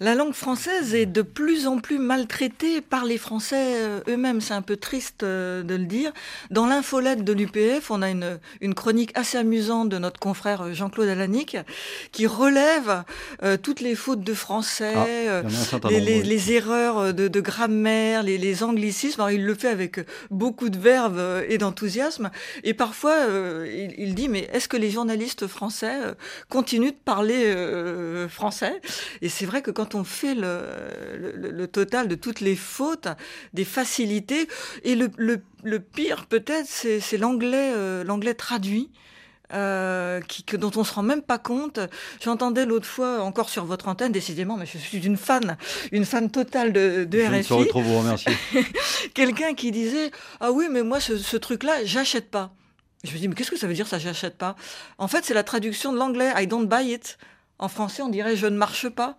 la 0.00 0.14
langue 0.14 0.32
française 0.32 0.94
est 0.94 1.04
de 1.04 1.20
plus 1.20 1.66
en 1.66 1.78
plus 1.78 1.98
maltraitée 1.98 2.80
par 2.80 3.04
les 3.04 3.18
Français 3.18 3.74
euh, 3.76 4.00
eux-mêmes. 4.08 4.40
C'est 4.40 4.54
un 4.54 4.62
peu 4.62 4.76
triste 4.76 5.24
euh, 5.24 5.62
de 5.62 5.74
le 5.74 5.84
dire. 5.84 6.12
Dans 6.50 6.66
l'infolette 6.66 7.22
de 7.22 7.34
l'UPF, 7.34 7.90
on 7.90 8.00
a 8.00 8.08
une, 8.08 8.38
une 8.62 8.74
chronique 8.74 9.12
assez 9.14 9.36
amusante 9.36 9.90
de 9.90 9.98
notre 9.98 10.18
confrère 10.18 10.62
euh, 10.62 10.72
Jean-Claude 10.72 11.08
Alanic 11.08 11.58
qui 12.12 12.26
relève 12.26 13.04
toutes 13.62 13.80
les 13.80 13.94
fautes 13.94 14.22
de 14.22 14.34
français, 14.34 14.94
ah, 15.28 15.42
les, 15.90 16.52
erreurs 16.52 17.12
de, 17.12 17.40
grammaire, 17.40 18.22
les, 18.22 18.62
anglicismes. 18.62 19.26
il 19.30 19.44
le 19.44 19.54
fait 19.54 19.68
avec 19.68 20.00
beaucoup 20.30 20.68
de 20.70 20.78
verve 20.78 21.44
et 21.48 21.58
d'enthousiasme. 21.58 22.30
Et 22.64 22.74
parfois, 22.74 23.16
il, 23.96 24.14
dit, 24.14 24.28
mais 24.28 24.48
est-ce 24.52 24.68
que 24.68 24.76
les 24.76 24.90
journalistes 24.90 25.46
français 25.46 25.94
continuent 26.48 26.90
de 26.90 27.04
parler 27.04 27.54
français? 28.28 28.80
Et 29.22 29.28
c'est 29.28 29.46
vrai 29.46 29.62
que 29.62 29.70
quand 29.70 29.94
on 29.94 30.04
fait 30.04 30.34
le, 30.34 31.66
total 31.66 32.08
de 32.08 32.14
toutes 32.14 32.40
les 32.40 32.56
fautes, 32.56 33.08
des 33.52 33.64
facilités, 33.64 34.48
et 34.84 34.94
le, 34.94 35.78
pire 35.78 36.26
peut-être, 36.26 36.66
c'est 36.66 37.18
l'anglais 37.18 37.72
euh, 37.74 38.04
l'anglais 38.04 38.34
traduit. 38.34 38.90
Euh, 39.52 40.20
qui, 40.20 40.44
que, 40.44 40.56
dont 40.56 40.70
on 40.76 40.84
se 40.84 40.94
rend 40.94 41.02
même 41.02 41.22
pas 41.22 41.38
compte. 41.38 41.80
J'entendais 42.22 42.66
l'autre 42.66 42.86
fois, 42.86 43.20
encore 43.20 43.48
sur 43.48 43.64
votre 43.64 43.88
antenne, 43.88 44.12
décidément, 44.12 44.56
mais 44.56 44.64
je 44.64 44.78
suis 44.78 45.04
une 45.04 45.16
fan, 45.16 45.56
une 45.90 46.04
fan 46.04 46.30
totale 46.30 46.72
de, 46.72 47.02
de 47.02 47.18
je 47.18 47.40
RFI. 47.40 47.66
trop 47.66 47.82
vous 47.82 47.98
remercier. 47.98 48.32
Quelqu'un 49.14 49.54
qui 49.54 49.72
disait 49.72 50.12
Ah 50.38 50.52
oui, 50.52 50.66
mais 50.70 50.84
moi, 50.84 51.00
ce, 51.00 51.18
ce 51.18 51.36
truc-là, 51.36 51.84
j'achète 51.84 52.30
pas. 52.30 52.52
Je 53.02 53.12
me 53.12 53.18
dis, 53.18 53.28
mais 53.28 53.34
qu'est-ce 53.34 53.50
que 53.50 53.58
ça 53.58 53.66
veut 53.66 53.74
dire 53.74 53.86
ça, 53.86 53.98
j'achète 53.98 54.36
pas? 54.36 54.56
En 54.98 55.08
fait, 55.08 55.24
c'est 55.24 55.34
la 55.34 55.42
traduction 55.42 55.92
de 55.92 55.98
l'anglais, 55.98 56.30
I 56.36 56.46
don't 56.46 56.66
buy 56.66 56.92
it. 56.92 57.18
En 57.60 57.68
français, 57.68 58.02
on 58.02 58.08
dirait 58.08 58.36
je 58.36 58.46
ne 58.46 58.56
marche 58.56 58.88
pas. 58.88 59.16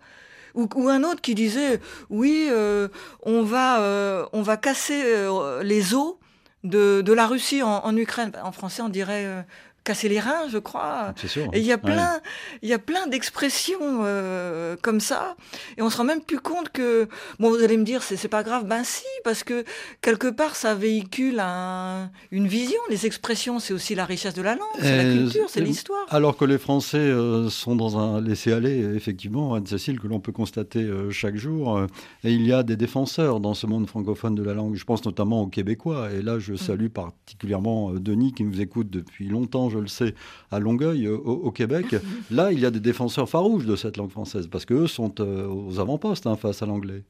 Ou, 0.54 0.88
un 0.90 1.02
autre 1.02 1.22
qui 1.22 1.34
disait 1.34 1.80
oui, 2.10 2.48
euh, 2.50 2.88
on 3.22 3.42
va 3.42 3.80
euh, 3.80 4.26
on 4.34 4.42
va 4.42 4.58
casser 4.58 5.02
euh, 5.02 5.62
les 5.62 5.94
eaux 5.94 6.18
de, 6.62 7.12
la 7.12 7.26
Russie 7.26 7.62
en, 7.62 7.96
Ukraine. 7.96 8.32
En 8.44 8.52
français, 8.52 8.82
on 8.82 8.90
dirait 8.90 9.46
casser 9.84 10.08
les 10.08 10.20
reins, 10.20 10.48
je 10.48 10.58
crois. 10.58 11.14
Sûr, 11.26 11.48
et 11.52 11.60
il 11.60 11.66
y 11.66 11.72
a 11.72 11.78
plein, 11.78 12.20
il 12.62 12.68
y 12.68 12.72
a 12.72 12.78
plein 12.78 13.06
d'expressions 13.06 13.78
euh, 13.80 14.76
comme 14.80 15.00
ça, 15.00 15.36
et 15.76 15.82
on 15.82 15.90
se 15.90 15.96
rend 15.96 16.04
même 16.04 16.20
plus 16.20 16.38
compte 16.38 16.68
que, 16.70 17.08
bon, 17.40 17.50
vous 17.50 17.62
allez 17.62 17.76
me 17.76 17.84
dire, 17.84 18.02
c'est 18.02 18.28
pas 18.28 18.42
grave, 18.42 18.66
ben 18.66 18.84
si, 18.84 19.04
parce 19.24 19.42
que 19.42 19.64
quelque 20.00 20.28
part, 20.28 20.56
ça 20.56 20.74
véhicule 20.74 21.40
un, 21.40 22.10
une 22.30 22.46
vision. 22.46 22.78
Les 22.90 23.06
expressions, 23.06 23.58
c'est 23.58 23.74
aussi 23.74 23.94
la 23.94 24.04
richesse 24.04 24.34
de 24.34 24.42
la 24.42 24.54
langue, 24.54 24.68
c'est 24.80 24.96
la 24.96 25.04
euh, 25.04 25.14
culture, 25.14 25.48
c'est 25.48 25.60
l'histoire. 25.60 26.06
Alors 26.10 26.36
que 26.36 26.44
les 26.44 26.58
Français 26.58 26.98
euh, 26.98 27.48
sont 27.48 27.76
dans 27.76 27.98
un 27.98 28.20
laisser-aller, 28.20 28.94
effectivement, 28.94 29.54
Anne-Cécile, 29.54 29.98
que 29.98 30.06
l'on 30.06 30.20
peut 30.20 30.32
constater 30.32 30.88
chaque 31.10 31.36
jour, 31.36 31.80
et 32.24 32.32
il 32.32 32.46
y 32.46 32.52
a 32.52 32.62
des 32.62 32.76
défenseurs 32.76 33.40
dans 33.40 33.54
ce 33.54 33.66
monde 33.66 33.86
francophone 33.86 34.34
de 34.34 34.42
la 34.42 34.54
langue. 34.54 34.76
Je 34.76 34.84
pense 34.84 35.04
notamment 35.04 35.42
aux 35.42 35.48
Québécois, 35.48 36.10
et 36.12 36.22
là, 36.22 36.38
je 36.38 36.52
mm. 36.52 36.56
salue 36.56 36.88
particulièrement 36.88 37.92
Denis 37.92 38.32
qui 38.32 38.44
nous 38.44 38.60
écoute 38.60 38.90
depuis 38.90 39.28
longtemps 39.28 39.71
je 39.72 39.78
le 39.78 39.88
sais, 39.88 40.14
à 40.50 40.58
Longueuil, 40.58 41.08
au, 41.08 41.50
Québec. 41.50 41.96
Là, 42.30 42.52
il 42.52 42.60
y 42.60 42.66
a 42.66 42.70
des 42.70 42.80
défenseurs 42.80 43.28
farouches 43.28 43.64
de 43.64 43.76
cette 43.76 43.96
langue 43.96 44.10
française, 44.10 44.48
parce 44.50 44.64
qu'eux 44.64 44.86
sont 44.86 45.14
euh, 45.20 45.46
aux 45.46 45.80
avant-postes 45.80 46.26
hein, 46.26 46.36
face 46.36 46.62
à 46.62 46.66
l'anglais. 46.66 47.02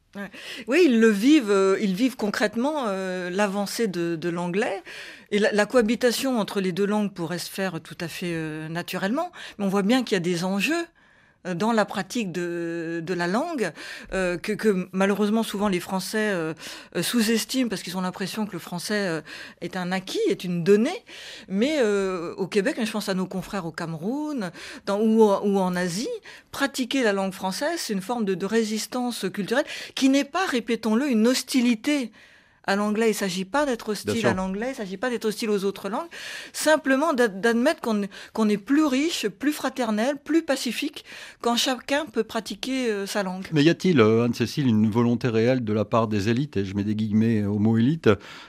Oui, 0.68 0.82
ils 0.86 1.00
le 1.00 1.08
vivent, 1.08 1.50
euh, 1.50 1.78
ils 1.80 1.94
vivent 1.94 2.16
concrètement 2.16 2.84
euh, 2.86 3.30
l'avancée 3.30 3.88
de, 3.88 4.28
l'anglais. 4.28 4.82
Et 5.30 5.38
la, 5.38 5.66
cohabitation 5.66 6.38
entre 6.38 6.60
les 6.60 6.72
deux 6.72 6.86
langues 6.86 7.12
pourrait 7.12 7.38
se 7.38 7.50
faire 7.50 7.80
tout 7.80 7.96
à 8.00 8.08
fait 8.08 8.68
naturellement, 8.68 9.32
mais 9.58 9.64
on 9.64 9.68
voit 9.68 9.82
bien 9.82 10.02
qu'il 10.02 10.14
y 10.14 10.16
a 10.16 10.20
des 10.20 10.44
enjeux 10.44 10.74
euh, 10.74 10.84
dans 11.45 11.72
la 11.72 11.84
pratique 11.84 12.32
de, 12.32 13.03
la 13.09 13.26
langue 13.26 13.72
euh, 14.12 14.38
que, 14.38 14.88
malheureusement 14.93 15.43
souvent 15.43 15.68
les 15.68 15.80
Français 15.80 16.30
euh, 16.32 16.55
sous-estiment 17.01 17.68
parce 17.68 17.82
qu'ils 17.82 17.97
ont 17.97 18.01
l'impression 18.01 18.47
que 18.47 18.53
le 18.53 18.59
français 18.59 19.22
est 19.61 19.76
un 19.76 19.93
acquis, 19.93 20.20
est 20.28 20.45
une 20.45 20.64
donnée. 20.64 21.05
Mais 21.49 21.82
au 22.36 22.47
Québec, 22.47 22.76
je 22.82 22.90
pense 22.90 23.09
à 23.09 23.14
nos 23.14 23.26
confrères 23.26 23.66
au 23.66 23.72
Cameroun 23.72 24.51
ou, 24.88 25.22
en 25.22 25.76
Asie, 25.76 26.09
pratiquer 26.51 27.03
la 27.03 27.12
langue 27.12 27.32
française, 27.32 27.78
c'est 27.78 27.93
une 27.93 28.03
forme 28.03 28.24
de 28.24 28.47
résistance 28.47 29.26
culturelle 29.32 29.66
qui 29.95 30.09
n'est 30.09 30.24
pas, 30.24 30.47
répétons-le, 30.47 31.09
une 31.09 31.26
hostilité 31.26 32.12
à 32.64 32.76
l'anglais. 32.76 33.06
Il 33.06 33.10
ne 33.10 33.14
s'agit 33.14 33.44
pas 33.44 33.66
d'être 33.66 33.90
hostile 33.90 34.26
à 34.26 34.34
l'anglais, 34.34 34.68
il 34.68 34.70
ne 34.70 34.76
s'agit 34.76 34.96
pas 34.96 35.10
d'être 35.10 35.24
hostile 35.24 35.50
aux 35.50 35.64
autres 35.64 35.88
langues, 35.88 36.08
simplement 36.52 37.12
d'admettre 37.12 37.80
qu'on 37.80 38.48
est 38.48 38.58
plus 38.58 38.84
riche, 38.84 39.28
plus 39.28 39.52
fraternel, 39.52 40.16
plus 40.22 40.42
pacifique 40.42 41.04
quand 41.40 41.56
chacun 41.56 42.06
peut 42.06 42.24
pratiquer 42.24 42.90
euh, 42.90 43.06
sa 43.06 43.22
langue. 43.22 43.46
Mais 43.52 43.62
y 43.62 43.68
a-t-il, 43.68 44.00
euh, 44.00 44.24
Anne-Cécile, 44.24 44.66
une 44.66 44.90
volonté 44.90 45.28
réelle 45.28 45.64
de 45.64 45.72
la 45.72 45.84
part 45.84 46.08
des 46.08 46.28
élites, 46.28 46.56
et 46.56 46.64
je 46.64 46.74
mets 46.74 46.84
des 46.84 46.94
guillemets 46.94 47.44
au 47.44 47.58
mot 47.58 47.78
élite, 47.78 48.08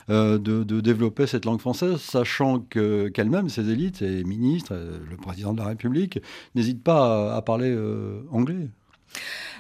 euh, 0.10 0.38
de, 0.38 0.64
développer 0.84 1.28
cette 1.28 1.46
langue 1.46 1.62
française, 1.62 1.98
sachant 1.98 2.60
qu'elles-mêmes, 2.60 3.48
ces 3.48 3.70
élites, 3.70 3.98
ces 3.98 4.24
ministres, 4.24 4.74
le 5.10 5.16
président 5.18 5.54
de 5.54 5.60
la 5.60 5.68
République, 5.68 6.20
n'hésitent 6.56 6.84
pas 6.84 7.36
à, 7.36 7.42
parler 7.42 7.74
anglais? 8.32 8.70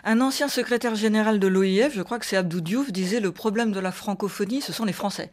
Un 0.03 0.19
ancien 0.21 0.47
secrétaire 0.47 0.95
général 0.95 1.39
de 1.39 1.47
l'OIF, 1.47 1.93
je 1.95 2.01
crois 2.01 2.19
que 2.19 2.25
c'est 2.25 2.35
Abdou 2.35 2.61
Diouf, 2.61 2.91
disait 2.91 3.19
le 3.19 3.31
problème 3.31 3.71
de 3.71 3.79
la 3.79 3.91
francophonie, 3.91 4.61
ce 4.61 4.73
sont 4.73 4.85
les 4.85 4.93
Français. 4.93 5.31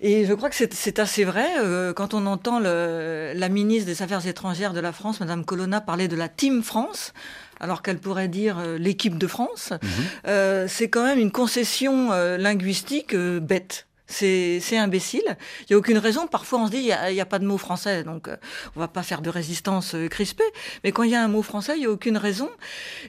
Et 0.00 0.24
je 0.26 0.32
crois 0.32 0.50
que 0.50 0.56
c'est 0.56 0.98
assez 0.98 1.24
vrai 1.24 1.46
euh, 1.58 1.92
quand 1.92 2.14
on 2.14 2.26
entend 2.26 2.60
le, 2.60 3.32
la 3.34 3.48
ministre 3.48 3.86
des 3.86 4.02
Affaires 4.02 4.26
étrangères 4.26 4.72
de 4.72 4.80
la 4.80 4.92
France, 4.92 5.20
Madame 5.20 5.44
Colonna, 5.44 5.80
parler 5.80 6.08
de 6.08 6.16
la 6.16 6.28
Team 6.28 6.62
France 6.62 7.12
alors 7.60 7.82
qu'elle 7.82 7.98
pourrait 7.98 8.28
dire 8.28 8.58
euh, 8.58 8.78
l'équipe 8.78 9.16
de 9.16 9.26
France, 9.26 9.70
mhm. 9.70 9.88
euh, 10.26 10.66
c'est 10.68 10.88
quand 10.90 11.04
même 11.04 11.18
une 11.18 11.32
concession 11.32 12.10
linguistique 12.10 13.14
bête. 13.14 13.86
C'est 14.06 14.76
imbécile. 14.76 15.36
Il 15.62 15.66
n'y 15.70 15.74
a 15.74 15.78
aucune 15.78 15.96
raison. 15.96 16.26
Parfois, 16.26 16.60
on 16.60 16.66
se 16.66 16.70
dit, 16.70 16.90
il 17.08 17.14
n'y 17.14 17.20
a, 17.20 17.26
pas 17.26 17.38
de 17.38 17.46
mot 17.46 17.56
français, 17.56 18.04
donc 18.04 18.28
euh, 18.28 18.36
on 18.76 18.80
va 18.80 18.88
pas 18.88 19.02
faire 19.02 19.22
de 19.22 19.30
résistance 19.30 19.94
euh, 19.94 20.08
crispée. 20.08 20.44
Mais 20.84 20.92
quand 20.92 21.04
il 21.04 21.10
y 21.10 21.14
a 21.14 21.22
un 21.22 21.28
mot 21.28 21.42
français, 21.42 21.72
il 21.76 21.80
n'y 21.80 21.86
a 21.86 21.90
aucune 21.90 22.18
raison. 22.18 22.50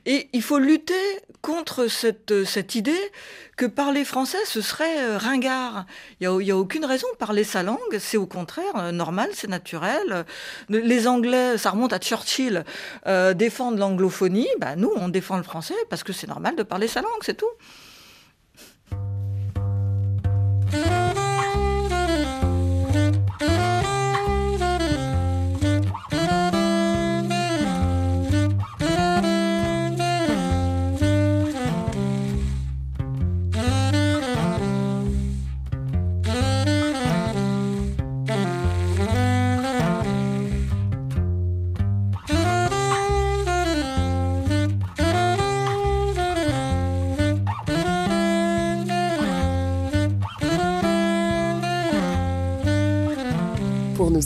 Et 0.05 0.29
il 0.31 0.41
faut 0.41 0.57
lutter 0.57 0.93
contre 1.41 1.87
cette, 1.87 2.31
euh, 2.31 2.45
cette 2.45 2.75
idée 2.75 3.11
que 3.57 3.65
parler 3.65 4.05
français, 4.05 4.37
ce 4.45 4.61
serait 4.61 5.17
ringard. 5.17 5.85
Il 6.21 6.29
n'y 6.29 6.51
a, 6.51 6.55
a, 6.55 6.57
aucune 6.57 6.85
raison 6.85 7.07
parler 7.19 7.43
sa 7.43 7.61
langue. 7.61 7.99
C'est 7.99 8.17
au 8.17 8.25
contraire 8.25 8.93
normal, 8.93 9.29
c'est 9.33 9.49
naturel. 9.49 10.25
Les 10.69 11.07
Anglais, 11.07 11.57
ça 11.57 11.71
remonte 11.71 11.93
à 11.93 11.99
Churchill, 11.99 12.65
défendent 13.35 13.77
l'anglophonie. 13.77 14.49
Bah, 14.59 14.75
nous, 14.75 14.91
on 14.95 15.07
défend 15.07 15.37
le 15.37 15.43
français 15.43 15.75
parce 15.89 16.03
que 16.03 16.11
c'est 16.11 16.27
normal 16.27 16.57
de 16.57 16.63
parler 16.63 16.89
sa 16.89 17.01
langue, 17.01 17.21
c'est 17.21 17.37
tout. 17.37 17.47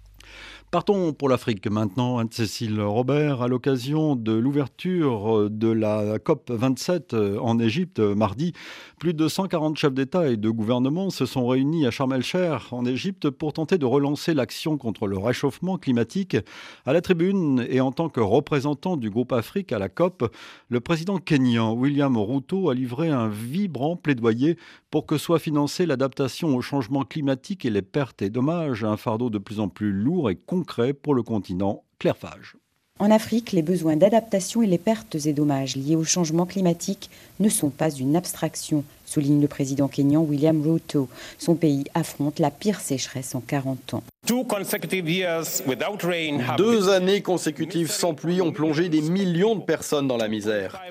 Partons 0.71 1.15
pour 1.15 1.31
l'Afrique 1.31 1.67
maintenant, 1.67 2.19
Anne-Cécile 2.19 2.79
Robert, 2.83 3.41
à 3.41 3.49
l'occasion 3.49 4.17
de 4.17 4.33
l'ouverture 4.33 5.49
de 5.49 5.69
la 5.69 6.19
COP 6.19 6.51
27 6.51 7.15
euh, 7.15 7.39
en 7.41 7.59
Égypte 7.59 8.01
mardi. 8.01 8.53
Plus 9.01 9.15
de 9.15 9.29
140 9.29 9.79
chefs 9.79 9.95
d'État 9.95 10.29
et 10.29 10.37
de 10.37 10.51
gouvernement 10.51 11.09
se 11.09 11.25
sont 11.25 11.47
réunis 11.47 11.87
à 11.87 11.91
Sharm 11.91 12.13
el-Sheikh 12.13 12.71
en 12.71 12.85
Égypte 12.85 13.31
pour 13.31 13.55
tenter 13.55 13.79
de 13.79 13.87
relancer 13.87 14.35
l'action 14.35 14.77
contre 14.77 15.07
le 15.07 15.17
réchauffement 15.17 15.79
climatique. 15.79 16.37
À 16.85 16.93
la 16.93 17.01
tribune 17.01 17.67
et 17.71 17.81
en 17.81 17.91
tant 17.91 18.11
que 18.11 18.21
représentant 18.21 18.99
du 18.99 19.09
groupe 19.09 19.33
Afrique 19.33 19.73
à 19.73 19.79
la 19.79 19.89
COP, 19.89 20.31
le 20.69 20.81
président 20.81 21.17
kényan 21.17 21.73
William 21.73 22.15
Ruto 22.19 22.69
a 22.69 22.75
livré 22.75 23.09
un 23.09 23.29
vibrant 23.29 23.97
plaidoyer 23.97 24.59
pour 24.91 25.07
que 25.07 25.19
soit 25.19 25.39
financée 25.39 25.87
l'adaptation 25.87 26.55
au 26.57 26.63
changement 26.63 27.05
climatique 27.05 27.65
et 27.65 27.71
les 27.71 27.83
pertes 27.83 28.23
et 28.23 28.31
dommages, 28.31 28.85
un 28.85 28.97
fardeau 28.97 29.31
de 29.31 29.39
plus 29.39 29.61
en 29.61 29.69
plus 29.69 29.93
lourd 29.93 30.31
et 30.31 30.37
concret 30.37 30.93
pour 30.93 31.15
le 31.15 31.23
continent. 31.23 31.85
Claire 31.99 32.17
En 32.99 33.11
Afrique, 33.11 33.53
les 33.53 33.63
besoins 33.63 33.97
d'adaptation 33.97 34.63
et 34.63 34.67
les 34.67 34.79
pertes 34.79 35.17
et 35.27 35.33
dommages 35.33 35.77
liés 35.77 35.97
au 35.97 36.05
changement 36.05 36.47
climatique 36.47 37.11
ne 37.41 37.49
sont 37.49 37.71
pas 37.71 37.91
une 37.91 38.17
abstraction, 38.17 38.85
souligne 39.05 39.41
le 39.41 39.49
président 39.49 39.89
kényan 39.89 40.23
William 40.23 40.63
Ruto. 40.63 41.09
Son 41.39 41.55
pays 41.55 41.85
affronte 41.95 42.39
la 42.39 42.51
pire 42.51 42.81
sécheresse 42.81 43.35
en 43.35 43.41
40 43.41 43.95
ans. 43.95 44.03
Deux 46.59 46.89
années 46.91 47.23
consécutives 47.23 47.91
sans 47.91 48.13
pluie 48.13 48.43
ont 48.43 48.53
plongé 48.53 48.91
des 48.91 49.01
millions 49.01 49.57
de 49.57 49.63
personnes 49.63 50.07
dans 50.07 50.19
la 50.19 50.29
misère. 50.29 50.83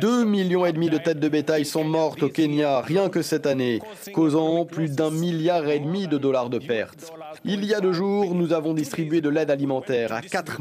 Deux 0.00 0.24
millions 0.24 0.66
et 0.66 0.72
demi 0.72 0.90
de 0.90 0.98
têtes 0.98 1.20
de 1.20 1.28
bétail 1.28 1.64
sont 1.64 1.84
mortes 1.84 2.24
au 2.24 2.28
Kenya 2.28 2.80
rien 2.80 3.08
que 3.08 3.22
cette 3.22 3.46
année, 3.46 3.80
causant 4.12 4.64
plus 4.64 4.90
d'un 4.90 5.12
milliard 5.12 5.68
et 5.68 5.78
demi 5.78 6.08
de 6.08 6.18
dollars 6.18 6.50
de 6.50 6.58
pertes. 6.58 7.12
Il 7.44 7.64
y 7.64 7.72
a 7.72 7.80
deux 7.80 7.92
jours, 7.92 8.34
nous 8.34 8.52
avons 8.52 8.74
distribué 8.74 9.20
de 9.20 9.28
l'aide 9.28 9.50
alimentaire 9.50 10.12
à 10.12 10.20
4 10.20 10.58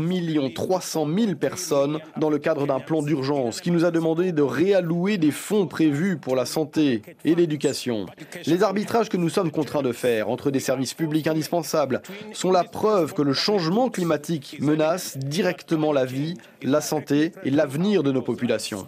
300 0.54 1.08
000 1.18 1.36
personnes 1.36 2.00
dans 2.18 2.30
le 2.30 2.38
cadre 2.38 2.68
d'un 2.68 2.80
plan 2.80 3.02
d'urgence 3.02 3.62
qui 3.62 3.72
nous 3.72 3.84
a 3.84 3.90
demandé 3.90 4.32
de 4.32 4.44
réallouer 4.44 5.18
des 5.18 5.32
fonds 5.32 5.66
prévus 5.66 6.18
pour 6.18 6.36
la 6.36 6.46
santé 6.46 7.02
et 7.26 7.34
l'éducation. 7.34 8.06
Les 8.46 8.62
arbitrages 8.62 9.10
que 9.10 9.18
nous 9.18 9.30
sommes 9.30 9.50
contraints 9.50 9.82
de 9.82 9.92
faire 9.92 10.30
entre 10.30 10.52
des 10.52 10.60
services 10.60 10.94
publics 10.94 11.26
indispensables 11.26 12.02
sont 12.34 12.52
la 12.52 12.64
preuve 12.64 13.14
que 13.14 13.22
le 13.22 13.34
changement 13.34 13.90
climatique 13.90 14.58
menace 14.60 15.18
directement 15.18 15.94
la 15.94 16.06
vie, 16.06 16.36
la 16.62 16.82
santé 16.82 17.32
et 17.44 17.50
l'avenir 17.50 18.04
de 18.04 18.12
nos 18.12 18.22
populations. 18.22 18.88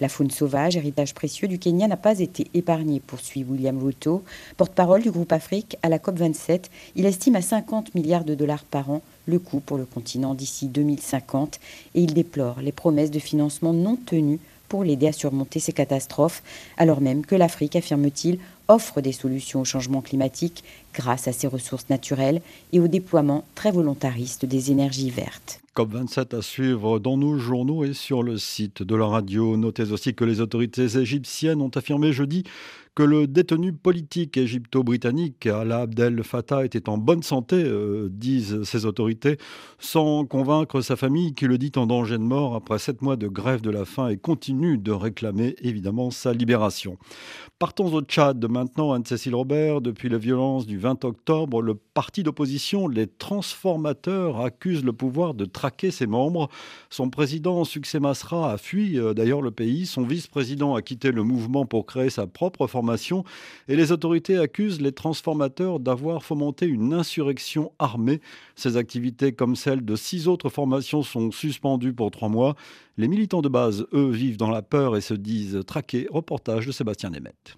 La 0.00 0.08
faune 0.08 0.30
sauvage, 0.30 0.76
héritage 0.76 1.14
précieux 1.14 1.46
du 1.46 1.58
Kenya, 1.58 1.86
n'a 1.86 1.96
pas 1.96 2.18
été 2.18 2.48
épargnée, 2.54 3.00
poursuit 3.00 3.44
William 3.48 3.80
Ruto, 3.82 4.24
porte-parole 4.56 5.02
du 5.02 5.10
groupe 5.10 5.32
Afrique 5.32 5.76
à 5.82 5.88
la 5.88 5.98
COP27. 5.98 6.64
Il 6.96 7.06
estime 7.06 7.36
à 7.36 7.42
50 7.42 7.94
milliards 7.94 8.24
de 8.24 8.34
dollars 8.34 8.64
par 8.64 8.90
an 8.90 9.02
le 9.26 9.38
coût 9.38 9.60
pour 9.60 9.76
le 9.76 9.84
continent 9.84 10.34
d'ici 10.34 10.66
2050 10.66 11.60
et 11.94 12.00
il 12.00 12.14
déplore 12.14 12.60
les 12.60 12.72
promesses 12.72 13.10
de 13.10 13.18
financement 13.20 13.72
non 13.72 13.96
tenues 13.96 14.40
pour 14.68 14.84
l'aider 14.84 15.08
à 15.08 15.12
surmonter 15.12 15.58
ces 15.58 15.72
catastrophes, 15.72 16.42
alors 16.76 17.00
même 17.00 17.26
que 17.26 17.34
l'Afrique, 17.34 17.74
affirme-t-il, 17.74 18.38
offre 18.70 19.00
des 19.00 19.12
solutions 19.12 19.60
au 19.60 19.64
changement 19.64 20.00
climatique 20.00 20.62
grâce 20.94 21.28
à 21.28 21.32
ses 21.32 21.46
ressources 21.46 21.88
naturelles 21.90 22.40
et 22.72 22.80
au 22.80 22.88
déploiement 22.88 23.44
très 23.54 23.72
volontariste 23.72 24.46
des 24.46 24.70
énergies 24.70 25.10
vertes. 25.10 25.60
COP27 25.76 26.36
à 26.36 26.42
suivre 26.42 26.98
dans 26.98 27.16
nos 27.16 27.38
journaux 27.38 27.84
et 27.84 27.94
sur 27.94 28.22
le 28.22 28.38
site 28.38 28.82
de 28.82 28.94
la 28.94 29.06
radio. 29.06 29.56
Notez 29.56 29.92
aussi 29.92 30.14
que 30.14 30.24
les 30.24 30.40
autorités 30.40 30.96
égyptiennes 30.98 31.60
ont 31.60 31.70
affirmé 31.74 32.12
jeudi 32.12 32.44
que 32.94 33.02
le 33.02 33.26
détenu 33.26 33.72
politique 33.72 34.36
égypto-britannique 34.36 35.46
Alaa 35.46 35.82
Abdel 35.82 36.22
Fattah 36.24 36.64
était 36.64 36.88
en 36.88 36.98
bonne 36.98 37.22
santé, 37.22 37.56
euh, 37.56 38.08
disent 38.10 38.64
ses 38.64 38.84
autorités, 38.84 39.38
sans 39.78 40.26
convaincre 40.26 40.80
sa 40.80 40.96
famille 40.96 41.34
qui 41.34 41.46
le 41.46 41.56
dit 41.56 41.72
en 41.76 41.86
danger 41.86 42.18
de 42.18 42.22
mort 42.22 42.54
après 42.56 42.78
sept 42.78 43.00
mois 43.00 43.16
de 43.16 43.28
grève 43.28 43.60
de 43.60 43.70
la 43.70 43.84
faim 43.84 44.08
et 44.08 44.16
continue 44.16 44.76
de 44.76 44.92
réclamer 44.92 45.54
évidemment 45.60 46.10
sa 46.10 46.32
libération. 46.32 46.98
Partons 47.60 47.92
au 47.92 48.00
Tchad 48.00 48.44
maintenant, 48.50 48.92
Anne-Cécile 48.92 49.34
Robert. 49.34 49.82
Depuis 49.82 50.08
les 50.08 50.18
violences 50.18 50.66
du 50.66 50.78
20 50.78 51.04
octobre, 51.04 51.60
le 51.60 51.74
parti 51.74 52.22
d'opposition, 52.22 52.88
les 52.88 53.06
transformateurs, 53.06 54.40
accuse 54.40 54.82
le 54.82 54.94
pouvoir 54.94 55.34
de 55.34 55.44
traquer 55.44 55.90
ses 55.90 56.06
membres. 56.06 56.48
Son 56.88 57.10
président, 57.10 57.64
Succès 57.64 58.00
Masra, 58.00 58.52
a 58.52 58.56
fui 58.56 58.98
euh, 58.98 59.12
d'ailleurs 59.12 59.42
le 59.42 59.50
pays. 59.50 59.86
Son 59.86 60.02
vice-président 60.02 60.74
a 60.74 60.82
quitté 60.82 61.12
le 61.12 61.22
mouvement 61.22 61.66
pour 61.66 61.86
créer 61.86 62.10
sa 62.10 62.26
propre 62.26 62.66
formation. 62.66 62.79
Et 63.68 63.76
les 63.76 63.92
autorités 63.92 64.38
accusent 64.38 64.80
les 64.80 64.92
transformateurs 64.92 65.80
d'avoir 65.80 66.22
fomenté 66.22 66.66
une 66.66 66.92
insurrection 66.92 67.72
armée. 67.78 68.20
Ces 68.54 68.76
activités, 68.76 69.32
comme 69.32 69.56
celles 69.56 69.84
de 69.84 69.96
six 69.96 70.28
autres 70.28 70.48
formations, 70.48 71.02
sont 71.02 71.30
suspendues 71.30 71.92
pour 71.92 72.10
trois 72.10 72.28
mois. 72.28 72.54
Les 72.96 73.08
militants 73.08 73.42
de 73.42 73.48
base, 73.48 73.86
eux, 73.92 74.10
vivent 74.10 74.36
dans 74.36 74.50
la 74.50 74.62
peur 74.62 74.96
et 74.96 75.00
se 75.00 75.14
disent 75.14 75.60
traqués. 75.66 76.06
Reportage 76.10 76.66
de 76.66 76.72
Sébastien 76.72 77.10
Nemeth. 77.10 77.56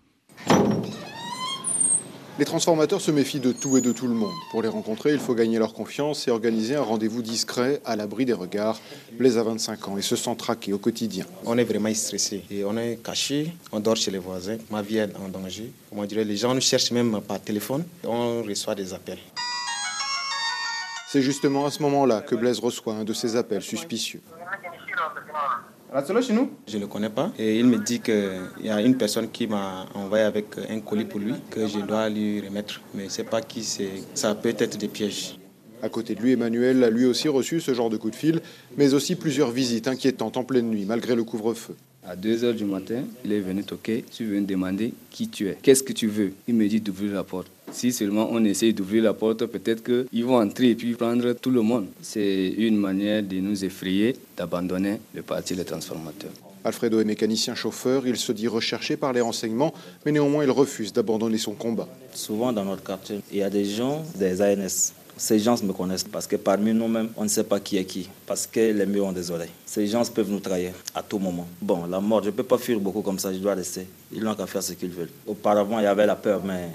Les 2.43 2.47
transformateurs 2.47 3.01
se 3.01 3.12
méfient 3.12 3.38
de 3.38 3.53
tout 3.53 3.76
et 3.76 3.80
de 3.80 3.93
tout 3.93 4.09
le 4.09 4.14
monde. 4.14 4.34
Pour 4.51 4.62
les 4.62 4.68
rencontrer, 4.68 5.12
il 5.12 5.20
faut 5.20 5.32
gagner 5.32 5.61
leur 5.61 5.74
confiance 5.74 6.26
et 6.26 6.32
organiser 6.32 6.74
un 6.74 6.82
rendez-vous 6.82 7.22
discret 7.22 7.80
à 7.84 7.95
l'abri 7.95 8.24
des 8.24 8.32
regards. 8.32 8.80
Blaise 9.12 9.38
a 9.38 9.45
25 9.45 9.86
ans 9.86 9.97
et 9.97 10.03
se 10.03 10.16
sent 10.16 10.34
traqué 10.34 10.72
au 10.72 10.78
quotidien. 10.78 11.24
On 11.45 11.57
est 11.57 11.62
vraiment 11.62 11.95
stressé 11.95 12.45
et 12.51 12.64
on 12.64 12.76
est 12.76 12.97
caché, 13.01 13.53
on 13.70 13.78
dort 13.78 13.95
chez 13.95 14.11
les 14.11 14.18
voisins. 14.18 14.57
Ma 14.72 14.82
vie 14.82 14.97
est 14.97 15.16
en 15.24 15.28
danger. 15.28 15.70
Comment 15.88 16.05
dire, 16.05 16.24
les 16.24 16.36
gens 16.36 16.53
nous 16.53 16.61
cherchent 16.61 16.90
même 16.90 17.20
par 17.20 17.38
téléphone. 17.38 17.84
On 18.03 18.43
reçoit 18.43 18.74
des 18.74 18.93
appels. 18.93 19.20
C'est 21.07 21.22
justement 21.22 21.66
à 21.66 21.70
ce 21.70 21.80
moment-là 21.82 22.22
que 22.22 22.34
Blaise 22.34 22.59
reçoit 22.59 22.95
un 22.95 23.05
de 23.05 23.12
ces 23.12 23.36
appels 23.36 23.62
suspicieux. 23.62 24.20
Chez 26.22 26.32
nous 26.32 26.51
Je 26.66 26.76
ne 26.76 26.82
le 26.82 26.86
connais 26.86 27.11
pas 27.11 27.32
et 27.38 27.59
il 27.59 27.66
me 27.66 27.78
dit 27.78 28.01
qu'il 28.01 28.40
y 28.62 28.70
a 28.70 28.80
une 28.80 28.97
personne 28.97 29.30
qui 29.30 29.47
m'a 29.47 29.86
envoyé 29.95 30.24
avec 30.24 30.47
un 30.68 30.80
colis 30.80 31.05
pour 31.05 31.20
lui 31.20 31.34
que 31.51 31.66
je 31.66 31.80
dois 31.80 32.09
lui 32.09 32.40
remettre. 32.40 32.80
Mais 32.95 33.03
je 33.03 33.07
ne 33.07 33.11
sais 33.11 33.24
pas 33.24 33.43
qui 33.43 33.62
c'est. 33.62 33.90
Ça 34.14 34.34
peut 34.34 34.55
être 34.57 34.78
des 34.78 34.88
pièges. 34.88 35.38
À 35.82 35.88
côté 35.88 36.14
de 36.14 36.20
lui, 36.20 36.32
Emmanuel 36.32 36.82
a 36.84 36.90
lui 36.90 37.07
aussi 37.07 37.28
reçu 37.28 37.61
ce 37.61 37.74
genre 37.74 37.90
de 37.90 37.97
coup 37.97 38.11
de 38.11 38.16
fil, 38.16 38.40
mais 38.76 38.95
aussi 38.95 39.16
plusieurs 39.16 39.51
visites 39.51 39.88
inquiétantes 39.88 40.36
en 40.36 40.45
pleine 40.45 40.70
nuit, 40.70 40.84
malgré 40.86 41.16
le 41.16 41.24
couvre-feu. 41.24 41.74
À 42.05 42.16
2 42.16 42.50
h 42.50 42.57
du 42.57 42.64
matin, 42.64 43.05
il 43.24 43.32
est 43.32 43.38
venu 43.38 43.62
toquer. 43.62 44.05
Je 44.11 44.14
suis 44.16 44.24
venu 44.24 44.40
demander 44.44 44.92
qui 45.09 45.28
tu 45.28 45.46
es. 45.46 45.57
Qu'est-ce 45.62 45.84
que 45.84 45.92
tu 45.92 46.09
veux? 46.09 46.32
Il 46.48 46.55
me 46.57 46.66
dit 46.66 46.80
d'ouvrir 46.80 47.12
la 47.12 47.22
porte. 47.22 47.46
Si 47.70 47.92
seulement 47.92 48.28
on 48.32 48.44
essaie 48.44 48.72
d'ouvrir 48.72 49.05
la 49.05 49.14
porte, 49.14 49.46
peut-être 49.46 49.84
qu'ils 49.84 50.24
vont 50.24 50.36
entrer 50.36 50.70
et 50.70 50.74
puis 50.74 50.94
prendre 50.94 51.32
tout 51.34 51.53
le 51.53 51.62
monde. 51.62 51.86
C'est 52.03 52.48
une 52.59 52.76
manière 52.76 53.22
de 53.22 53.36
nous 53.36 53.64
effrayer, 53.64 54.16
d'abandonner 54.36 54.98
le 55.14 55.22
parti 55.22 55.55
des 55.55 55.64
transformateurs. 55.64 56.32
Alfredo 56.64 57.00
est 57.00 57.05
mécanicien 57.05 57.55
chauffeur, 57.55 58.05
il 58.05 58.16
se 58.16 58.32
dit 58.32 58.48
recherché 58.48 58.96
par 58.96 59.12
les 59.12 59.20
renseignements, 59.20 59.72
mais 60.05 60.11
néanmoins 60.11 60.42
il 60.42 60.50
refuse 60.50 60.92
d'abandonner 60.92 61.38
son 61.38 61.55
combat. 61.55 61.88
Souvent 62.14 62.53
dans 62.53 62.64
notre 62.64 62.82
quartier, 62.82 63.20
il 63.30 63.38
y 63.38 63.42
a 63.44 63.50
des 63.50 63.64
gens 63.64 64.05
des 64.16 64.42
ANS. 64.42 64.92
Ces 65.16 65.38
gens 65.38 65.62
me 65.62 65.72
connaissent 65.72 66.04
parce 66.04 66.26
que 66.26 66.36
parmi 66.36 66.72
nous-mêmes, 66.72 67.10
on 67.16 67.24
ne 67.24 67.28
sait 67.28 67.44
pas 67.44 67.60
qui 67.60 67.76
est 67.76 67.84
qui, 67.84 68.08
parce 68.26 68.46
que 68.46 68.60
les 68.60 68.86
murs 68.86 69.06
ont 69.06 69.12
des 69.12 69.30
oreilles. 69.30 69.50
Ces 69.66 69.86
gens 69.86 70.02
peuvent 70.04 70.30
nous 70.30 70.40
trahir 70.40 70.72
à 70.94 71.02
tout 71.02 71.18
moment. 71.18 71.46
Bon, 71.60 71.86
la 71.86 72.00
mort, 72.00 72.22
je 72.22 72.28
ne 72.30 72.34
peux 72.34 72.42
pas 72.42 72.58
fuir 72.58 72.80
beaucoup 72.80 73.02
comme 73.02 73.18
ça, 73.18 73.32
je 73.32 73.38
dois 73.38 73.54
rester. 73.54 73.86
Ils 74.12 74.22
n'ont 74.22 74.34
qu'à 74.34 74.46
faire 74.46 74.62
ce 74.62 74.72
qu'ils 74.72 74.90
veulent. 74.90 75.10
Auparavant, 75.26 75.78
il 75.78 75.84
y 75.84 75.86
avait 75.86 76.06
la 76.06 76.16
peur, 76.16 76.42
mais 76.44 76.70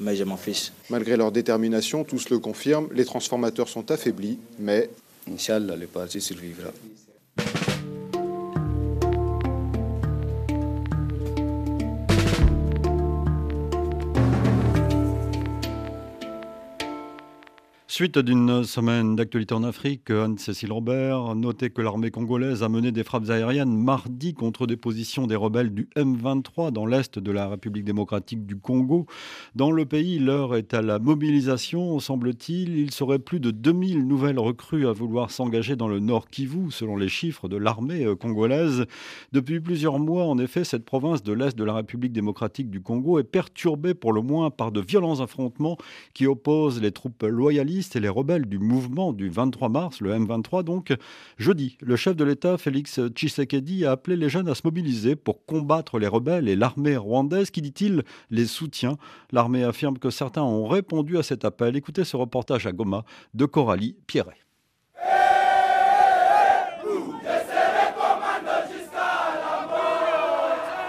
mais 0.00 0.16
je 0.16 0.24
m'en 0.24 0.36
fiche. 0.36 0.72
Malgré 0.88 1.16
leur 1.16 1.30
détermination, 1.30 2.04
tous 2.04 2.30
le 2.30 2.38
confirment, 2.38 2.88
les 2.92 3.04
transformateurs 3.04 3.68
sont 3.68 3.90
affaiblis, 3.90 4.38
mais... 4.58 4.88
Inch'Allah, 5.30 5.76
le 5.76 5.86
parti 5.86 6.20
survivra. 6.20 6.70
Suite 18.00 18.18
d'une 18.18 18.64
semaine 18.64 19.14
d'actualité 19.14 19.52
en 19.52 19.62
Afrique, 19.62 20.10
Anne-Cécile 20.10 20.72
Robert 20.72 21.34
notait 21.34 21.68
que 21.68 21.82
l'armée 21.82 22.10
congolaise 22.10 22.62
a 22.62 22.70
mené 22.70 22.92
des 22.92 23.04
frappes 23.04 23.28
aériennes 23.28 23.76
mardi 23.76 24.32
contre 24.32 24.66
des 24.66 24.78
positions 24.78 25.26
des 25.26 25.36
rebelles 25.36 25.74
du 25.74 25.86
M23 25.96 26.70
dans 26.70 26.86
l'est 26.86 27.18
de 27.18 27.30
la 27.30 27.46
République 27.46 27.84
démocratique 27.84 28.46
du 28.46 28.56
Congo. 28.56 29.04
Dans 29.54 29.70
le 29.70 29.84
pays, 29.84 30.18
l'heure 30.18 30.56
est 30.56 30.72
à 30.72 30.80
la 30.80 30.98
mobilisation, 30.98 31.98
semble-t-il. 31.98 32.78
Il 32.78 32.90
serait 32.90 33.18
plus 33.18 33.38
de 33.38 33.50
2000 33.50 34.06
nouvelles 34.06 34.38
recrues 34.38 34.88
à 34.88 34.92
vouloir 34.92 35.30
s'engager 35.30 35.76
dans 35.76 35.88
le 35.88 36.00
nord 36.00 36.28
Kivu, 36.28 36.70
selon 36.70 36.96
les 36.96 37.10
chiffres 37.10 37.48
de 37.48 37.58
l'armée 37.58 38.06
euh, 38.06 38.16
congolaise. 38.16 38.86
Depuis 39.32 39.60
plusieurs 39.60 39.98
mois, 39.98 40.24
en 40.24 40.38
effet, 40.38 40.64
cette 40.64 40.86
province 40.86 41.22
de 41.22 41.34
l'est 41.34 41.54
de 41.54 41.64
la 41.64 41.74
République 41.74 42.14
démocratique 42.14 42.70
du 42.70 42.80
Congo 42.80 43.18
est 43.18 43.24
perturbée 43.24 43.92
pour 43.92 44.14
le 44.14 44.22
moins 44.22 44.48
par 44.48 44.72
de 44.72 44.80
violents 44.80 45.20
affrontements 45.20 45.76
qui 46.14 46.26
opposent 46.26 46.80
les 46.80 46.92
troupes 46.92 47.24
loyalistes 47.24 47.89
et 47.96 48.00
les 48.00 48.08
rebelles 48.08 48.46
du 48.46 48.58
mouvement 48.58 49.12
du 49.12 49.28
23 49.28 49.68
mars, 49.68 50.00
le 50.00 50.12
M23 50.12 50.62
donc, 50.62 50.94
jeudi, 51.38 51.76
le 51.80 51.96
chef 51.96 52.16
de 52.16 52.24
l'État, 52.24 52.58
Félix 52.58 53.00
Tshisekedi, 53.08 53.86
a 53.86 53.92
appelé 53.92 54.16
les 54.16 54.28
jeunes 54.28 54.48
à 54.48 54.54
se 54.54 54.62
mobiliser 54.64 55.16
pour 55.16 55.44
combattre 55.44 55.98
les 55.98 56.06
rebelles 56.06 56.48
et 56.48 56.56
l'armée 56.56 56.96
rwandaise 56.96 57.50
qui, 57.50 57.62
dit-il, 57.62 58.02
les 58.30 58.46
soutient. 58.46 58.96
L'armée 59.32 59.64
affirme 59.64 59.98
que 59.98 60.10
certains 60.10 60.42
ont 60.42 60.66
répondu 60.66 61.18
à 61.18 61.22
cet 61.22 61.44
appel. 61.44 61.76
Écoutez 61.76 62.04
ce 62.04 62.16
reportage 62.16 62.66
à 62.66 62.72
Goma 62.72 63.04
de 63.34 63.44
Coralie 63.44 63.96
Pierret. 64.06 64.36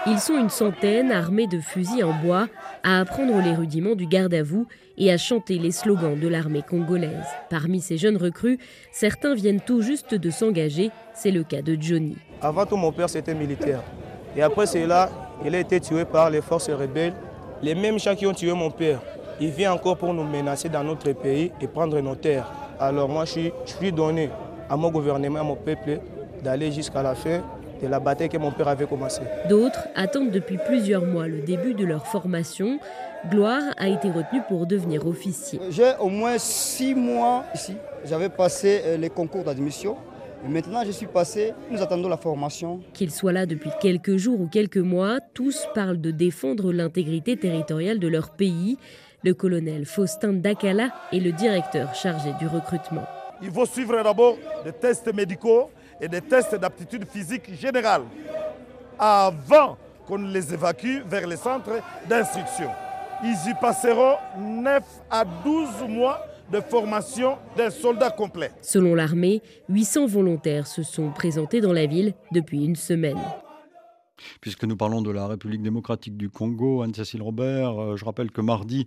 Ils 0.04 0.18
sont 0.18 0.36
une 0.36 0.50
centaine, 0.50 1.12
armés 1.12 1.46
de 1.46 1.60
fusils 1.60 2.02
en 2.02 2.12
bois, 2.12 2.48
à 2.82 2.98
apprendre 2.98 3.40
les 3.40 3.54
rudiments 3.54 3.94
du 3.94 4.06
garde 4.06 4.34
à 4.34 4.42
vous 4.42 4.66
et 4.98 5.12
à 5.12 5.18
chanter 5.18 5.58
les 5.58 5.70
slogans 5.70 6.18
de 6.18 6.28
l'armée 6.28 6.62
congolaise. 6.62 7.26
Parmi 7.50 7.80
ces 7.80 7.98
jeunes 7.98 8.16
recrues, 8.16 8.58
certains 8.90 9.34
viennent 9.34 9.60
tout 9.60 9.82
juste 9.82 10.14
de 10.14 10.30
s'engager. 10.30 10.90
C'est 11.14 11.30
le 11.30 11.44
cas 11.44 11.62
de 11.62 11.76
Johnny. 11.80 12.16
Avant 12.40 12.66
tout, 12.66 12.76
mon 12.76 12.92
père, 12.92 13.08
c'était 13.08 13.34
militaire. 13.34 13.82
Et 14.36 14.42
après 14.42 14.66
cela, 14.66 15.10
il 15.44 15.54
a 15.54 15.60
été 15.60 15.80
tué 15.80 16.04
par 16.04 16.30
les 16.30 16.40
forces 16.40 16.70
rebelles. 16.70 17.14
Les 17.62 17.74
mêmes 17.74 17.98
gens 17.98 18.14
qui 18.14 18.26
ont 18.26 18.34
tué 18.34 18.52
mon 18.52 18.70
père, 18.70 19.00
ils 19.40 19.50
viennent 19.50 19.72
encore 19.72 19.96
pour 19.96 20.12
nous 20.14 20.24
menacer 20.24 20.68
dans 20.68 20.84
notre 20.84 21.12
pays 21.12 21.52
et 21.60 21.66
prendre 21.66 21.98
nos 22.00 22.14
terres. 22.14 22.50
Alors 22.78 23.08
moi, 23.08 23.24
je 23.24 23.50
je 23.66 23.72
suis 23.72 23.92
donné 23.92 24.30
à 24.68 24.76
mon 24.76 24.90
gouvernement, 24.90 25.40
à 25.40 25.42
mon 25.42 25.56
peuple, 25.56 26.00
d'aller 26.42 26.72
jusqu'à 26.72 27.02
la 27.02 27.14
fin 27.14 27.42
de 27.82 27.88
la 27.88 27.98
bataille 28.00 28.28
que 28.28 28.38
mon 28.38 28.52
père 28.52 28.68
avait 28.68 28.86
commencé. 28.86 29.20
D'autres 29.48 29.88
attendent 29.94 30.30
depuis 30.30 30.58
plusieurs 30.58 31.04
mois 31.04 31.26
le 31.26 31.40
début 31.40 31.74
de 31.74 31.84
leur 31.84 32.06
formation. 32.06 32.78
Gloire 33.28 33.62
a 33.76 33.88
été 33.88 34.10
retenu 34.10 34.40
pour 34.48 34.66
devenir 34.66 35.06
officier. 35.06 35.60
J'ai 35.70 35.92
au 36.00 36.08
moins 36.08 36.38
six 36.38 36.94
mois 36.94 37.44
ici. 37.54 37.76
J'avais 38.04 38.28
passé 38.28 38.82
euh, 38.84 38.96
les 38.96 39.10
concours 39.10 39.44
d'admission. 39.44 39.96
Maintenant, 40.48 40.82
je 40.84 40.90
suis 40.90 41.06
passé, 41.06 41.54
nous 41.70 41.80
attendons 41.80 42.08
la 42.08 42.16
formation. 42.16 42.80
Qu'ils 42.94 43.12
soient 43.12 43.30
là 43.32 43.46
depuis 43.46 43.70
quelques 43.80 44.16
jours 44.16 44.40
ou 44.40 44.48
quelques 44.48 44.76
mois, 44.76 45.20
tous 45.34 45.68
parlent 45.72 46.00
de 46.00 46.10
défendre 46.10 46.72
l'intégrité 46.72 47.36
territoriale 47.36 48.00
de 48.00 48.08
leur 48.08 48.30
pays. 48.30 48.76
Le 49.22 49.34
colonel 49.34 49.86
Faustin 49.86 50.32
Dakala 50.32 50.90
est 51.12 51.20
le 51.20 51.30
directeur 51.30 51.94
chargé 51.94 52.32
du 52.40 52.48
recrutement. 52.48 53.04
Il 53.40 53.52
faut 53.52 53.66
suivre 53.66 54.02
d'abord 54.02 54.36
des 54.64 54.72
tests 54.72 55.14
médicaux 55.14 55.70
et 56.02 56.08
des 56.08 56.20
tests 56.20 56.56
d'aptitude 56.56 57.06
physique 57.08 57.54
générale 57.54 58.02
avant 58.98 59.78
qu'on 60.06 60.18
les 60.18 60.52
évacue 60.52 60.98
vers 61.06 61.26
les 61.26 61.36
centres 61.36 61.80
d'instruction. 62.08 62.68
Ils 63.22 63.50
y 63.50 63.54
passeront 63.60 64.16
9 64.36 64.82
à 65.08 65.24
12 65.24 65.88
mois 65.88 66.26
de 66.50 66.60
formation 66.60 67.38
d'un 67.56 67.70
soldat 67.70 68.10
complet. 68.10 68.50
Selon 68.60 68.96
l'armée, 68.96 69.40
800 69.68 70.06
volontaires 70.06 70.66
se 70.66 70.82
sont 70.82 71.10
présentés 71.12 71.60
dans 71.60 71.72
la 71.72 71.86
ville 71.86 72.14
depuis 72.32 72.64
une 72.64 72.76
semaine. 72.76 73.18
Puisque 74.40 74.64
nous 74.64 74.76
parlons 74.76 75.02
de 75.02 75.10
la 75.10 75.26
République 75.26 75.62
démocratique 75.62 76.16
du 76.16 76.30
Congo, 76.30 76.82
Anne-Cécile 76.82 77.22
Robert, 77.22 77.80
euh, 77.80 77.96
je 77.96 78.04
rappelle 78.04 78.30
que 78.30 78.40
mardi, 78.40 78.86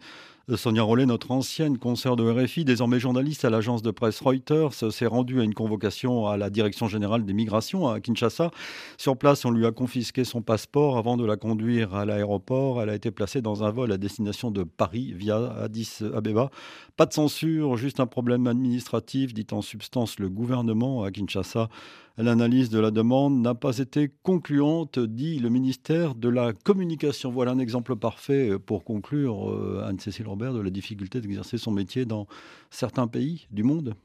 Sonia 0.53 0.83
Rollet, 0.83 1.07
notre 1.07 1.31
ancienne 1.31 1.79
consoeur 1.79 2.15
de 2.15 2.23
RFI, 2.23 2.65
désormais 2.65 2.99
journaliste 2.99 3.45
à 3.45 3.49
l'agence 3.49 3.81
de 3.81 3.89
presse 3.89 4.21
Reuters, 4.21 4.75
s'est 4.75 5.07
rendue 5.07 5.41
à 5.41 5.43
une 5.43 5.55
convocation 5.55 6.27
à 6.27 6.37
la 6.37 6.51
Direction 6.51 6.87
générale 6.87 7.25
des 7.25 7.33
migrations 7.33 7.87
à 7.87 7.99
Kinshasa. 7.99 8.51
Sur 8.99 9.17
place, 9.17 9.43
on 9.45 9.49
lui 9.49 9.65
a 9.65 9.71
confisqué 9.71 10.23
son 10.23 10.43
passeport 10.43 10.99
avant 10.99 11.17
de 11.17 11.25
la 11.25 11.35
conduire 11.35 11.95
à 11.95 12.05
l'aéroport. 12.05 12.79
Elle 12.79 12.91
a 12.91 12.95
été 12.95 13.09
placée 13.09 13.41
dans 13.41 13.63
un 13.63 13.71
vol 13.71 13.91
à 13.91 13.97
destination 13.97 14.51
de 14.51 14.63
Paris 14.63 15.13
via 15.15 15.51
Addis 15.63 16.01
Abeba. 16.13 16.51
Pas 16.95 17.07
de 17.07 17.13
censure, 17.13 17.75
juste 17.75 17.99
un 17.99 18.05
problème 18.05 18.45
administratif, 18.45 19.33
dit 19.33 19.47
en 19.51 19.63
substance 19.63 20.19
le 20.19 20.29
gouvernement 20.29 21.03
à 21.03 21.09
Kinshasa. 21.09 21.69
L'analyse 22.17 22.69
de 22.69 22.79
la 22.79 22.91
demande 22.91 23.41
n'a 23.41 23.55
pas 23.55 23.77
été 23.77 24.09
concluante, 24.23 24.99
dit 24.99 25.37
le 25.39 25.49
ministère 25.49 26.15
de 26.15 26.29
la 26.29 26.53
Communication. 26.53 27.29
Voilà 27.29 27.51
un 27.51 27.59
exemple 27.59 27.97
parfait 27.97 28.57
pour 28.57 28.85
conclure, 28.85 29.51
euh, 29.51 29.83
Anne-Cécile 29.85 30.25
Robert, 30.25 30.53
de 30.53 30.61
la 30.61 30.69
difficulté 30.69 31.19
d'exercer 31.19 31.57
son 31.57 31.71
métier 31.71 32.05
dans 32.05 32.25
certains 32.69 33.07
pays 33.07 33.47
du 33.51 33.63
monde. 33.63 33.95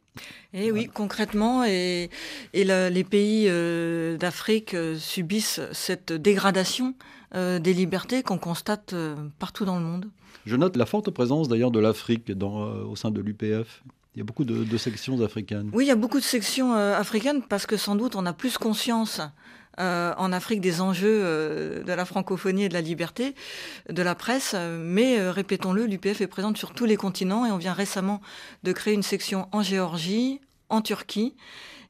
Et 0.53 0.67
eh 0.67 0.73
oui, 0.73 0.89
concrètement, 0.93 1.63
et, 1.65 2.11
les 2.53 3.05
pays 3.05 3.47
euh, 3.49 4.17
d'Afrique 4.17 4.75
euh, 4.75 4.97
subissent 4.97 5.61
cette 5.73 6.13
dégradation 6.13 6.95
des 7.33 7.75
libertés 7.75 8.25
qu'on 8.25 8.39
constate 8.39 8.93
partout 9.39 9.65
dans 9.65 9.79
le 9.79 9.85
monde. 9.85 10.07
Je 10.47 10.57
note 10.57 10.77
la 10.77 10.85
forte 10.85 11.11
présence 11.11 11.47
d'ailleurs 11.47 11.71
de 11.71 11.79
l'Afrique 11.79 12.29
au 12.29 12.97
sein 12.97 13.13
de 13.13 13.21
l'UPF. 13.21 13.85
Il 14.21 14.25
y 14.25 14.27
a 14.27 14.27
beaucoup 14.27 14.45
de, 14.45 14.77
sections 14.77 15.19
africaines. 15.23 15.71
Oui, 15.73 15.87
il 15.87 15.89
y 15.89 15.91
a 15.91 15.97
beaucoup 15.97 16.19
de 16.19 16.25
sections 16.25 16.75
euh, 16.75 16.95
africaines 16.95 17.41
parce 17.41 17.65
que 17.65 17.79
sans 17.79 17.95
doute 17.95 18.17
on 18.17 18.27
a 18.27 18.35
plus 18.35 18.59
conscience 18.59 19.23
euh, 19.79 20.13
en 20.19 20.31
Afrique 20.35 20.61
des 20.61 20.83
enjeux 20.83 21.23
euh, 21.25 21.83
de 21.83 21.93
la 21.95 22.05
francophonie 22.05 22.65
et 22.65 22.69
de 22.69 22.75
la 22.75 22.83
liberté 22.83 23.35
de 23.89 24.03
la 24.03 24.15
presse. 24.15 24.55
Mais 24.79 25.31
répétons-le, 25.31 25.87
l'UPF 25.87 26.21
est 26.21 26.27
présente 26.27 26.59
sur 26.59 26.75
tous 26.75 26.85
les 26.85 26.99
continents 26.99 27.47
et 27.47 27.51
on 27.51 27.57
vient 27.57 27.73
récemment 27.73 28.21
de 28.63 28.73
créer 28.73 28.93
une 28.93 29.03
section 29.03 29.49
en 29.53 29.63
Géorgie, 29.63 30.43
en 30.69 30.83
Turquie 30.83 31.35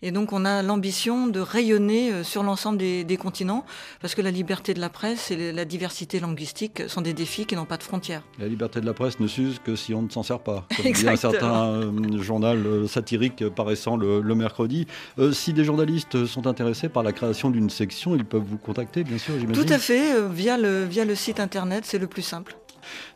et 0.02 0.10
donc 0.12 0.32
on 0.32 0.44
a 0.44 0.62
l'ambition 0.62 1.26
de 1.26 1.40
rayonner 1.40 2.12
euh, 2.12 2.24
sur 2.24 2.42
l'ensemble 2.42 2.78
des, 2.78 3.16
continents, 3.18 3.64
parce 4.00 4.14
que 4.14 4.22
la 4.22 4.30
liberté 4.30 4.72
de 4.72 4.80
la 4.80 4.88
presse 4.88 5.30
et 5.30 5.52
la 5.52 5.64
diversité 5.64 6.20
linguistique 6.20 6.82
sont 6.88 7.02
des 7.02 7.12
défis 7.12 7.44
qui 7.44 7.54
n'ont 7.54 7.66
pas 7.66 7.76
de 7.76 7.82
frontières. 7.82 8.22
La 8.38 8.48
liberté 8.48 8.80
de 8.80 8.86
la 8.86 8.94
presse 8.94 9.20
ne 9.20 9.26
s'use 9.26 9.58
que 9.62 9.76
si 9.76 9.92
on 9.92 10.02
ne 10.02 10.08
s'en 10.08 10.22
sert 10.22 10.40
pas. 10.40 10.66
Comme 10.76 10.92
dit 10.92 11.08
un 11.08 11.16
certain 11.16 11.66
euh, 11.68 12.22
journal 12.22 12.66
euh, 12.66 12.86
satirique 12.86 13.46
paraissant 13.48 13.96
le, 13.96 14.22
mercredi. 14.34 14.86
si 15.32 15.52
des 15.52 15.64
journalistes 15.64 16.24
sont 16.24 16.46
intéressés 16.46 16.88
par 16.88 17.02
la 17.02 17.12
création 17.12 17.50
d'une 17.50 17.68
section, 17.68 18.14
ils 18.14 18.24
peuvent 18.24 18.44
vous 18.46 18.56
contacter, 18.56 19.02
bien 19.02 19.18
sûr, 19.18 19.34
j'imagine. 19.38 19.62
Tout 19.62 19.72
à 19.72 19.78
fait, 19.78 20.14
via, 20.30 20.56
le, 20.56 20.84
via 20.84 21.04
le 21.04 21.14
site 21.14 21.40
internet, 21.40 21.84
c'est 21.84 21.98
le 21.98 22.06
plus 22.06 22.22
simple. 22.22 22.56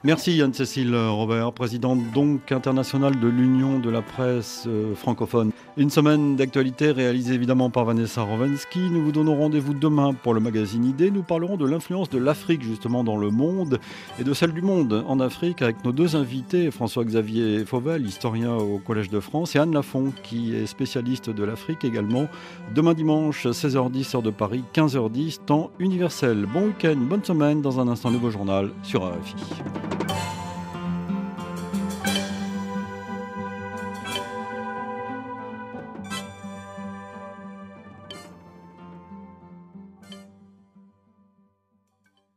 Merci 0.06 0.42
Anne-Cécile 0.42 0.94
Robert, 0.94 1.54
présidente 1.54 1.98
donc 2.12 2.52
internationale 2.52 3.18
de 3.18 3.26
l'Union 3.26 3.78
de 3.78 3.88
la 3.88 4.02
presse 4.02 4.64
euh, 4.66 4.94
francophone. 4.94 5.50
Une 5.78 5.88
semaine 5.88 6.36
d'actualité 6.36 6.90
réalisée 6.90 7.32
évidemment 7.32 7.70
par 7.70 7.86
Vanessa 7.86 8.20
Rovensky. 8.20 8.90
Nous 8.90 9.02
vous 9.02 9.12
donnons 9.12 9.34
rendez-vous 9.34 9.72
demain 9.72 10.12
pour 10.12 10.34
le 10.34 10.40
magazine 10.40 10.84
Idée. 10.84 11.10
Nous 11.10 11.22
parlerons 11.22 11.56
de 11.56 11.66
l'influence 11.66 12.10
de 12.10 12.18
l'Afrique 12.18 12.62
justement 12.62 13.02
dans 13.02 13.16
le 13.16 13.30
monde 13.30 13.80
et 14.20 14.24
de 14.24 14.34
celle 14.34 14.52
du 14.52 14.60
monde 14.60 15.02
en 15.08 15.20
Afrique 15.20 15.62
avec 15.62 15.82
nos 15.86 15.92
deux 15.92 16.16
invités, 16.16 16.70
François-Xavier 16.70 17.64
Fauvel, 17.64 18.04
historien 18.04 18.54
au 18.56 18.76
Collège 18.76 19.08
de 19.08 19.20
France, 19.20 19.56
et 19.56 19.58
Anne 19.58 19.72
Lafont 19.72 20.12
qui 20.22 20.54
est 20.54 20.66
spécialiste 20.66 21.30
de 21.30 21.44
l'Afrique 21.44 21.82
également. 21.82 22.28
Demain 22.74 22.92
dimanche, 22.92 23.46
16h10 23.46 24.16
heure 24.16 24.22
de 24.22 24.30
Paris, 24.30 24.64
15h10 24.74 25.46
temps 25.46 25.70
universel. 25.78 26.44
Bon 26.52 26.66
week-end, 26.66 26.96
bonne 26.96 27.24
semaine. 27.24 27.62
Dans 27.62 27.80
un 27.80 27.88
instant, 27.88 28.10
nouveau 28.10 28.30
journal 28.30 28.70
sur 28.82 29.02
RFI. 29.02 29.93
you 30.00 30.33